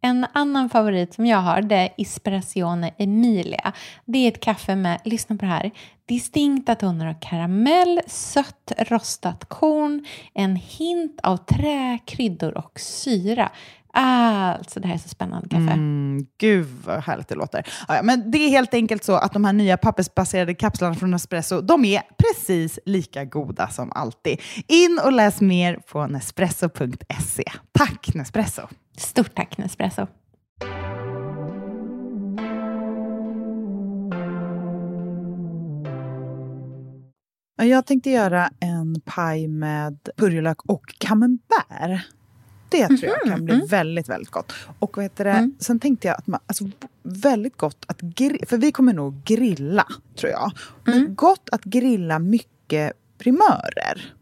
En 0.00 0.26
annan 0.32 0.68
favorit 0.68 1.14
som 1.14 1.26
jag 1.26 1.38
har 1.38 1.62
det 1.62 1.76
är 1.76 1.90
Espressione 1.96 2.90
Emilia. 2.98 3.72
Det 4.04 4.18
är 4.18 4.28
ett 4.28 4.40
kaffe 4.40 4.76
med, 4.76 5.00
lyssna 5.04 5.36
på 5.36 5.44
det 5.44 5.50
här, 5.50 5.70
distinkta 6.06 6.74
toner 6.74 7.06
av 7.06 7.14
karamell, 7.20 8.00
sött 8.06 8.72
rostat 8.78 9.44
korn, 9.44 10.06
en 10.34 10.56
hint 10.56 11.20
av 11.22 11.36
trä, 11.36 11.98
kryddor 12.04 12.56
och 12.56 12.80
syra. 12.80 13.50
Alltså, 14.00 14.80
det 14.80 14.88
här 14.88 14.94
är 14.94 14.98
så 14.98 15.08
spännande 15.08 15.48
kaffe. 15.48 15.72
Mm, 15.72 16.26
gud 16.38 16.66
vad 16.84 17.02
härligt 17.02 17.28
det 17.28 17.34
låter. 17.34 17.66
Ja, 17.88 18.00
men 18.02 18.30
det 18.30 18.38
är 18.38 18.48
helt 18.48 18.74
enkelt 18.74 19.04
så 19.04 19.12
att 19.12 19.32
de 19.32 19.44
här 19.44 19.52
nya 19.52 19.76
pappersbaserade 19.76 20.54
kapslarna 20.54 20.94
från 20.94 21.10
Nespresso, 21.10 21.60
de 21.60 21.84
är 21.84 22.02
precis 22.18 22.78
lika 22.84 23.24
goda 23.24 23.68
som 23.68 23.92
alltid. 23.92 24.40
In 24.66 25.00
och 25.04 25.12
läs 25.12 25.40
mer 25.40 25.80
på 25.92 26.06
nespresso.se. 26.06 27.44
Tack 27.72 28.14
Nespresso! 28.14 28.62
Stort 28.96 29.34
tack 29.34 29.58
Nespresso! 29.58 30.06
Jag 37.62 37.86
tänkte 37.86 38.10
göra 38.10 38.50
en 38.60 39.00
paj 39.04 39.48
med 39.48 40.08
purjolök 40.16 40.62
och 40.62 40.94
camembert. 40.98 42.17
Det 42.68 42.86
tror 42.86 43.04
jag 43.04 43.26
mhm, 43.26 43.30
kan 43.30 43.44
bli 43.44 43.54
mm. 43.54 43.66
väldigt, 43.66 44.08
väldigt 44.08 44.30
gott. 44.30 44.52
Och 44.78 44.96
vad 44.96 45.04
heter 45.04 45.24
det? 45.24 45.30
Mm. 45.30 45.54
Sen 45.58 45.80
tänkte 45.80 46.08
jag 46.08 46.16
att 46.18 46.26
man, 46.26 46.40
alltså, 46.46 46.64
väldigt 47.02 47.56
gott 47.56 47.84
att 47.88 48.00
grilla, 48.00 48.46
för 48.46 48.56
vi 48.58 48.72
kommer 48.72 48.92
nog 48.92 49.24
grilla, 49.24 49.86
tror 50.16 50.32
jag. 50.32 50.52
Men 50.84 50.94
mm. 50.94 51.14
gott 51.14 51.48
att 51.52 51.64
grilla 51.64 52.18
mycket 52.18 52.92
primörer. 53.18 54.14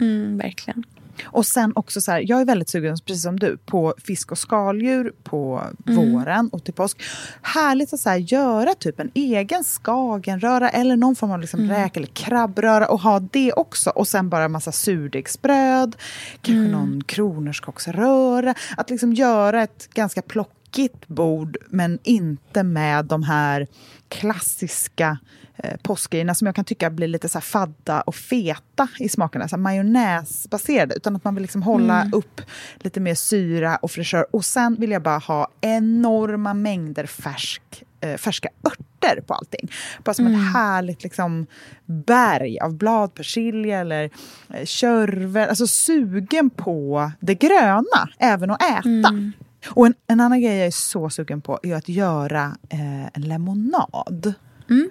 Mm, 0.00 0.38
verkligen. 0.38 0.84
Och 1.24 1.46
sen 1.46 1.72
också 1.74 2.00
så 2.00 2.12
här, 2.12 2.24
jag 2.26 2.40
är 2.40 2.44
väldigt 2.44 2.68
sugen, 2.68 2.96
precis 3.06 3.22
som 3.22 3.38
du, 3.38 3.56
på 3.56 3.94
fisk 3.98 4.32
och 4.32 4.38
skaldjur 4.38 5.12
på 5.22 5.62
mm. 5.86 6.12
våren 6.12 6.48
och 6.52 6.64
till 6.64 6.74
påsk. 6.74 7.02
Härligt 7.42 7.92
att 7.92 8.00
så 8.00 8.10
här, 8.10 8.16
göra 8.16 8.74
typ 8.74 9.00
en 9.00 9.10
egen 9.14 9.64
skagenröra 9.64 10.70
eller 10.70 10.96
någon 10.96 11.16
form 11.16 11.30
av 11.30 11.40
liksom 11.40 11.60
mm. 11.60 11.76
räk 11.76 11.96
eller 11.96 12.06
krabbröra 12.06 12.88
och 12.88 13.00
ha 13.00 13.20
det 13.20 13.52
också. 13.52 13.90
Och 13.90 14.08
sen 14.08 14.28
bara 14.28 14.44
en 14.44 14.52
massa 14.52 14.72
surdegsbröd, 14.72 15.96
kanske 16.42 16.52
mm. 16.52 16.72
någon 16.72 17.04
kronärtskocksröra. 17.04 18.54
Att 18.76 18.90
liksom 18.90 19.12
göra 19.12 19.62
ett 19.62 19.88
ganska 19.94 20.22
plockigt 20.22 21.08
bord 21.08 21.56
men 21.68 21.98
inte 22.02 22.62
med 22.62 23.04
de 23.04 23.22
här 23.22 23.66
klassiska 24.08 25.18
eh, 25.62 25.76
påskgrejerna 25.82 26.34
som 26.34 26.46
jag 26.46 26.54
kan 26.54 26.64
tycka 26.64 26.90
blir 26.90 27.08
lite 27.08 27.28
så 27.28 27.40
fadda 27.40 28.00
och 28.00 28.14
feta 28.14 28.88
i 28.98 29.08
smakerna, 29.08 29.48
så 29.48 29.56
majonnäsbaserade, 29.56 30.94
utan 30.94 31.16
att 31.16 31.24
man 31.24 31.34
vill 31.34 31.42
liksom 31.42 31.62
hålla 31.62 32.00
mm. 32.00 32.12
upp 32.14 32.40
lite 32.76 33.00
mer 33.00 33.14
syra 33.14 33.76
och 33.76 33.90
fräschör. 33.90 34.26
Och 34.30 34.44
sen 34.44 34.74
vill 34.74 34.90
jag 34.90 35.02
bara 35.02 35.18
ha 35.18 35.48
enorma 35.60 36.54
mängder 36.54 37.06
färsk, 37.06 37.62
eh, 38.00 38.16
färska 38.16 38.48
örter 38.66 39.20
på 39.20 39.34
allting. 39.34 39.70
Bara 40.04 40.14
som 40.14 40.26
mm. 40.26 40.40
ett 40.40 40.52
härligt 40.52 41.02
liksom, 41.02 41.46
berg 41.86 42.60
av 42.60 42.74
bladpersilja 42.74 43.80
eller 43.80 44.10
eh, 44.54 44.64
körvel. 44.64 45.48
Alltså 45.48 45.66
sugen 45.66 46.50
på 46.50 47.10
det 47.20 47.34
gröna, 47.34 48.08
även 48.18 48.50
att 48.50 48.62
äta. 48.62 49.08
Mm. 49.08 49.32
Och 49.68 49.86
en, 49.86 49.94
en, 50.06 50.20
annan 50.20 50.40
grej 50.40 50.56
jag 50.56 50.66
är 50.66 50.70
så 50.70 51.10
sugen 51.10 51.40
på 51.40 51.58
är 51.62 51.74
att 51.74 51.88
göra 51.88 52.56
eh, 52.68 53.06
en 53.06 53.22
lemonad. 53.22 54.34
Mm. 54.70 54.90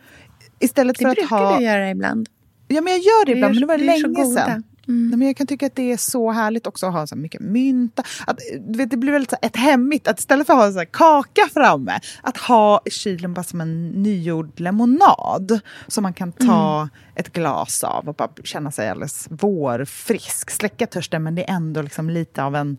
Istället 0.62 0.98
det 0.98 1.06
för 1.06 1.24
att 1.24 1.30
ha... 1.30 1.58
du 1.58 1.64
göra 1.64 1.90
ibland. 1.90 2.30
Ja, 2.68 2.82
men 2.82 2.94
jag 2.94 3.02
gör 3.02 3.26
det, 3.26 3.32
ibland, 3.32 3.54
men 3.54 3.62
det 3.62 3.68
var 3.68 3.78
länge 3.78 4.26
sedan. 4.26 4.64
Mm. 4.88 5.20
Men 5.20 5.28
jag 5.28 5.38
kan 5.38 5.48
tycka 5.48 5.66
att 5.66 5.76
det 5.76 5.92
är 5.92 5.98
så 5.98 6.32
härligt 6.32 6.68
också 6.68 6.86
att 6.86 6.94
ha 6.94 7.08
så 7.08 7.16
mycket 7.16 7.42
mynta. 7.42 8.04
Att, 8.28 8.40
du 8.60 8.78
vet, 8.78 8.92
det 8.92 8.98
blir 8.98 9.12
väldigt 9.12 9.30
så 9.30 9.38
ett 9.42 9.56
hemmigt, 9.56 10.08
att 10.08 10.20
istället 10.20 10.48
för 10.48 10.54
att 10.54 10.60
ha 10.60 10.82
så 10.82 10.86
kaka 10.92 11.42
framme, 11.54 12.00
att 12.22 12.38
ha 12.38 12.82
i 12.86 12.90
kylen 12.90 13.34
bara 13.34 13.44
som 13.44 13.62
en 13.62 13.90
nygjord 13.90 14.60
lemonad. 14.60 15.60
Som 15.88 16.04
man 16.04 16.14
kan 16.14 16.32
ta 16.32 16.78
mm. 16.78 16.90
ett 17.16 17.34
glas 17.34 17.84
av 17.84 18.10
och 18.10 18.16
bara 18.16 18.30
känna 18.44 18.72
sig 18.72 18.90
alldeles 18.90 19.28
vårfrisk. 19.30 20.52
Släcka 20.52 20.88
törsten 20.88 21.24
men 21.24 21.36
det 21.36 21.50
är 21.50 21.56
ändå 21.56 21.82
liksom 21.82 22.10
lite 22.10 22.44
av 22.44 22.56
en 22.56 22.78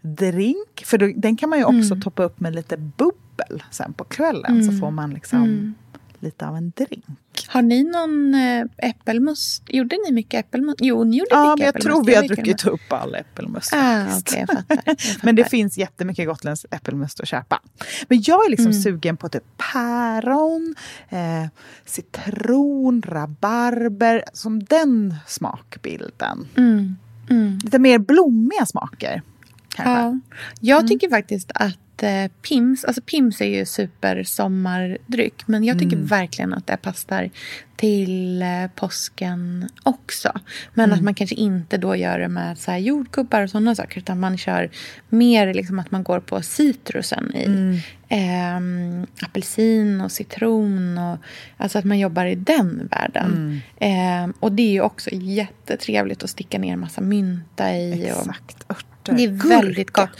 drink. 0.00 0.84
För 0.84 0.98
då, 0.98 1.12
den 1.16 1.36
kan 1.36 1.50
man 1.50 1.58
ju 1.58 1.64
också 1.64 1.92
mm. 1.92 2.00
toppa 2.00 2.22
upp 2.22 2.40
med 2.40 2.54
lite 2.54 2.76
bubbel 2.76 3.62
sen 3.70 3.92
på 3.92 4.04
kvällen. 4.04 4.64
Så 4.64 4.70
mm. 4.70 4.80
får 4.80 4.90
man 4.90 5.10
liksom 5.10 5.42
mm 5.42 5.74
lite 6.22 6.46
av 6.46 6.56
en 6.56 6.72
drink. 6.76 7.04
Har 7.46 7.62
ni 7.62 7.84
någon 7.84 8.34
äh, 8.34 8.64
äppelmust? 8.90 9.62
Gjorde 9.68 9.96
ni 10.06 10.12
mycket 10.12 10.46
äppelmust? 10.46 10.78
Jo, 10.82 11.04
ni 11.04 11.16
gjorde 11.16 11.28
ja, 11.30 11.54
mycket 11.56 11.74
jag 11.74 11.82
tror 11.82 12.04
vi 12.04 12.14
har 12.14 12.22
druckit 12.22 12.66
upp 12.66 12.92
all 12.92 13.14
äppelmust. 13.14 13.72
Ah, 13.74 14.18
okay, 14.18 14.40
jag 14.40 14.48
fattar, 14.48 14.82
jag 14.86 14.86
fattar. 14.86 15.26
men 15.26 15.36
det 15.36 15.44
finns 15.44 15.78
jättemycket 15.78 16.26
gotländsk 16.26 16.66
äppelmust 16.70 17.20
att 17.20 17.28
köpa. 17.28 17.60
Men 18.08 18.22
jag 18.22 18.46
är 18.46 18.50
liksom 18.50 18.70
mm. 18.70 18.82
sugen 18.82 19.16
på 19.16 19.28
typ 19.28 19.44
päron, 19.72 20.74
eh, 21.08 21.46
citron, 21.84 23.02
rabarber. 23.06 24.24
Som 24.32 24.64
den 24.64 25.14
smakbilden. 25.26 26.48
Mm. 26.56 26.96
Mm. 27.30 27.58
Lite 27.64 27.78
mer 27.78 27.98
blommiga 27.98 28.66
smaker. 28.66 29.22
Kanske. 29.68 29.92
Ja. 29.92 30.20
Jag 30.60 30.78
mm. 30.78 30.88
tycker 30.88 31.10
faktiskt 31.10 31.50
att 31.54 31.78
eh, 32.02 32.30
Pims, 32.48 32.84
alltså 32.84 33.02
Pims 33.02 33.40
är 33.40 33.58
ju 33.58 33.64
supersommardryck 33.64 35.42
men 35.46 35.64
jag 35.64 35.78
tycker 35.78 35.96
mm. 35.96 36.06
verkligen 36.06 36.54
att 36.54 36.66
det 36.66 36.76
passar 36.76 37.30
till 37.76 38.42
eh, 38.42 38.66
påsken 38.74 39.68
också. 39.82 40.32
Men 40.74 40.84
mm. 40.84 40.98
att 40.98 41.04
man 41.04 41.14
kanske 41.14 41.36
inte 41.36 41.78
då 41.78 41.96
gör 41.96 42.18
det 42.18 42.28
med 42.28 42.58
så 42.58 42.70
här 42.70 42.78
jordgubbar 42.78 43.42
och 43.42 43.50
sådana 43.50 43.74
saker 43.74 43.98
utan 43.98 44.20
man 44.20 44.38
kör 44.38 44.70
mer 45.08 45.54
liksom 45.54 45.78
att 45.78 45.90
man 45.90 46.02
går 46.02 46.20
på 46.20 46.42
citrusen 46.42 47.34
i. 47.34 47.44
Mm. 47.44 47.78
Eh, 48.08 49.06
apelsin 49.26 50.00
och 50.00 50.12
citron. 50.12 50.98
Och, 50.98 51.18
alltså 51.56 51.78
att 51.78 51.84
man 51.84 51.98
jobbar 51.98 52.26
i 52.26 52.34
den 52.34 52.88
världen. 52.90 53.60
Eh, 53.76 54.28
och 54.40 54.52
det 54.52 54.62
är 54.62 54.72
ju 54.72 54.80
också 54.80 55.10
jättetrevligt 55.12 56.22
att 56.22 56.30
sticka 56.30 56.58
ner 56.58 56.76
massa 56.76 57.00
mynta 57.00 57.76
i. 57.76 58.04
Exakt, 58.04 58.62
och, 58.66 58.76
örter. 59.00 59.12
Det 59.12 59.24
är 59.24 59.48
väldigt 59.48 59.90
gott. 59.90 60.10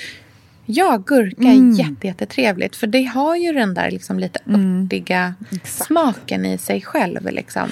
Ja, 0.72 1.02
gurka 1.06 1.42
mm. 1.42 1.72
är 1.72 1.78
jätte, 1.78 2.06
jättetrevligt. 2.06 2.76
För 2.76 2.86
det 2.86 3.04
har 3.04 3.36
ju 3.36 3.52
den 3.52 3.74
där 3.74 3.90
liksom 3.90 4.18
lite 4.18 4.38
mm. 4.46 4.84
örtiga 4.84 5.34
smaken 5.64 6.46
i 6.46 6.58
sig 6.58 6.80
själv. 6.80 7.30
Liksom. 7.30 7.68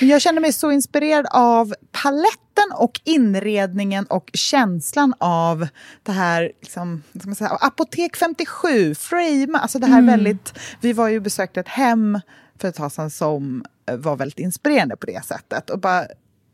Jag 0.00 0.22
känner 0.22 0.40
mig 0.40 0.52
så 0.52 0.70
inspirerad 0.70 1.26
av 1.30 1.74
paletten 1.92 2.72
och 2.74 3.00
inredningen 3.04 4.04
och 4.04 4.30
känslan 4.32 5.14
av 5.18 5.68
det 6.02 6.12
här, 6.12 6.52
liksom, 6.62 7.02
säga, 7.36 7.50
Apotek 7.50 8.16
57, 8.16 8.94
Frame, 8.94 9.58
alltså 9.58 9.78
det 9.78 9.86
här 9.86 9.98
mm. 9.98 10.06
väldigt... 10.06 10.58
Vi 10.80 10.92
var 10.92 11.08
ju 11.08 11.20
besökte 11.20 11.60
ett 11.60 11.68
hem 11.68 12.20
för 12.58 12.68
ett 12.68 12.74
tag 12.74 12.92
sedan 12.92 13.10
som 13.10 13.64
var 13.92 14.16
väldigt 14.16 14.38
inspirerande 14.38 14.96
på 14.96 15.06
det 15.06 15.24
sättet. 15.24 15.70
Och 15.70 15.78
bara 15.78 16.06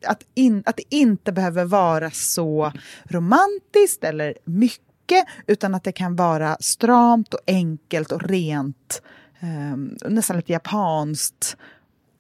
att, 0.07 0.23
in, 0.35 0.63
att 0.67 0.77
det 0.77 0.95
inte 0.95 1.33
behöver 1.33 1.65
vara 1.65 2.11
så 2.11 2.73
romantiskt 3.05 4.05
eller 4.05 4.35
mycket 4.45 4.84
mycket 5.05 5.27
utan 5.47 5.75
att 5.75 5.85
det 5.85 5.93
kan 5.93 6.17
vara 6.17 6.57
stramt 6.61 7.35
och 7.35 7.41
enkelt 7.47 8.13
och 8.13 8.23
rent, 8.23 9.03
eh, 9.41 10.09
nästan 10.11 10.37
lite 10.37 10.53
japanskt. 10.53 11.57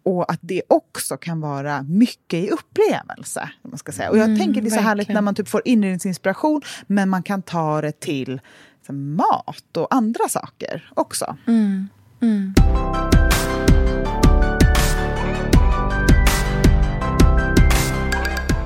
Och 0.02 0.32
att 0.32 0.38
det 0.42 0.62
också 0.68 1.16
kan 1.16 1.40
vara 1.40 1.82
mycket 1.82 2.44
i 2.44 2.50
upplevelse. 2.50 3.50
Man 3.62 3.78
ska 3.78 3.92
säga. 3.92 4.10
Och 4.10 4.18
jag 4.18 4.24
mm, 4.24 4.38
tänker 4.38 4.60
det 4.60 4.68
är 4.68 4.70
så 4.70 4.74
verkligen. 4.74 4.88
härligt 4.88 5.08
när 5.08 5.20
man 5.20 5.34
typ 5.34 5.48
får 5.48 5.62
inredningsinspiration 5.64 6.62
men 6.86 7.08
man 7.08 7.22
kan 7.22 7.42
ta 7.42 7.80
det 7.80 8.00
till 8.00 8.40
mat 8.88 9.76
och 9.76 9.94
andra 9.94 10.28
saker 10.28 10.90
också. 10.94 11.36
Mm, 11.46 11.88
mm. 12.20 12.54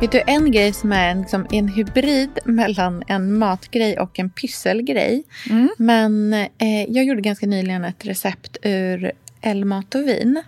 Vet 0.01 0.12
du, 0.12 0.22
en 0.26 0.53
grej 0.53 0.72
som 0.72 0.92
är 0.92 1.11
en, 1.11 1.20
liksom, 1.20 1.46
en 1.51 1.68
hybrid 1.68 2.38
mellan 2.44 3.03
en 3.07 3.38
matgrej 3.38 3.99
och 3.99 4.18
en 4.18 4.30
pysselgrej. 4.30 5.22
Mm. 5.51 5.68
Men 5.78 6.32
eh, 6.34 6.84
jag 6.88 7.05
gjorde 7.05 7.20
ganska 7.20 7.46
nyligen 7.46 7.84
ett 7.84 8.07
recept 8.07 8.57
ur 8.62 9.12
älgmat 9.40 9.94
och 9.94 10.01
vin. 10.01 10.42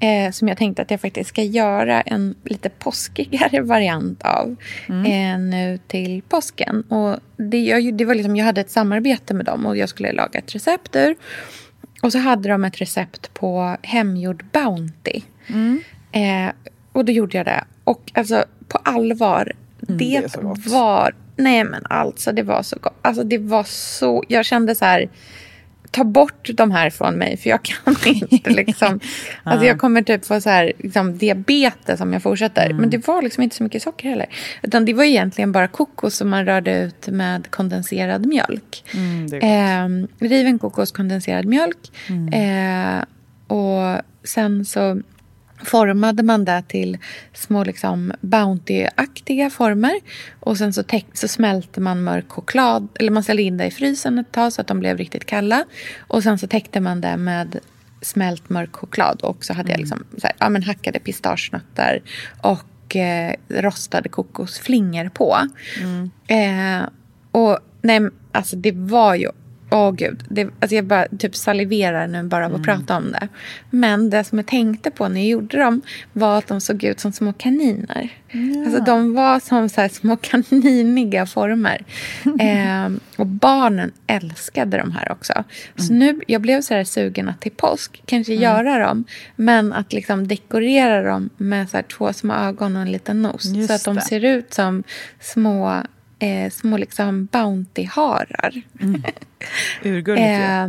Eh, 0.00 0.32
som 0.32 0.48
jag 0.48 0.58
tänkte 0.58 0.82
att 0.82 0.90
jag 0.90 1.00
faktiskt 1.00 1.28
ska 1.28 1.42
göra 1.42 2.00
en 2.00 2.34
lite 2.44 2.68
påskigare 2.68 3.60
variant 3.62 4.22
av 4.22 4.56
mm. 4.88 5.04
eh, 5.04 5.38
nu 5.50 5.78
till 5.86 6.22
påsken. 6.28 6.82
Och 6.82 7.18
det, 7.36 7.64
jag, 7.64 7.94
det 7.94 8.04
var 8.04 8.14
liksom, 8.14 8.36
jag 8.36 8.44
hade 8.44 8.60
ett 8.60 8.70
samarbete 8.70 9.34
med 9.34 9.46
dem 9.46 9.66
och 9.66 9.76
jag 9.76 9.88
skulle 9.88 10.12
laga 10.12 10.38
ett 10.38 10.54
recept 10.54 10.96
ur. 10.96 11.16
Och 12.02 12.12
så 12.12 12.18
hade 12.18 12.48
de 12.48 12.64
ett 12.64 12.80
recept 12.80 13.34
på 13.34 13.76
hemgjord 13.82 14.44
Bounty. 14.52 15.20
Mm. 15.46 15.82
Eh, 16.12 16.52
och 16.96 17.04
då 17.04 17.12
gjorde 17.12 17.36
jag 17.36 17.46
det. 17.46 17.64
Och 17.84 18.12
alltså 18.14 18.44
på 18.68 18.78
allvar, 18.78 19.52
mm, 19.88 19.98
det, 19.98 20.20
det 20.20 20.68
var... 20.70 21.14
Nej 21.36 21.64
men 21.64 21.86
alltså 21.86 22.32
det 22.32 22.42
var 22.42 22.62
så 22.62 22.76
gott. 22.80 22.98
Alltså 23.02 23.24
det 23.24 23.38
var 23.38 23.64
så... 23.64 24.24
Jag 24.28 24.44
kände 24.44 24.74
så 24.74 24.84
här... 24.84 25.08
Ta 25.90 26.04
bort 26.04 26.50
de 26.54 26.70
här 26.70 26.90
från 26.90 27.14
mig 27.14 27.36
för 27.36 27.50
jag 27.50 27.62
kan 27.62 27.96
inte 28.06 28.50
liksom. 28.50 29.00
alltså 29.42 29.66
jag 29.66 29.78
kommer 29.78 30.02
typ 30.02 30.24
få 30.24 30.40
så 30.40 30.50
här, 30.50 30.72
liksom, 30.78 31.18
diabetes 31.18 32.00
om 32.00 32.12
jag 32.12 32.22
fortsätter. 32.22 32.66
Mm. 32.66 32.76
Men 32.76 32.90
det 32.90 33.06
var 33.06 33.22
liksom 33.22 33.42
inte 33.42 33.56
så 33.56 33.62
mycket 33.62 33.82
socker 33.82 34.08
heller. 34.08 34.26
Utan 34.62 34.84
det 34.84 34.94
var 34.94 35.04
egentligen 35.04 35.52
bara 35.52 35.68
kokos 35.68 36.16
som 36.16 36.28
man 36.28 36.44
rörde 36.46 36.82
ut 36.82 37.08
med 37.08 37.50
kondenserad 37.50 38.26
mjölk. 38.26 38.84
Mm, 38.94 39.26
eh, 39.32 40.08
riven 40.28 40.58
kokos, 40.58 40.92
kondenserad 40.92 41.44
mjölk. 41.44 41.92
Mm. 42.08 42.98
Eh, 42.98 43.04
och 43.56 44.02
sen 44.24 44.64
så 44.64 45.02
formade 45.64 46.22
man 46.22 46.44
det 46.44 46.62
till 46.68 46.98
små 47.32 47.64
liksom 47.64 48.12
Bounty-aktiga 48.20 49.50
former. 49.50 50.00
Och 50.40 50.58
sen 50.58 50.72
så, 50.72 50.82
så 51.12 51.28
smälte 51.28 51.80
man 51.80 52.04
mörk 52.04 52.28
choklad, 52.28 52.88
eller 52.94 53.10
man 53.10 53.22
ställde 53.22 53.42
in 53.42 53.56
det 53.56 53.66
i 53.66 53.70
frysen 53.70 54.18
ett 54.18 54.32
tag 54.32 54.52
så 54.52 54.60
att 54.60 54.66
de 54.66 54.80
blev 54.80 54.98
riktigt 54.98 55.24
kalla. 55.24 55.64
Och 55.98 56.22
sen 56.22 56.38
så 56.38 56.46
täckte 56.46 56.80
man 56.80 57.00
det 57.00 57.16
med 57.16 57.58
smält 58.02 58.48
mörk 58.48 58.76
choklad. 58.76 59.20
Och 59.22 59.44
så 59.44 59.52
hade 59.52 59.68
mm. 59.68 59.70
jag 59.72 59.80
liksom 59.80 60.04
så 60.20 60.26
här, 60.26 60.36
ja, 60.38 60.48
men 60.48 60.62
hackade 60.62 60.98
pistagenötter 60.98 62.02
och 62.42 62.96
eh, 62.96 63.34
rostade 63.48 64.08
kokosflingor 64.08 65.08
på. 65.08 65.36
Mm. 65.82 66.10
Eh, 66.26 66.88
och 67.30 67.58
nej, 67.82 68.00
alltså 68.32 68.56
det 68.56 68.72
var 68.72 69.14
ju 69.14 69.30
Åh 69.70 69.92
gud, 69.92 70.24
det, 70.28 70.48
alltså 70.60 70.74
jag 70.74 70.84
bara 70.84 71.06
typ 71.18 71.36
saliverar 71.36 72.06
nu 72.06 72.22
bara 72.22 72.46
av 72.46 72.54
att 72.54 72.66
mm. 72.66 72.78
prata 72.78 72.96
om 72.96 73.12
det. 73.12 73.28
Men 73.70 74.10
det 74.10 74.24
som 74.24 74.38
jag 74.38 74.46
tänkte 74.46 74.90
på 74.90 75.08
när 75.08 75.20
jag 75.20 75.28
gjorde 75.28 75.58
dem 75.58 75.82
var 76.12 76.38
att 76.38 76.46
de 76.46 76.60
såg 76.60 76.84
ut 76.84 77.00
som 77.00 77.12
små 77.12 77.32
kaniner. 77.32 78.08
Ja. 78.30 78.64
Alltså 78.66 78.84
de 78.84 79.14
var 79.14 79.40
som 79.40 79.68
så 79.68 79.88
små 79.88 80.16
kaniniga 80.20 81.26
former. 81.26 81.84
eh, 82.40 82.90
och 83.16 83.26
barnen 83.26 83.92
älskade 84.06 84.78
de 84.78 84.90
här 84.90 85.12
också. 85.12 85.44
Så 85.76 85.92
mm. 85.92 85.98
nu, 85.98 86.20
jag 86.26 86.40
blev 86.42 86.60
så 86.60 86.74
här 86.74 86.84
sugen 86.84 87.28
att 87.28 87.40
till 87.40 87.52
påsk 87.52 88.02
kanske 88.06 88.32
mm. 88.32 88.42
göra 88.42 88.78
dem. 88.86 89.04
Men 89.36 89.72
att 89.72 89.92
liksom 89.92 90.28
dekorera 90.28 91.02
dem 91.02 91.30
med 91.36 91.70
så 91.70 91.82
två 91.82 92.12
små 92.12 92.34
ögon 92.34 92.76
och 92.76 92.82
en 92.82 92.92
liten 92.92 93.22
nos. 93.22 93.44
Just 93.44 93.68
så 93.68 93.74
att 93.74 93.84
de 93.84 93.94
det. 93.94 94.00
ser 94.00 94.24
ut 94.24 94.54
som 94.54 94.82
små 95.20 95.82
eh, 96.18 96.50
små 96.50 96.76
liksom 96.76 97.28
Bounty-harar. 97.32 98.62
Mm. 98.80 99.02
Urgulligt 99.82 100.26
eh, 100.26 100.68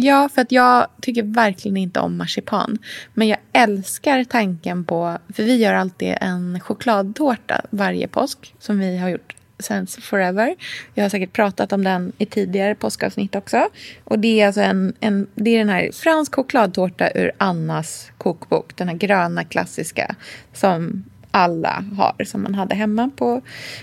Ja, 0.00 0.28
för 0.34 0.42
att 0.42 0.52
jag 0.52 0.86
tycker 1.02 1.22
verkligen 1.22 1.76
inte 1.76 2.00
om 2.00 2.16
marsipan. 2.16 2.78
Men 3.14 3.28
jag 3.28 3.38
älskar 3.52 4.24
tanken 4.24 4.84
på... 4.84 5.18
För 5.34 5.42
vi 5.42 5.56
gör 5.56 5.74
alltid 5.74 6.14
en 6.20 6.60
chokladtårta 6.60 7.60
varje 7.70 8.08
påsk. 8.08 8.54
Som 8.58 8.78
vi 8.78 8.98
har 8.98 9.08
gjort 9.08 9.34
since 9.58 10.00
forever. 10.00 10.56
Jag 10.94 11.04
har 11.04 11.08
säkert 11.08 11.32
pratat 11.32 11.72
om 11.72 11.84
den 11.84 12.12
i 12.18 12.26
tidigare 12.26 12.74
påskavsnitt 12.74 13.34
också. 13.34 13.68
Och 14.04 14.18
det 14.18 14.40
är 14.40 14.46
alltså 14.46 14.60
en, 14.60 14.94
en, 15.00 15.26
det 15.34 15.50
är 15.50 15.58
den 15.58 15.68
här 15.68 15.90
fransk 15.92 16.34
chokladtårta 16.34 17.10
ur 17.14 17.32
Annas 17.38 18.10
kokbok. 18.18 18.76
Den 18.76 18.88
här 18.88 18.96
gröna 18.96 19.44
klassiska 19.44 20.14
som 20.52 21.04
alla 21.30 21.84
har 21.96 22.24
som 22.24 22.42
man 22.42 22.54
hade 22.54 22.74
hemma 22.74 23.10
på 23.16 23.42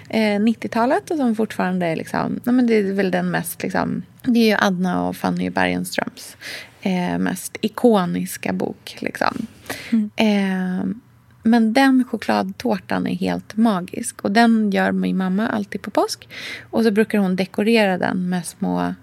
eh, 0.10 0.40
90-talet 0.40 1.12
och 1.12 1.18
som 1.18 1.36
fortfarande 1.36 1.86
är 1.86 1.96
liksom, 1.96 2.40
nej 2.44 2.56
men 2.56 2.68
det 2.68 2.74
är 2.74 2.94
väl 2.94 3.12
den 3.12 3.32
mest 3.32 3.64
liksom, 3.64 4.04
det 4.24 4.40
är 4.40 4.48
ju 4.48 4.58
Adna 4.66 5.08
och 5.08 5.16
Fanny 5.16 5.50
Bergenströms 5.50 6.38
eh, 6.82 7.18
mest 7.18 7.58
ikoniska 7.62 8.54
bok 8.54 8.98
liksom. 9.00 9.48
Mm. 9.92 10.12
Eh, 10.16 10.96
men 11.44 11.74
den 11.74 12.04
chokladtårtan 12.04 13.08
är 13.08 13.16
helt 13.16 13.56
magisk 13.56 14.22
och 14.22 14.32
den 14.32 14.72
gör 14.72 14.92
min 14.92 15.18
mamma 15.18 15.48
alltid 15.48 15.82
på 15.82 15.92
påsk. 15.92 16.28
Och 16.70 16.84
så 16.84 16.92
brukar 16.92 17.18
hon 17.18 17.36
dekorera 17.36 17.98
den 17.98 18.30
med 18.30 18.46
små 18.46 18.94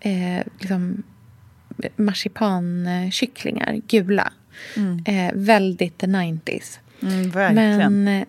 eh, 0.00 0.46
liksom, 0.58 1.02
marsipankycklingar, 1.96 3.80
gula. 3.88 4.32
Mm. 4.76 5.04
Eh, 5.06 5.32
väldigt 5.34 6.02
90s. 6.02 6.78
Mm, 7.04 7.30
verkligen. 7.30 8.04
Men 8.04 8.20
eh, 8.20 8.26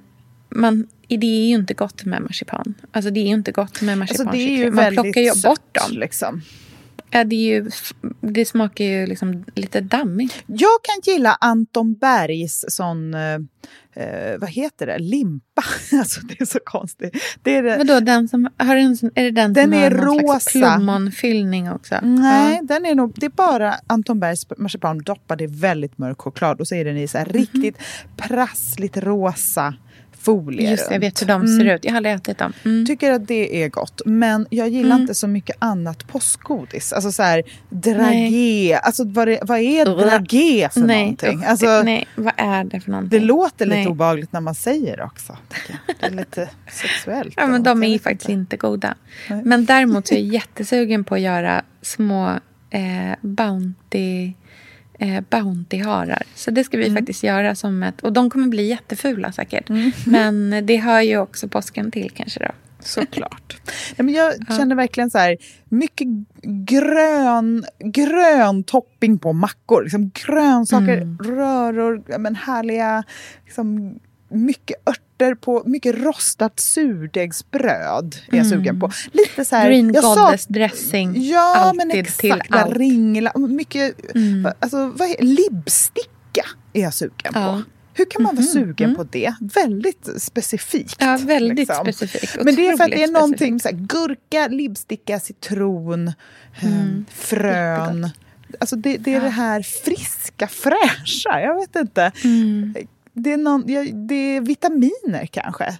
man, 0.50 0.88
det 1.08 1.26
är 1.26 1.48
ju 1.48 1.56
inte 1.56 1.74
gott 1.74 2.06
med 2.06 2.22
marsipan. 2.22 2.74
Alltså 2.92 3.12
det 3.12 3.20
är 3.20 3.28
ju 3.28 3.34
inte 3.34 3.52
gott 3.52 3.82
med 3.82 3.98
marsipan. 3.98 4.28
Alltså 4.28 4.72
man 4.72 4.94
plockar 4.94 5.22
ju 5.22 5.42
bort 5.42 5.74
dem. 5.74 5.98
Liksom. 5.98 6.42
Ja, 7.12 7.24
det, 7.24 7.36
ju, 7.36 7.70
det 8.22 8.46
smakar 8.46 8.86
ju 8.86 9.06
liksom 9.06 9.46
lite 9.56 9.82
dammigt. 9.82 10.44
Jag 10.46 10.84
kan 10.84 11.14
gilla 11.14 11.38
Anton 11.42 11.94
Bergs 11.94 12.66
sån, 12.68 13.14
eh, 13.14 13.34
eh 13.94 14.38
vad 14.40 14.50
heter 14.50 14.88
det, 14.88 15.00
limpa. 15.00 15.64
Alltså 16.00 16.22
det 16.22 16.42
är 16.42 16.46
så 16.46 16.60
konstigt. 16.64 17.16
Det 17.44 17.56
är 17.56 17.64
det. 17.64 17.78
Vadå, 17.78 18.00
den 18.00 18.28
som, 18.28 18.50
har 18.58 18.76
en, 18.76 18.98
är 19.16 19.24
det 19.24 19.32
den, 19.32 19.54
den 19.54 19.64
som 19.64 19.74
är 19.74 19.92
har 19.92 20.06
någon 20.06 20.20
rosa. 20.20 20.40
slags 20.40 20.52
plommonfyllning 20.52 21.72
också? 21.72 21.96
Nej, 22.02 22.56
ja. 22.56 22.62
den 22.62 22.86
är 22.86 22.96
nog, 22.96 23.14
det 23.16 23.26
är 23.26 23.30
bara 23.30 23.76
Anton 23.88 24.20
Bergs 24.20 24.48
marsipan 24.58 24.98
doppad 24.98 25.42
i 25.42 25.48
väldigt 25.48 25.98
mörk 25.98 26.22
choklad 26.22 26.60
och 26.60 26.68
så 26.68 26.76
är 26.76 26.86
den 26.86 26.98
i 26.98 27.08
så 27.08 27.18
mm 27.18 27.32
riktigt 27.32 27.78
prassligt 28.18 28.98
rosa 28.98 29.74
folie 30.20 30.72
Just 30.72 30.92
jag 30.92 31.00
vet 31.00 31.22
hur 31.22 31.28
de 31.28 31.48
ser 31.48 31.62
mm. 31.62 31.76
ut. 31.76 31.86
Jag 31.86 31.92
har 31.92 31.98
aldrig 31.98 32.16
ätit 32.16 32.38
dem. 32.38 32.54
Mm. 32.66 32.86
Tycker 32.86 33.12
att 33.12 33.28
det 33.28 33.64
är 33.64 33.70
gott. 33.70 34.02
Men 34.06 34.48
jag 34.50 34.70
gillar 34.70 34.92
mm. 34.92 35.02
inte 35.02 35.16
så 35.16 35.28
mycket 35.28 35.56
annat 35.60 36.08
påskgodis. 36.08 36.94
Alltså 36.94 37.12
så 37.12 37.24
här, 37.24 37.44
dragé. 37.70 38.80
Alltså 38.84 39.04
vad, 39.06 39.28
det, 39.28 39.40
vad 39.42 39.60
är 39.60 39.86
dragé 39.86 40.70
för 40.70 40.80
nej. 40.80 41.02
någonting? 41.02 41.44
Alltså, 41.44 41.82
nej, 41.84 42.08
vad 42.16 42.34
är 42.38 42.64
det 42.64 42.80
för 42.80 42.92
någonting? 42.92 43.20
Det 43.20 43.26
låter 43.26 43.66
lite 43.66 43.78
nej. 43.78 43.88
obehagligt 43.88 44.34
när 44.34 44.42
man 44.42 44.56
säger 44.56 44.98
det 44.98 45.04
också. 45.04 45.38
Det 46.00 46.06
är 46.06 46.12
lite 46.12 46.50
sexuellt. 46.72 47.34
Ja, 47.38 47.48
men 47.48 47.64
de 47.64 47.84
är 47.84 48.00
faktiskt 48.00 48.30
inte 48.30 48.58
goda. 48.58 48.96
Nej. 49.30 49.42
Men 49.44 49.66
däremot 49.66 50.08
så 50.08 50.16
är 50.16 50.20
jag 50.20 50.28
jättesugen 50.34 51.04
på 51.04 51.16
att 51.16 51.22
göra 51.22 51.64
små 51.82 52.40
eh, 52.70 53.16
Bounty 53.22 54.34
eh, 55.00 55.24
Bounty-harar. 55.30 56.24
Så 56.36 56.52
det 56.52 56.64
ska 56.64 56.78
vi 56.78 56.88
mm. 56.88 56.96
faktiskt 56.96 57.24
göra 57.24 57.56
som 57.56 57.84
ett... 57.84 58.02
Och 58.02 58.14
de 58.14 58.30
kommer 58.30 58.48
bli 58.48 58.68
jättefula 58.68 59.32
säkert. 59.32 59.70
Mm. 59.70 59.92
Men 60.06 60.66
det 60.66 60.78
hör 60.78 61.02
ju 61.02 61.18
också 61.18 61.48
påsken 61.48 61.92
till 61.92 62.12
kanske 62.12 62.40
då. 62.40 62.52
Såklart. 62.80 63.58
ja, 63.96 64.04
men 64.04 64.14
jag 64.14 64.34
ja. 64.48 64.58
känner 64.58 64.76
verkligen 64.76 65.12
så 65.12 65.18
här, 65.18 65.38
mycket 65.66 66.08
grön, 66.44 67.66
grön 67.80 68.64
topping 68.64 69.18
på 69.18 69.34
mackor. 69.34 69.84
Liksom 69.84 70.12
grönsaker, 70.14 70.98
mm. 70.98 71.18
röror, 71.18 72.18
men 72.18 72.36
härliga, 72.36 73.04
liksom, 73.46 74.00
mycket 74.30 74.78
ört 74.90 75.05
örter 75.16 75.36
på 75.36 75.64
mycket 75.66 75.96
rostat 75.96 76.60
surdegsbröd. 76.60 78.16
Är 78.28 78.38
jag 78.38 78.46
mm. 78.46 78.50
sugen 78.50 78.80
på. 78.80 78.92
Lite 79.12 79.46
så 79.46 79.56
här, 79.56 79.70
Green 79.70 79.94
goddess 79.94 80.44
sa, 80.44 80.54
dressing. 80.54 81.24
Ja, 81.24 81.56
Alltid 81.56 81.78
men 81.78 81.92
exakt. 81.92 82.20
Till 82.20 82.44
allt. 82.50 82.78
Ringla, 82.78 83.32
mycket, 83.36 84.16
mm. 84.16 84.52
alltså, 84.60 84.88
vad 84.88 85.10
är, 85.10 85.22
libsticka 85.22 86.46
är 86.74 86.82
jag 86.82 86.94
sugen 86.94 87.14
ja. 87.24 87.32
på. 87.32 87.72
Hur 87.98 88.06
kan 88.06 88.24
man 88.24 88.36
vara 88.36 88.46
mm-hmm. 88.46 88.54
sugen 88.54 88.90
mm. 88.90 88.96
på 88.96 89.04
det? 89.04 89.34
Väldigt 89.40 90.10
specifikt. 90.18 90.96
Ja, 91.00 91.20
väldigt 91.22 91.58
liksom. 91.58 91.86
specifikt. 91.86 92.38
Men 92.44 92.56
det 92.56 92.68
är 92.68 92.78
för 92.78 92.84
att 92.84 92.92
det 92.92 93.04
är 93.04 93.12
någonting 93.12 93.60
så 93.60 93.68
här, 93.68 93.76
gurka, 93.76 94.48
libsticka, 94.48 95.20
citron, 95.20 96.08
ehm, 96.08 96.72
mm. 96.72 97.06
frön. 97.10 98.10
Alltså 98.60 98.76
det, 98.76 98.98
det 98.98 99.12
är 99.12 99.16
ja. 99.16 99.24
det 99.24 99.30
här 99.30 99.62
friska, 99.62 100.48
fräscha. 100.48 101.42
Jag 101.42 101.56
vet 101.56 101.76
inte. 101.76 102.12
Mm 102.24 102.74
det 103.16 103.34
är, 103.34 103.38
någon, 103.38 103.64
det 104.08 104.16
är 104.16 104.42
vitaminer 104.42 105.26
kanske. 105.26 105.78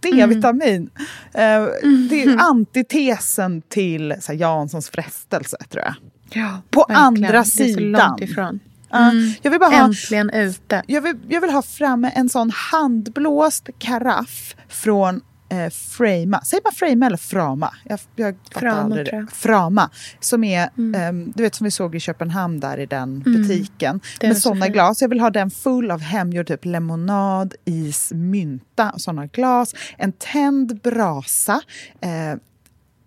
D-vitamin. 0.00 0.90
Mm. 1.34 1.62
Uh, 1.62 1.70
det 2.10 2.22
är 2.22 2.36
antitesen 2.38 3.62
till 3.68 4.14
så 4.20 4.32
här, 4.32 4.38
Janssons 4.38 4.90
frestelse, 4.90 5.56
tror 5.70 5.84
jag. 5.84 5.94
Ja, 6.30 6.62
På 6.70 6.80
verkligen. 6.88 7.02
andra 7.02 7.44
sidan. 7.44 7.92
Det 7.92 7.98
är 7.98 8.02
så 8.02 8.08
långt 8.08 8.20
ifrån. 8.20 8.60
Mm. 8.92 9.32
jag 9.42 9.50
vill 9.50 9.60
bara 9.60 9.72
Äntligen 9.72 10.30
ha, 10.30 10.38
ute. 10.38 10.82
Jag 10.86 11.00
vill, 11.00 11.16
jag 11.28 11.40
vill 11.40 11.50
ha 11.50 11.62
framme 11.62 12.12
en 12.14 12.28
sån 12.28 12.50
handblåst 12.50 13.68
karaff 13.78 14.56
från 14.68 15.20
eh, 15.48 15.70
Frama. 15.70 16.40
Säger 16.44 16.62
man 16.64 16.72
Frama 16.72 17.06
eller 17.06 17.16
Frama? 17.16 17.74
Jag, 17.84 18.00
jag 18.16 18.34
Frama, 18.50 18.94
tror 18.94 19.08
jag. 19.12 19.30
Frama. 19.32 19.90
Som 20.20 20.44
är, 20.44 20.70
mm. 20.78 21.26
eh, 21.26 21.32
du 21.34 21.42
vet 21.42 21.54
som 21.54 21.64
vi 21.64 21.70
såg 21.70 21.94
i 21.94 22.00
Köpenhamn 22.00 22.60
där 22.60 22.78
i 22.78 22.86
den 22.86 23.22
mm. 23.26 23.42
butiken. 23.42 24.00
Med 24.22 24.38
sådana 24.38 24.68
glas. 24.68 25.02
Jag 25.02 25.08
vill 25.08 25.20
ha 25.20 25.30
den 25.30 25.50
full 25.50 25.90
av 25.90 26.00
hemgjord 26.00 26.46
typ 26.46 26.64
lemonad, 26.64 27.54
is, 27.64 28.12
mynta 28.12 28.90
och 28.90 29.00
sådana 29.00 29.26
glas. 29.26 29.74
En 29.98 30.12
tänd 30.12 30.80
brasa. 30.80 31.60
Eh, 32.00 32.40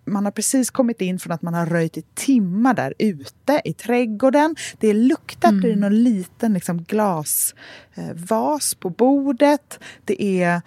man 0.04 0.24
har 0.24 0.32
precis 0.32 0.70
kommit 0.70 1.00
in 1.00 1.18
från 1.18 1.32
att 1.32 1.42
man 1.42 1.54
har 1.54 1.66
röjt 1.66 1.96
i 1.96 2.02
timmar 2.14 2.74
där 2.74 2.94
ute 2.98 3.62
i 3.64 3.72
trädgården. 3.72 4.56
Det 4.78 4.88
är 4.88 4.94
luktat 4.94 5.50
mm. 5.50 5.70
i 5.70 5.76
någon 5.76 6.02
liten 6.02 6.54
liksom, 6.54 6.82
glasvas 6.82 8.72
eh, 8.72 8.78
på 8.78 8.90
bordet. 8.90 9.78
Det 10.04 10.42
är 10.42 10.62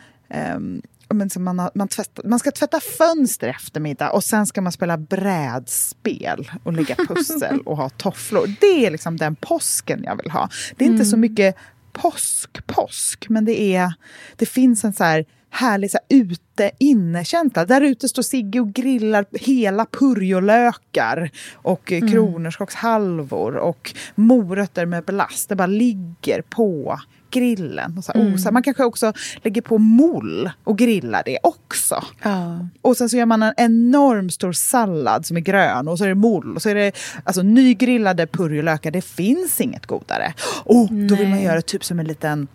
um, 0.55 0.81
men 1.13 1.29
man, 1.37 1.59
har, 1.59 1.71
man, 1.75 1.87
tvätt, 1.87 2.19
man 2.23 2.39
ska 2.39 2.51
tvätta 2.51 2.79
fönster 2.79 3.47
eftermiddag 3.47 4.09
och 4.09 4.23
sen 4.23 4.45
ska 4.45 4.61
man 4.61 4.71
spela 4.71 4.97
brädspel 4.97 6.51
och 6.63 6.73
lägga 6.73 6.95
pussel 6.95 7.59
och 7.65 7.77
ha 7.77 7.89
tofflor. 7.89 8.55
Det 8.61 8.85
är 8.85 8.91
liksom 8.91 9.17
den 9.17 9.35
påsken 9.35 10.03
jag 10.03 10.15
vill 10.15 10.31
ha. 10.31 10.49
Det 10.75 10.83
är 10.83 10.87
mm. 10.87 10.95
inte 10.95 11.05
så 11.05 11.15
mm. 11.15 11.21
mycket 11.21 11.55
påsk-påsk, 11.93 13.25
men 13.29 13.45
det, 13.45 13.61
är, 13.75 13.93
det 14.35 14.45
finns 14.45 14.85
en 14.85 14.93
så 14.93 15.03
här 15.03 15.25
härlig 15.49 15.91
så 15.91 15.97
här, 16.09 16.17
ute-inne-känsla. 16.17 17.65
Där 17.65 17.81
ute 17.81 18.09
står 18.09 18.21
Sigge 18.21 18.59
och 18.59 18.73
grillar 18.73 19.25
hela 19.31 19.85
purjolökar 19.85 21.31
och 21.53 21.91
mm. 21.91 22.11
kronärtskockshalvor 22.11 23.55
och 23.55 23.93
morötter 24.15 24.85
med 24.85 25.03
belast. 25.03 25.49
Det 25.49 25.55
bara 25.55 25.67
ligger 25.67 26.41
på 26.41 26.99
grillen. 27.35 27.97
Och 27.97 28.03
så 28.03 28.11
mm. 28.11 28.33
osar. 28.33 28.51
Man 28.51 28.63
kanske 28.63 28.83
också 28.83 29.13
lägger 29.43 29.61
på 29.61 29.77
moll 29.77 30.49
och 30.63 30.77
grillar 30.77 31.21
det 31.25 31.39
också. 31.43 32.03
Ja. 32.23 32.67
Och 32.81 32.97
sen 32.97 33.09
så 33.09 33.17
gör 33.17 33.25
man 33.25 33.43
en 33.43 33.53
enorm 33.57 34.29
stor 34.29 34.53
sallad 34.53 35.25
som 35.25 35.37
är 35.37 35.41
grön 35.41 35.87
och 35.87 35.97
så 35.97 36.03
är 36.03 36.07
det 36.07 36.15
moll 36.15 36.55
och 36.55 36.61
så 36.61 36.69
är 36.69 36.75
det 36.75 36.91
alltså, 37.23 37.41
nygrillade 37.41 38.27
purjolökar. 38.27 38.91
Det 38.91 39.01
finns 39.01 39.61
inget 39.61 39.85
godare. 39.85 40.33
Oh, 40.65 40.91
då 40.91 41.15
vill 41.15 41.29
man 41.29 41.41
göra 41.41 41.61
typ 41.61 41.83
som 41.83 41.99
en 41.99 42.05
liten 42.05 42.47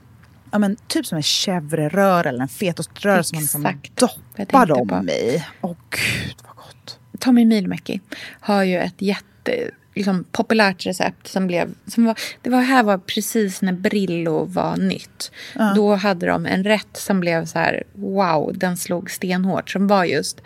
ja, 0.51 0.59
men, 0.59 0.77
typ 0.87 1.07
som 1.07 1.17
en 1.17 1.23
chèvreröra 1.23 2.29
eller 2.29 2.43
en 2.43 2.49
fetoströra 2.49 3.23
som 3.23 3.37
man 3.37 3.43
liksom 3.43 3.81
doppar 3.95 4.67
dem 4.67 5.09
i. 5.09 5.45
Åh 5.61 5.77
gud 5.91 6.37
vad 6.47 6.57
gott. 6.57 6.99
Tommy 7.21 7.45
Mylmäki 7.45 8.01
har 8.41 8.63
ju 8.63 8.79
ett 8.79 9.03
jätte 9.03 9.71
liksom, 9.95 10.25
populärt 10.33 10.87
recept 10.87 11.29
som 11.29 11.47
blev... 11.47 11.75
Som 11.87 12.05
var, 12.05 12.19
det 12.43 12.51
var, 12.51 12.61
här 12.61 12.83
var 12.83 12.99
precis 12.99 13.63
när 13.63 13.73
Brillo 13.73 14.45
var 14.45 14.77
nytt. 14.77 15.33
Uh. 15.57 15.75
Då 15.75 15.95
hade 15.95 16.27
de 16.27 16.47
en 16.47 16.65
rätt 16.65 16.97
som 16.97 17.21
blev 17.21 17.45
så 17.45 17.59
här, 17.59 17.83
wow, 17.93 18.53
den 18.55 18.77
slog 18.77 19.11
stenhårt. 19.11 19.71
Som 19.71 19.87
var 19.87 20.05
just 20.05 20.41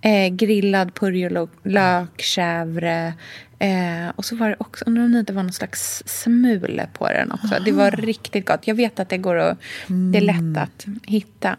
eh, 0.00 0.28
grillad 0.28 0.94
purjolök, 0.94 2.16
chèvre, 2.16 3.12
Eh, 3.62 4.08
och 4.16 4.24
så 4.24 4.36
var 4.36 4.48
det 4.48 4.56
också, 4.58 4.84
undrar 4.86 5.04
om 5.04 5.12
det 5.12 5.18
inte 5.18 5.32
var 5.32 5.42
någon 5.42 5.52
slags 5.52 6.02
smule 6.06 6.88
på 6.92 7.08
den 7.08 7.32
också. 7.32 7.54
Aha. 7.54 7.64
Det 7.64 7.72
var 7.72 7.90
riktigt 7.90 8.46
gott. 8.46 8.66
Jag 8.66 8.74
vet 8.74 9.00
att 9.00 9.08
det 9.08 9.18
går 9.18 9.36
att, 9.36 9.58
mm. 9.88 10.12
det 10.12 10.18
är 10.18 10.22
lätt 10.22 10.38
mm. 10.38 10.62
att 10.62 10.86
hitta. 11.02 11.56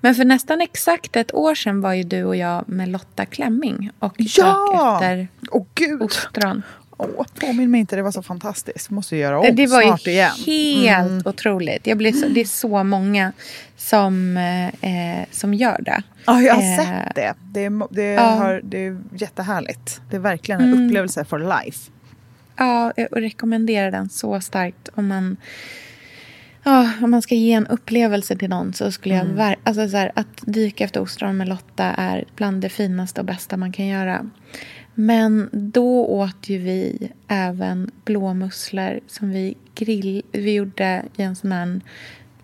Men 0.00 0.14
för 0.14 0.24
nästan 0.24 0.60
exakt 0.60 1.16
ett 1.16 1.34
år 1.34 1.54
sedan 1.54 1.80
var 1.80 1.92
ju 1.92 2.02
du 2.02 2.24
och 2.24 2.36
jag 2.36 2.68
med 2.68 2.88
Lotta 2.88 3.26
Klemming 3.26 3.90
och 3.98 4.14
ja! 4.16 4.94
efter 4.94 5.28
oh, 5.50 5.66
Gud. 5.74 6.02
ostron. 6.02 6.62
Åh, 7.00 7.26
påminn 7.40 7.70
mig 7.70 7.80
inte, 7.80 7.96
det 7.96 8.02
var 8.02 8.10
så 8.10 8.22
fantastiskt. 8.22 8.90
Måste 8.90 9.16
göra 9.16 9.40
om 9.40 9.56
det 9.56 9.66
var 9.66 9.82
snart 9.82 10.06
igen. 10.06 10.30
helt 10.46 11.10
mm. 11.10 11.22
otroligt. 11.24 11.86
Jag 11.86 11.98
blir 11.98 12.12
så, 12.12 12.28
det 12.28 12.40
är 12.40 12.44
så 12.44 12.84
många 12.84 13.32
som, 13.76 14.36
eh, 14.80 15.24
som 15.30 15.54
gör 15.54 15.82
det. 15.82 16.02
Ja, 16.26 16.40
jag 16.40 16.54
har 16.54 16.62
eh, 16.62 16.78
sett 16.78 17.14
det. 17.14 17.34
Det 17.52 17.64
är, 17.64 17.94
det, 17.94 18.02
ja. 18.02 18.22
har, 18.22 18.60
det 18.64 18.86
är 18.86 19.00
jättehärligt. 19.14 20.00
Det 20.10 20.16
är 20.16 20.20
verkligen 20.20 20.60
en 20.60 20.72
mm. 20.72 20.86
upplevelse 20.86 21.24
for 21.24 21.38
life. 21.38 21.90
Ja, 22.56 22.92
jag 22.96 23.08
rekommenderar 23.12 23.90
den 23.90 24.08
så 24.08 24.40
starkt. 24.40 24.88
Om 24.94 25.06
man, 25.06 25.36
ja, 26.62 26.90
om 27.02 27.10
man 27.10 27.22
ska 27.22 27.34
ge 27.34 27.52
en 27.52 27.66
upplevelse 27.66 28.36
till 28.36 28.50
någon 28.50 28.72
så 28.72 28.92
skulle 28.92 29.14
jag... 29.14 29.26
Mm. 29.26 29.56
Alltså 29.64 29.88
så 29.88 29.96
här, 29.96 30.12
att 30.14 30.42
dyka 30.42 30.84
efter 30.84 31.00
ostron 31.00 31.36
med 31.36 31.48
Lotta 31.48 31.84
är 31.84 32.24
bland 32.36 32.62
det 32.62 32.68
finaste 32.68 33.20
och 33.20 33.26
bästa 33.26 33.56
man 33.56 33.72
kan 33.72 33.86
göra. 33.86 34.30
Men 34.94 35.48
då 35.52 36.06
åt 36.06 36.48
ju 36.48 36.58
vi 36.58 37.10
även 37.28 37.90
blåmusslor 38.04 39.00
som 39.06 39.30
vi, 39.30 39.56
grill, 39.74 40.22
vi 40.32 40.54
gjorde 40.54 41.02
i 41.16 41.22
en 41.22 41.36
sån 41.36 41.52
här 41.52 41.80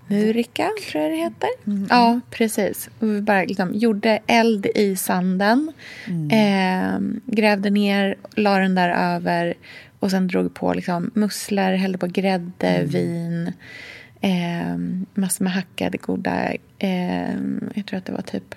murika, 0.07 0.71
tror 0.91 1.03
jag 1.05 1.13
det 1.13 1.17
heter. 1.17 1.49
Mm. 1.67 1.87
Ja, 1.91 2.21
precis. 2.31 2.91
Och 2.99 3.09
vi 3.09 3.21
bara 3.21 3.45
liksom 3.45 3.75
gjorde 3.75 4.19
eld 4.27 4.67
i 4.75 4.97
sanden. 4.97 5.73
Mm. 6.07 6.31
Eh, 6.31 7.21
grävde 7.35 7.71
ner, 7.71 8.17
la 8.35 8.59
den 8.59 8.75
där 8.75 9.15
över 9.15 9.55
och 9.99 10.11
sen 10.11 10.29
drog 10.29 10.55
på 10.55 10.75
liksom 10.75 11.11
musslor, 11.15 11.73
hällde 11.73 11.99
på 11.99 12.07
grädde, 12.07 12.69
mm. 12.69 12.87
vin. 12.87 13.53
Eh, 14.21 14.79
massor 15.15 15.45
med 15.45 15.53
hackade 15.53 15.99
goda... 15.99 16.53
Eh, 16.79 17.35
jag 17.75 17.87
tror 17.87 17.99
att 17.99 18.05
det 18.05 18.13
var 18.13 18.23
typ 18.23 18.55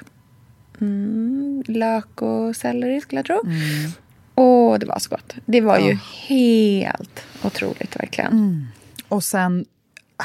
mm, 0.81 1.63
lök 1.67 2.21
och 2.21 2.55
selleri, 2.55 3.01
skulle 3.01 3.19
jag 3.19 3.25
tro. 3.25 3.41
Mm. 3.45 3.91
Och 4.35 4.79
det 4.79 4.85
var 4.85 4.99
så 4.99 5.09
gott. 5.09 5.35
Det 5.45 5.61
var 5.61 5.79
ju 5.79 5.97
helt 6.27 7.23
otroligt, 7.43 7.99
verkligen. 7.99 8.31
Mm. 8.31 8.67
Och 9.07 9.23
sen 9.23 9.65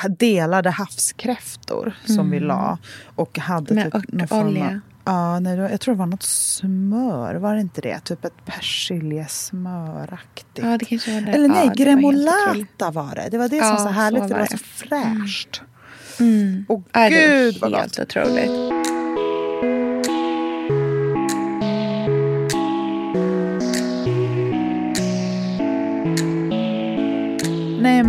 delade 0.09 0.71
havskräftor 0.71 1.97
som 2.05 2.19
mm. 2.19 2.31
vi 2.31 2.41
la. 2.41 2.79
Och 3.15 3.39
hade 3.39 3.75
Med 3.75 3.93
typ 3.93 4.23
örtolja. 4.23 4.81
Ja, 5.05 5.41
nej, 5.41 5.57
jag 5.57 5.81
tror 5.81 5.95
det 5.95 5.99
var 5.99 6.07
något 6.07 6.23
smör. 6.23 7.35
Var 7.35 7.55
det 7.55 7.61
inte 7.61 7.81
det? 7.81 8.01
Typ 8.01 8.25
ett 8.25 8.45
persiljesmöraktigt. 8.45 10.67
Ja, 10.67 10.79
det 10.79 10.85
kanske 10.85 11.15
var 11.15 11.21
det. 11.21 11.33
Eller 11.33 11.49
nej, 11.49 11.67
ja, 11.67 11.73
gremolata 11.85 12.91
var 12.91 13.15
det. 13.15 13.29
Det 13.31 13.39
var 13.39 13.49
det 13.49 13.61
som 13.61 13.71
var 13.71 13.79
så 13.79 13.89
härligt. 13.89 14.23
Så 14.23 14.29
var 14.29 14.35
det. 14.35 14.41
var 14.41 14.47
så 14.47 14.59
fräscht. 14.59 15.63
Mm. 16.21 16.65
Och 16.69 16.83
gud 17.11 17.59
vad 17.61 17.71
gott. 17.71 17.81
Helt 17.81 17.99
otroligt. 17.99 18.51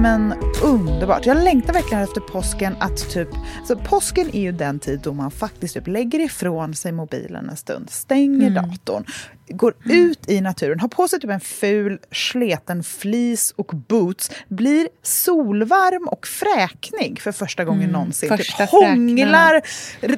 Men 0.05 0.33
underbart. 0.63 1.25
Jag 1.25 1.43
längtar 1.43 1.73
verkligen 1.73 2.03
efter 2.03 2.21
påsken 2.21 2.75
att 2.79 3.09
typ... 3.09 3.27
Så 3.67 3.75
påsken 3.75 4.35
är 4.35 4.41
ju 4.41 4.51
den 4.51 4.79
tid 4.79 4.99
då 5.03 5.13
man 5.13 5.31
faktiskt 5.31 5.73
typ 5.73 5.87
lägger 5.87 6.19
ifrån 6.19 6.75
sig 6.75 6.91
mobilen 6.91 7.49
en 7.49 7.57
stund, 7.57 7.89
stänger 7.89 8.47
mm. 8.47 8.53
datorn, 8.53 9.05
går 9.49 9.73
mm. 9.85 9.97
ut 9.97 10.29
i 10.29 10.41
naturen, 10.41 10.79
har 10.79 10.87
på 10.87 11.07
sig 11.07 11.19
typ 11.19 11.29
en 11.29 11.39
ful 11.39 11.99
sleten 12.11 12.83
fleece 12.83 13.53
och 13.55 13.71
boots, 13.87 14.31
blir 14.47 14.87
solvarm 15.03 16.07
och 16.07 16.27
fräknig 16.27 17.21
för 17.21 17.31
första 17.31 17.65
gången 17.65 17.81
mm. 17.81 17.93
någonsin. 17.93 18.29
Första 18.29 18.63
typ 18.63 18.71
hånglar 18.71 19.61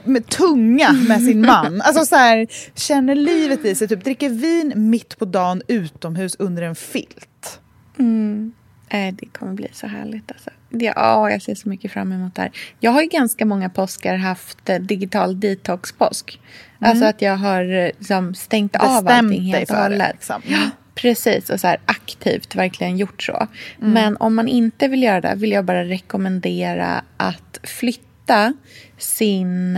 med 0.10 0.28
tunga 0.28 0.92
med 0.92 1.22
sin 1.22 1.42
man. 1.46 1.82
Alltså 1.82 2.06
så 2.06 2.16
här, 2.16 2.48
känner 2.76 3.16
livet 3.16 3.66
i 3.66 3.76
sig, 3.76 3.88
typ 3.88 4.04
dricker 4.04 4.30
vin 4.30 4.74
mitt 4.76 5.18
på 5.18 5.26
dagen 5.26 5.62
utomhus 5.68 6.36
under 6.40 6.64
en 6.64 6.76
filt. 6.76 7.60
Mm. 8.00 8.54
Eh, 8.90 9.14
det 9.14 9.26
kommer 9.26 9.54
bli 9.54 9.68
så 9.74 9.88
härligt. 9.88 10.32
Alltså. 10.32 10.50
Ja, 10.70 11.32
jag 11.32 11.42
ser 11.42 11.56
så 11.56 11.70
mycket 11.70 11.92
fram 11.92 12.12
emot 12.12 12.36
det 12.36 12.42
här. 12.42 12.52
Jag 12.80 12.92
har 12.92 13.02
ju 13.02 13.08
ganska 13.08 13.46
många 13.46 13.70
påskar 13.70 14.16
haft 14.16 14.70
eh, 14.70 14.80
digital 14.80 15.40
detox-påsk. 15.40 16.40
Mm. 16.80 16.92
Alltså 16.92 17.06
att 17.06 17.22
jag 17.22 17.38
har 17.38 17.62
eh, 17.62 17.86
liksom, 17.86 18.36
stängt 18.36 18.72
Bestämt 18.72 18.92
av 18.92 19.08
allting 19.08 19.42
helt 19.42 19.72
och 19.72 19.78
hållet. 19.78 20.14
Liksom. 20.14 20.42
Ja, 20.46 20.70
precis, 20.96 21.50
och 21.50 21.60
så 21.60 21.68
här, 21.68 21.78
aktivt 21.86 22.56
verkligen 22.56 22.98
gjort 22.98 23.24
så. 23.24 23.48
Mm. 23.82 23.94
Men 23.94 24.18
om 24.18 24.36
man 24.36 24.48
inte 24.48 24.88
vill 24.88 25.04
göra 25.04 25.22
det 25.22 25.36
vill 25.36 25.52
jag 25.52 25.66
bara 25.66 25.84
rekommendera 25.84 27.04
att 27.18 27.60
flytta 27.64 28.54
sin 28.98 29.78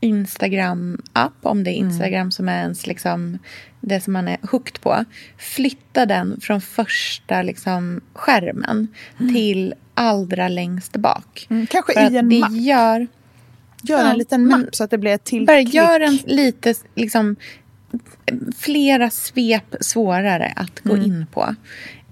Instagram-app, 0.00 1.32
om 1.42 1.64
det 1.64 1.70
är 1.70 1.78
mm. 1.78 1.88
Instagram 1.88 2.20
mm. 2.20 2.30
som 2.30 2.48
är 2.48 2.60
ens 2.60 2.86
liksom, 2.86 3.38
det 3.80 4.00
som 4.00 4.12
man 4.12 4.28
är 4.28 4.38
hooked 4.50 4.80
på. 4.80 5.04
Flytta 5.38 6.06
den 6.06 6.40
från 6.40 6.60
första 6.60 7.42
liksom, 7.42 8.00
skärmen 8.12 8.88
mm. 9.20 9.34
till 9.34 9.74
allra 9.94 10.48
längst 10.48 10.96
bak. 10.96 11.46
Mm, 11.50 11.66
kanske 11.66 11.92
För 11.92 12.00
i 12.00 12.16
en 12.16 12.28
det 12.28 12.40
mapp. 12.40 12.52
Gör, 12.52 13.06
gör 13.82 13.98
ja, 13.98 14.10
en 14.10 14.18
liten 14.18 14.48
mapp 14.48 14.74
så 14.74 14.84
att 14.84 14.90
det 14.90 14.98
blir 14.98 15.12
ett 15.12 15.24
till 15.24 15.46
Bara 15.46 15.60
gör 15.60 16.00
en 16.00 16.18
lite, 16.24 16.74
liksom, 16.94 17.36
flera 18.58 19.10
svep 19.10 19.74
svårare 19.80 20.52
att 20.56 20.80
gå 20.80 20.94
mm. 20.94 21.06
in 21.06 21.26
på. 21.32 21.54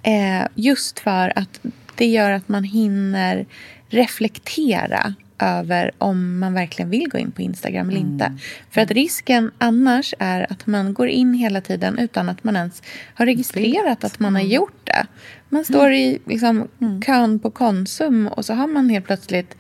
Eh, 0.03 0.47
just 0.55 0.99
för 0.99 1.39
att 1.39 1.61
det 1.95 2.07
gör 2.07 2.31
att 2.31 2.49
man 2.49 2.65
hinner 2.65 3.47
reflektera 3.89 5.15
över 5.39 5.91
om 5.99 6.39
man 6.39 6.55
verkligen 6.55 6.91
vill 6.91 7.09
gå 7.09 7.19
in 7.19 7.31
på 7.31 7.43
Instagram 7.43 7.89
eller 7.89 8.01
mm. 8.01 8.13
inte. 8.13 8.33
För 8.71 8.81
att 8.81 8.91
risken 8.91 9.51
annars 9.59 10.15
är 10.19 10.53
att 10.53 10.67
man 10.67 10.95
går 10.95 11.09
in 11.09 11.35
hela 11.35 11.61
tiden 11.61 11.99
utan 11.99 12.29
att 12.29 12.45
man 12.45 12.57
ens 12.57 12.83
har 13.15 13.27
registrerat 13.27 14.05
att 14.05 14.19
man 14.19 14.35
har 14.35 14.43
mm. 14.43 14.53
gjort 14.53 14.81
det. 14.85 15.07
Man 15.49 15.65
står 15.65 15.93
i 15.93 16.19
liksom, 16.27 16.69
mm. 16.81 17.03
kön 17.03 17.39
på 17.39 17.51
Konsum 17.51 18.27
och 18.27 18.45
så 18.45 18.55
har 18.55 18.67
man 18.67 18.89
helt 18.89 19.07
plötsligt 19.07 19.57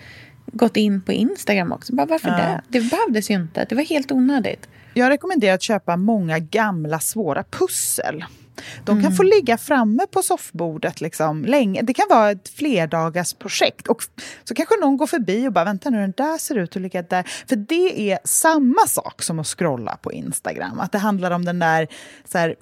gått 0.46 0.76
in 0.76 1.02
på 1.02 1.12
Instagram 1.12 1.72
också. 1.72 1.94
Bara, 1.94 2.06
varför 2.06 2.28
ja. 2.28 2.36
det? 2.36 2.62
Det 2.68 2.90
behövdes 2.90 3.30
ju 3.30 3.34
inte. 3.34 3.66
Det 3.68 3.74
var 3.74 3.82
helt 3.82 4.12
onödigt. 4.12 4.68
Jag 4.94 5.10
rekommenderar 5.10 5.54
att 5.54 5.62
köpa 5.62 5.96
många 5.96 6.38
gamla 6.38 7.00
svåra 7.00 7.44
pussel. 7.50 8.24
De 8.84 8.96
kan 8.96 8.98
mm. 8.98 9.16
få 9.16 9.22
ligga 9.22 9.58
framme 9.58 10.06
på 10.10 10.22
soffbordet 10.22 11.00
liksom 11.00 11.44
länge. 11.44 11.82
Det 11.82 11.94
kan 11.94 12.06
vara 12.10 12.30
ett 12.30 12.48
flerdagars 12.48 13.34
projekt. 13.34 13.86
Och 13.86 14.02
så 14.44 14.54
kanske 14.54 14.76
någon 14.80 14.96
går 14.96 15.06
förbi 15.06 15.48
och 15.48 15.52
bara 15.52 15.64
vänta 15.64 15.90
nu, 15.90 16.00
den 16.00 16.14
där 16.16 16.38
ser 16.38 16.58
ut 16.58 16.76
att 16.76 16.82
ligga 16.82 17.02
där. 17.02 17.22
För 17.48 17.56
det 17.56 18.12
är 18.12 18.18
samma 18.24 18.86
sak 18.86 19.22
som 19.22 19.38
att 19.38 19.46
scrolla 19.46 19.96
på 19.96 20.12
Instagram. 20.12 20.80
Att 20.80 20.92
det 20.92 20.98
handlar 20.98 21.30
om 21.30 21.44
den 21.44 21.58
där 21.58 21.88
så 22.24 22.38
här, 22.38 22.56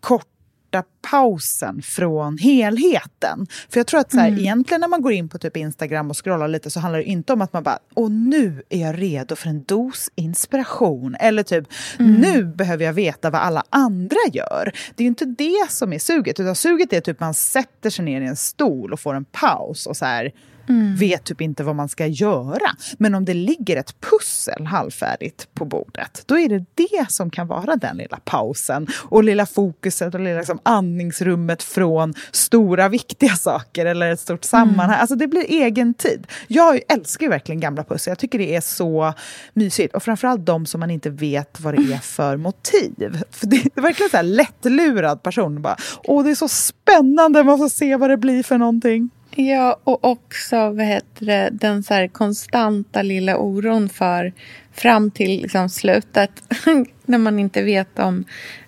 kort 0.00 0.26
korta 0.70 0.88
pausen 1.10 1.82
från 1.82 2.38
helheten. 2.38 3.46
För 3.68 3.80
jag 3.80 3.86
tror 3.86 4.00
att 4.00 4.10
så 4.10 4.18
här, 4.18 4.28
mm. 4.28 4.40
egentligen 4.40 4.80
när 4.80 4.88
man 4.88 5.02
går 5.02 5.12
in 5.12 5.28
på 5.28 5.38
typ 5.38 5.56
Instagram 5.56 6.10
och 6.10 6.24
scrollar 6.24 6.48
lite 6.48 6.70
så 6.70 6.80
handlar 6.80 6.98
det 6.98 7.04
inte 7.04 7.32
om 7.32 7.42
att 7.42 7.52
man 7.52 7.62
bara, 7.62 7.78
och 7.94 8.10
nu 8.10 8.62
är 8.68 8.80
jag 8.80 9.02
redo 9.02 9.36
för 9.36 9.48
en 9.48 9.64
dos 9.64 10.10
inspiration. 10.14 11.16
Eller 11.20 11.42
typ, 11.42 11.68
mm. 11.98 12.14
nu 12.14 12.44
behöver 12.44 12.84
jag 12.84 12.92
veta 12.92 13.30
vad 13.30 13.40
alla 13.40 13.64
andra 13.70 14.16
gör. 14.32 14.72
Det 14.94 15.02
är 15.02 15.04
ju 15.04 15.08
inte 15.08 15.24
det 15.24 15.70
som 15.70 15.92
är 15.92 15.98
suget, 15.98 16.40
utan 16.40 16.54
suget 16.54 16.92
är 16.92 17.00
typ 17.00 17.20
man 17.20 17.34
sätter 17.34 17.90
sig 17.90 18.04
ner 18.04 18.20
i 18.20 18.26
en 18.26 18.36
stol 18.36 18.92
och 18.92 19.00
får 19.00 19.14
en 19.14 19.24
paus 19.24 19.86
och 19.86 19.96
så 19.96 20.04
här, 20.04 20.32
mm. 20.68 20.96
vet 20.96 21.24
typ 21.24 21.40
inte 21.40 21.64
vad 21.64 21.76
man 21.76 21.88
ska 21.88 22.06
göra. 22.06 22.70
Men 22.98 23.14
om 23.14 23.24
det 23.24 23.34
ligger 23.34 23.76
ett 23.76 23.94
pussel 24.00 24.66
halvfärdigt 24.66 25.48
på 25.54 25.64
bordet, 25.64 26.22
då 26.26 26.38
är 26.38 26.48
det 26.48 26.64
det 26.74 27.10
som 27.10 27.30
kan 27.30 27.46
vara 27.46 27.76
den 27.76 27.96
lilla 27.96 28.18
pausen 28.24 28.86
och 28.98 29.24
lilla 29.24 29.46
fokuset 29.46 30.14
och 30.14 30.20
lilla 30.20 30.38
liksom 30.38 30.58
andningsrummet 30.62 31.62
från 31.62 32.14
stora 32.30 32.88
viktiga 32.88 33.36
saker 33.36 33.86
eller 33.86 34.12
ett 34.12 34.20
stort 34.20 34.44
sammanhang. 34.44 34.88
Mm. 34.88 35.00
Alltså 35.00 35.16
det 35.16 35.26
blir 35.26 35.44
egen 35.48 35.94
tid. 35.94 36.26
Jag 36.46 36.80
älskar 36.88 37.26
ju 37.26 37.30
verkligen 37.30 37.60
gamla 37.60 37.84
pussel. 37.84 38.10
Jag 38.10 38.18
tycker 38.18 38.38
det 38.38 38.56
är 38.56 38.60
så 38.60 39.14
mysigt. 39.54 39.94
Och 39.94 40.02
framförallt 40.02 40.46
de 40.46 40.66
som 40.66 40.80
man 40.80 40.90
inte 40.90 41.10
vet 41.10 41.60
vad 41.60 41.74
det 41.74 41.92
är 41.92 41.98
för 41.98 42.36
motiv. 42.36 43.22
För 43.30 43.46
det 43.46 43.56
är 43.56 43.80
verkligen 43.80 44.10
så 44.10 44.16
här 44.16 44.24
lättlurad 44.24 45.22
person. 45.22 45.62
Bara, 45.62 45.76
Åh, 46.04 46.24
det 46.24 46.30
är 46.30 46.34
så 46.34 46.48
spännande, 46.48 47.44
man 47.44 47.58
får 47.58 47.68
se 47.68 47.96
vad 47.96 48.10
det 48.10 48.16
blir 48.16 48.42
för 48.42 48.58
någonting. 48.58 49.10
Ja, 49.40 49.80
och 49.84 50.04
också 50.04 50.56
vad 50.56 50.86
heter 50.86 51.26
det, 51.26 51.48
den 51.52 51.82
så 51.82 52.08
konstanta 52.12 53.02
lilla 53.02 53.36
oron 53.36 53.88
för 53.88 54.32
fram 54.72 55.10
till 55.10 55.42
liksom 55.42 55.68
slutet 55.68 56.42
när 57.04 57.18
man 57.18 57.38
inte 57.38 57.62
vet 57.62 57.98
om 57.98 58.24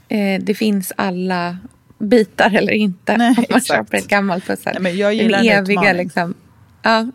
eh, 0.08 0.42
det 0.42 0.54
finns 0.54 0.92
alla 0.96 1.58
bitar 1.98 2.56
eller 2.56 2.72
inte. 2.72 3.16
Nej, 3.16 3.34
om 3.38 3.44
man 3.50 3.60
köper 3.60 3.98
ett 3.98 4.08
gammalt 4.08 4.46
pussel. 4.46 4.72
Nej, 4.72 4.82
men 4.82 4.96
jag 4.96 5.14
gillar 5.14 5.38
Den 5.38 5.48
eviga 5.48 5.92
liksom, 5.92 6.34
ja, 6.82 7.06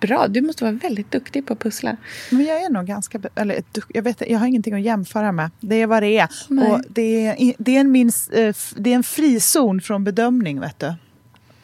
Bra, 0.00 0.28
du 0.28 0.40
måste 0.40 0.64
vara 0.64 0.74
väldigt 0.74 1.10
duktig 1.10 1.46
på 1.46 1.52
att 1.52 1.58
pussla. 1.58 1.96
Men 2.30 2.44
jag 2.44 2.62
är 2.62 2.70
nog 2.70 2.86
ganska... 2.86 3.20
Eller, 3.34 3.62
jag, 3.88 4.02
vet, 4.02 4.22
jag 4.28 4.38
har 4.38 4.46
ingenting 4.46 4.74
att 4.74 4.82
jämföra 4.82 5.32
med. 5.32 5.50
Det 5.60 5.74
är 5.74 5.86
vad 5.86 6.02
det 6.02 6.18
är. 6.18 6.28
Och 6.48 6.80
det, 6.88 7.26
är 7.26 7.54
det, 7.58 7.76
är 7.76 7.80
en 7.80 7.92
min, 7.92 8.10
eh, 8.32 8.54
det 8.76 8.90
är 8.90 8.94
en 8.94 9.02
frizon 9.02 9.80
från 9.80 10.04
bedömning, 10.04 10.60
vet 10.60 10.78
du. 10.78 10.94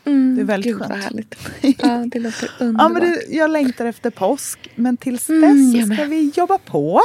Mm, 0.05 0.35
det 0.37 0.43
är 0.43 0.45
väldigt 0.45 0.73
Gud, 0.73 0.79
skönt. 0.79 0.91
Vad 0.91 0.99
härligt. 0.99 1.37
Ja, 1.83 2.05
det 2.07 2.19
låter 2.19 2.51
underbart. 2.59 2.83
ja, 2.83 2.89
men 2.89 3.03
det, 3.03 3.35
jag 3.37 3.51
längtar 3.51 3.87
efter 3.87 4.11
påsk, 4.11 4.71
men 4.75 4.97
tills 4.97 5.29
mm, 5.29 5.73
dess 5.73 5.95
ska 5.95 6.05
vi 6.05 6.33
jobba 6.35 6.59
på 6.59 7.01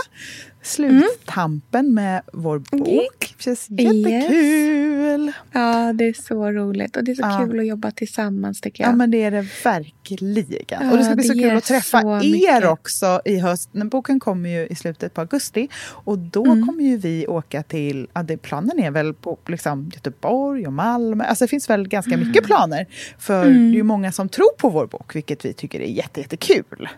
sluttampen 0.68 1.80
mm. 1.80 1.94
med 1.94 2.22
vår 2.34 2.60
bok. 2.60 3.36
Det 3.38 3.44
känns 3.44 3.70
jättekul. 3.70 5.26
Yes. 5.26 5.36
Ja, 5.52 5.94
det 5.94 6.04
är 6.04 6.14
så 6.14 6.52
roligt. 6.52 6.98
Och 6.98 7.04
det 7.04 7.12
är 7.12 7.16
så 7.16 7.22
ja. 7.22 7.46
kul 7.48 7.60
att 7.60 7.68
jobba 7.68 7.92
tillsammans 7.92 8.62
tycker 8.62 8.84
jag. 8.84 8.92
Ja, 8.92 8.96
men 8.96 9.12
det 9.12 9.24
är 9.24 9.32
det 9.32 9.46
verkligen. 9.64 10.66
Ja, 10.68 10.92
och 10.92 10.98
det 10.98 11.04
ska 11.04 11.16
bli 11.16 11.24
så 11.24 11.34
kul 11.34 11.58
att 11.58 11.64
träffa 11.64 12.00
er 12.00 12.22
mycket. 12.22 12.66
också 12.66 13.22
i 13.26 13.40
höst. 13.40 13.70
Boken 13.74 14.20
kommer 14.20 14.50
ju 14.50 14.68
i 14.68 14.76
slutet 14.76 15.14
på 15.14 15.22
augusti. 15.22 15.68
Och 15.88 16.20
då 16.20 16.46
mm. 16.46 16.68
kommer 16.68 16.84
ju 16.84 16.98
vi 16.98 17.28
åka 17.28 17.64
till, 17.64 18.08
ja, 18.14 18.24
det, 18.24 18.38
planen 18.38 18.80
är 18.80 18.92
väl 18.92 19.14
på 19.14 19.38
liksom, 19.48 19.92
Göteborg 19.94 20.68
och 20.68 20.74
Malmö. 20.74 21.24
Alltså 21.24 21.44
det 21.44 21.50
finns 21.50 21.70
väl 21.70 21.88
ganska 21.88 22.14
mm. 22.14 22.28
mycket 22.28 22.44
planer. 22.44 22.86
För 23.20 23.46
mm. 23.46 23.72
det 23.72 23.76
är 23.76 23.78
ju 23.78 23.84
många 23.84 24.12
som 24.12 24.30
tror 24.30 24.58
på 24.58 24.70
vår 24.70 24.88
bok, 24.88 25.16
vilket 25.16 25.46
vi 25.46 25.54
tycker 25.54 25.80
är 25.80 25.86
jättekul. 25.86 26.90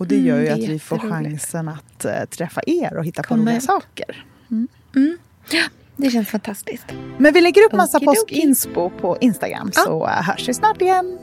Och 0.00 0.06
det 0.06 0.18
gör 0.18 0.38
ju 0.38 0.46
mm, 0.46 0.58
det 0.58 0.64
att 0.64 0.70
vi 0.70 0.78
får 0.78 0.98
chansen 0.98 1.68
att 1.68 2.04
uh, 2.04 2.24
träffa 2.30 2.60
er 2.66 2.96
och 2.96 3.04
hitta 3.04 3.22
på 3.22 3.36
roliga 3.36 3.60
saker. 3.60 4.24
Mm. 4.50 4.68
Mm. 4.96 5.18
Ja, 5.50 5.62
det 5.96 6.10
känns 6.10 6.28
fantastiskt. 6.28 6.84
Men 7.18 7.32
vi 7.32 7.40
lägger 7.40 7.62
upp 7.64 7.72
massa 7.72 8.00
påskinspo 8.00 8.90
på 8.90 9.18
Instagram 9.20 9.70
ja. 9.74 9.82
så 9.82 10.06
uh, 10.06 10.12
hörs 10.12 10.48
vi 10.48 10.54
snart 10.54 10.82
igen. 10.82 11.18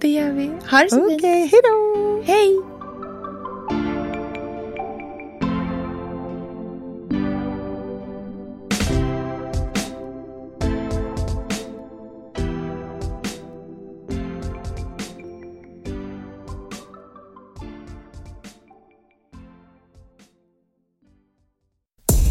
Det 0.00 0.08
gör 0.08 0.32
vi. 0.32 0.50
Ha 0.70 0.78
det 0.78 0.90
så 0.90 1.04
Okej, 1.04 1.16
okay, 1.16 1.40
hej 1.40 1.60
då! 1.64 2.22
Hej! 2.24 2.77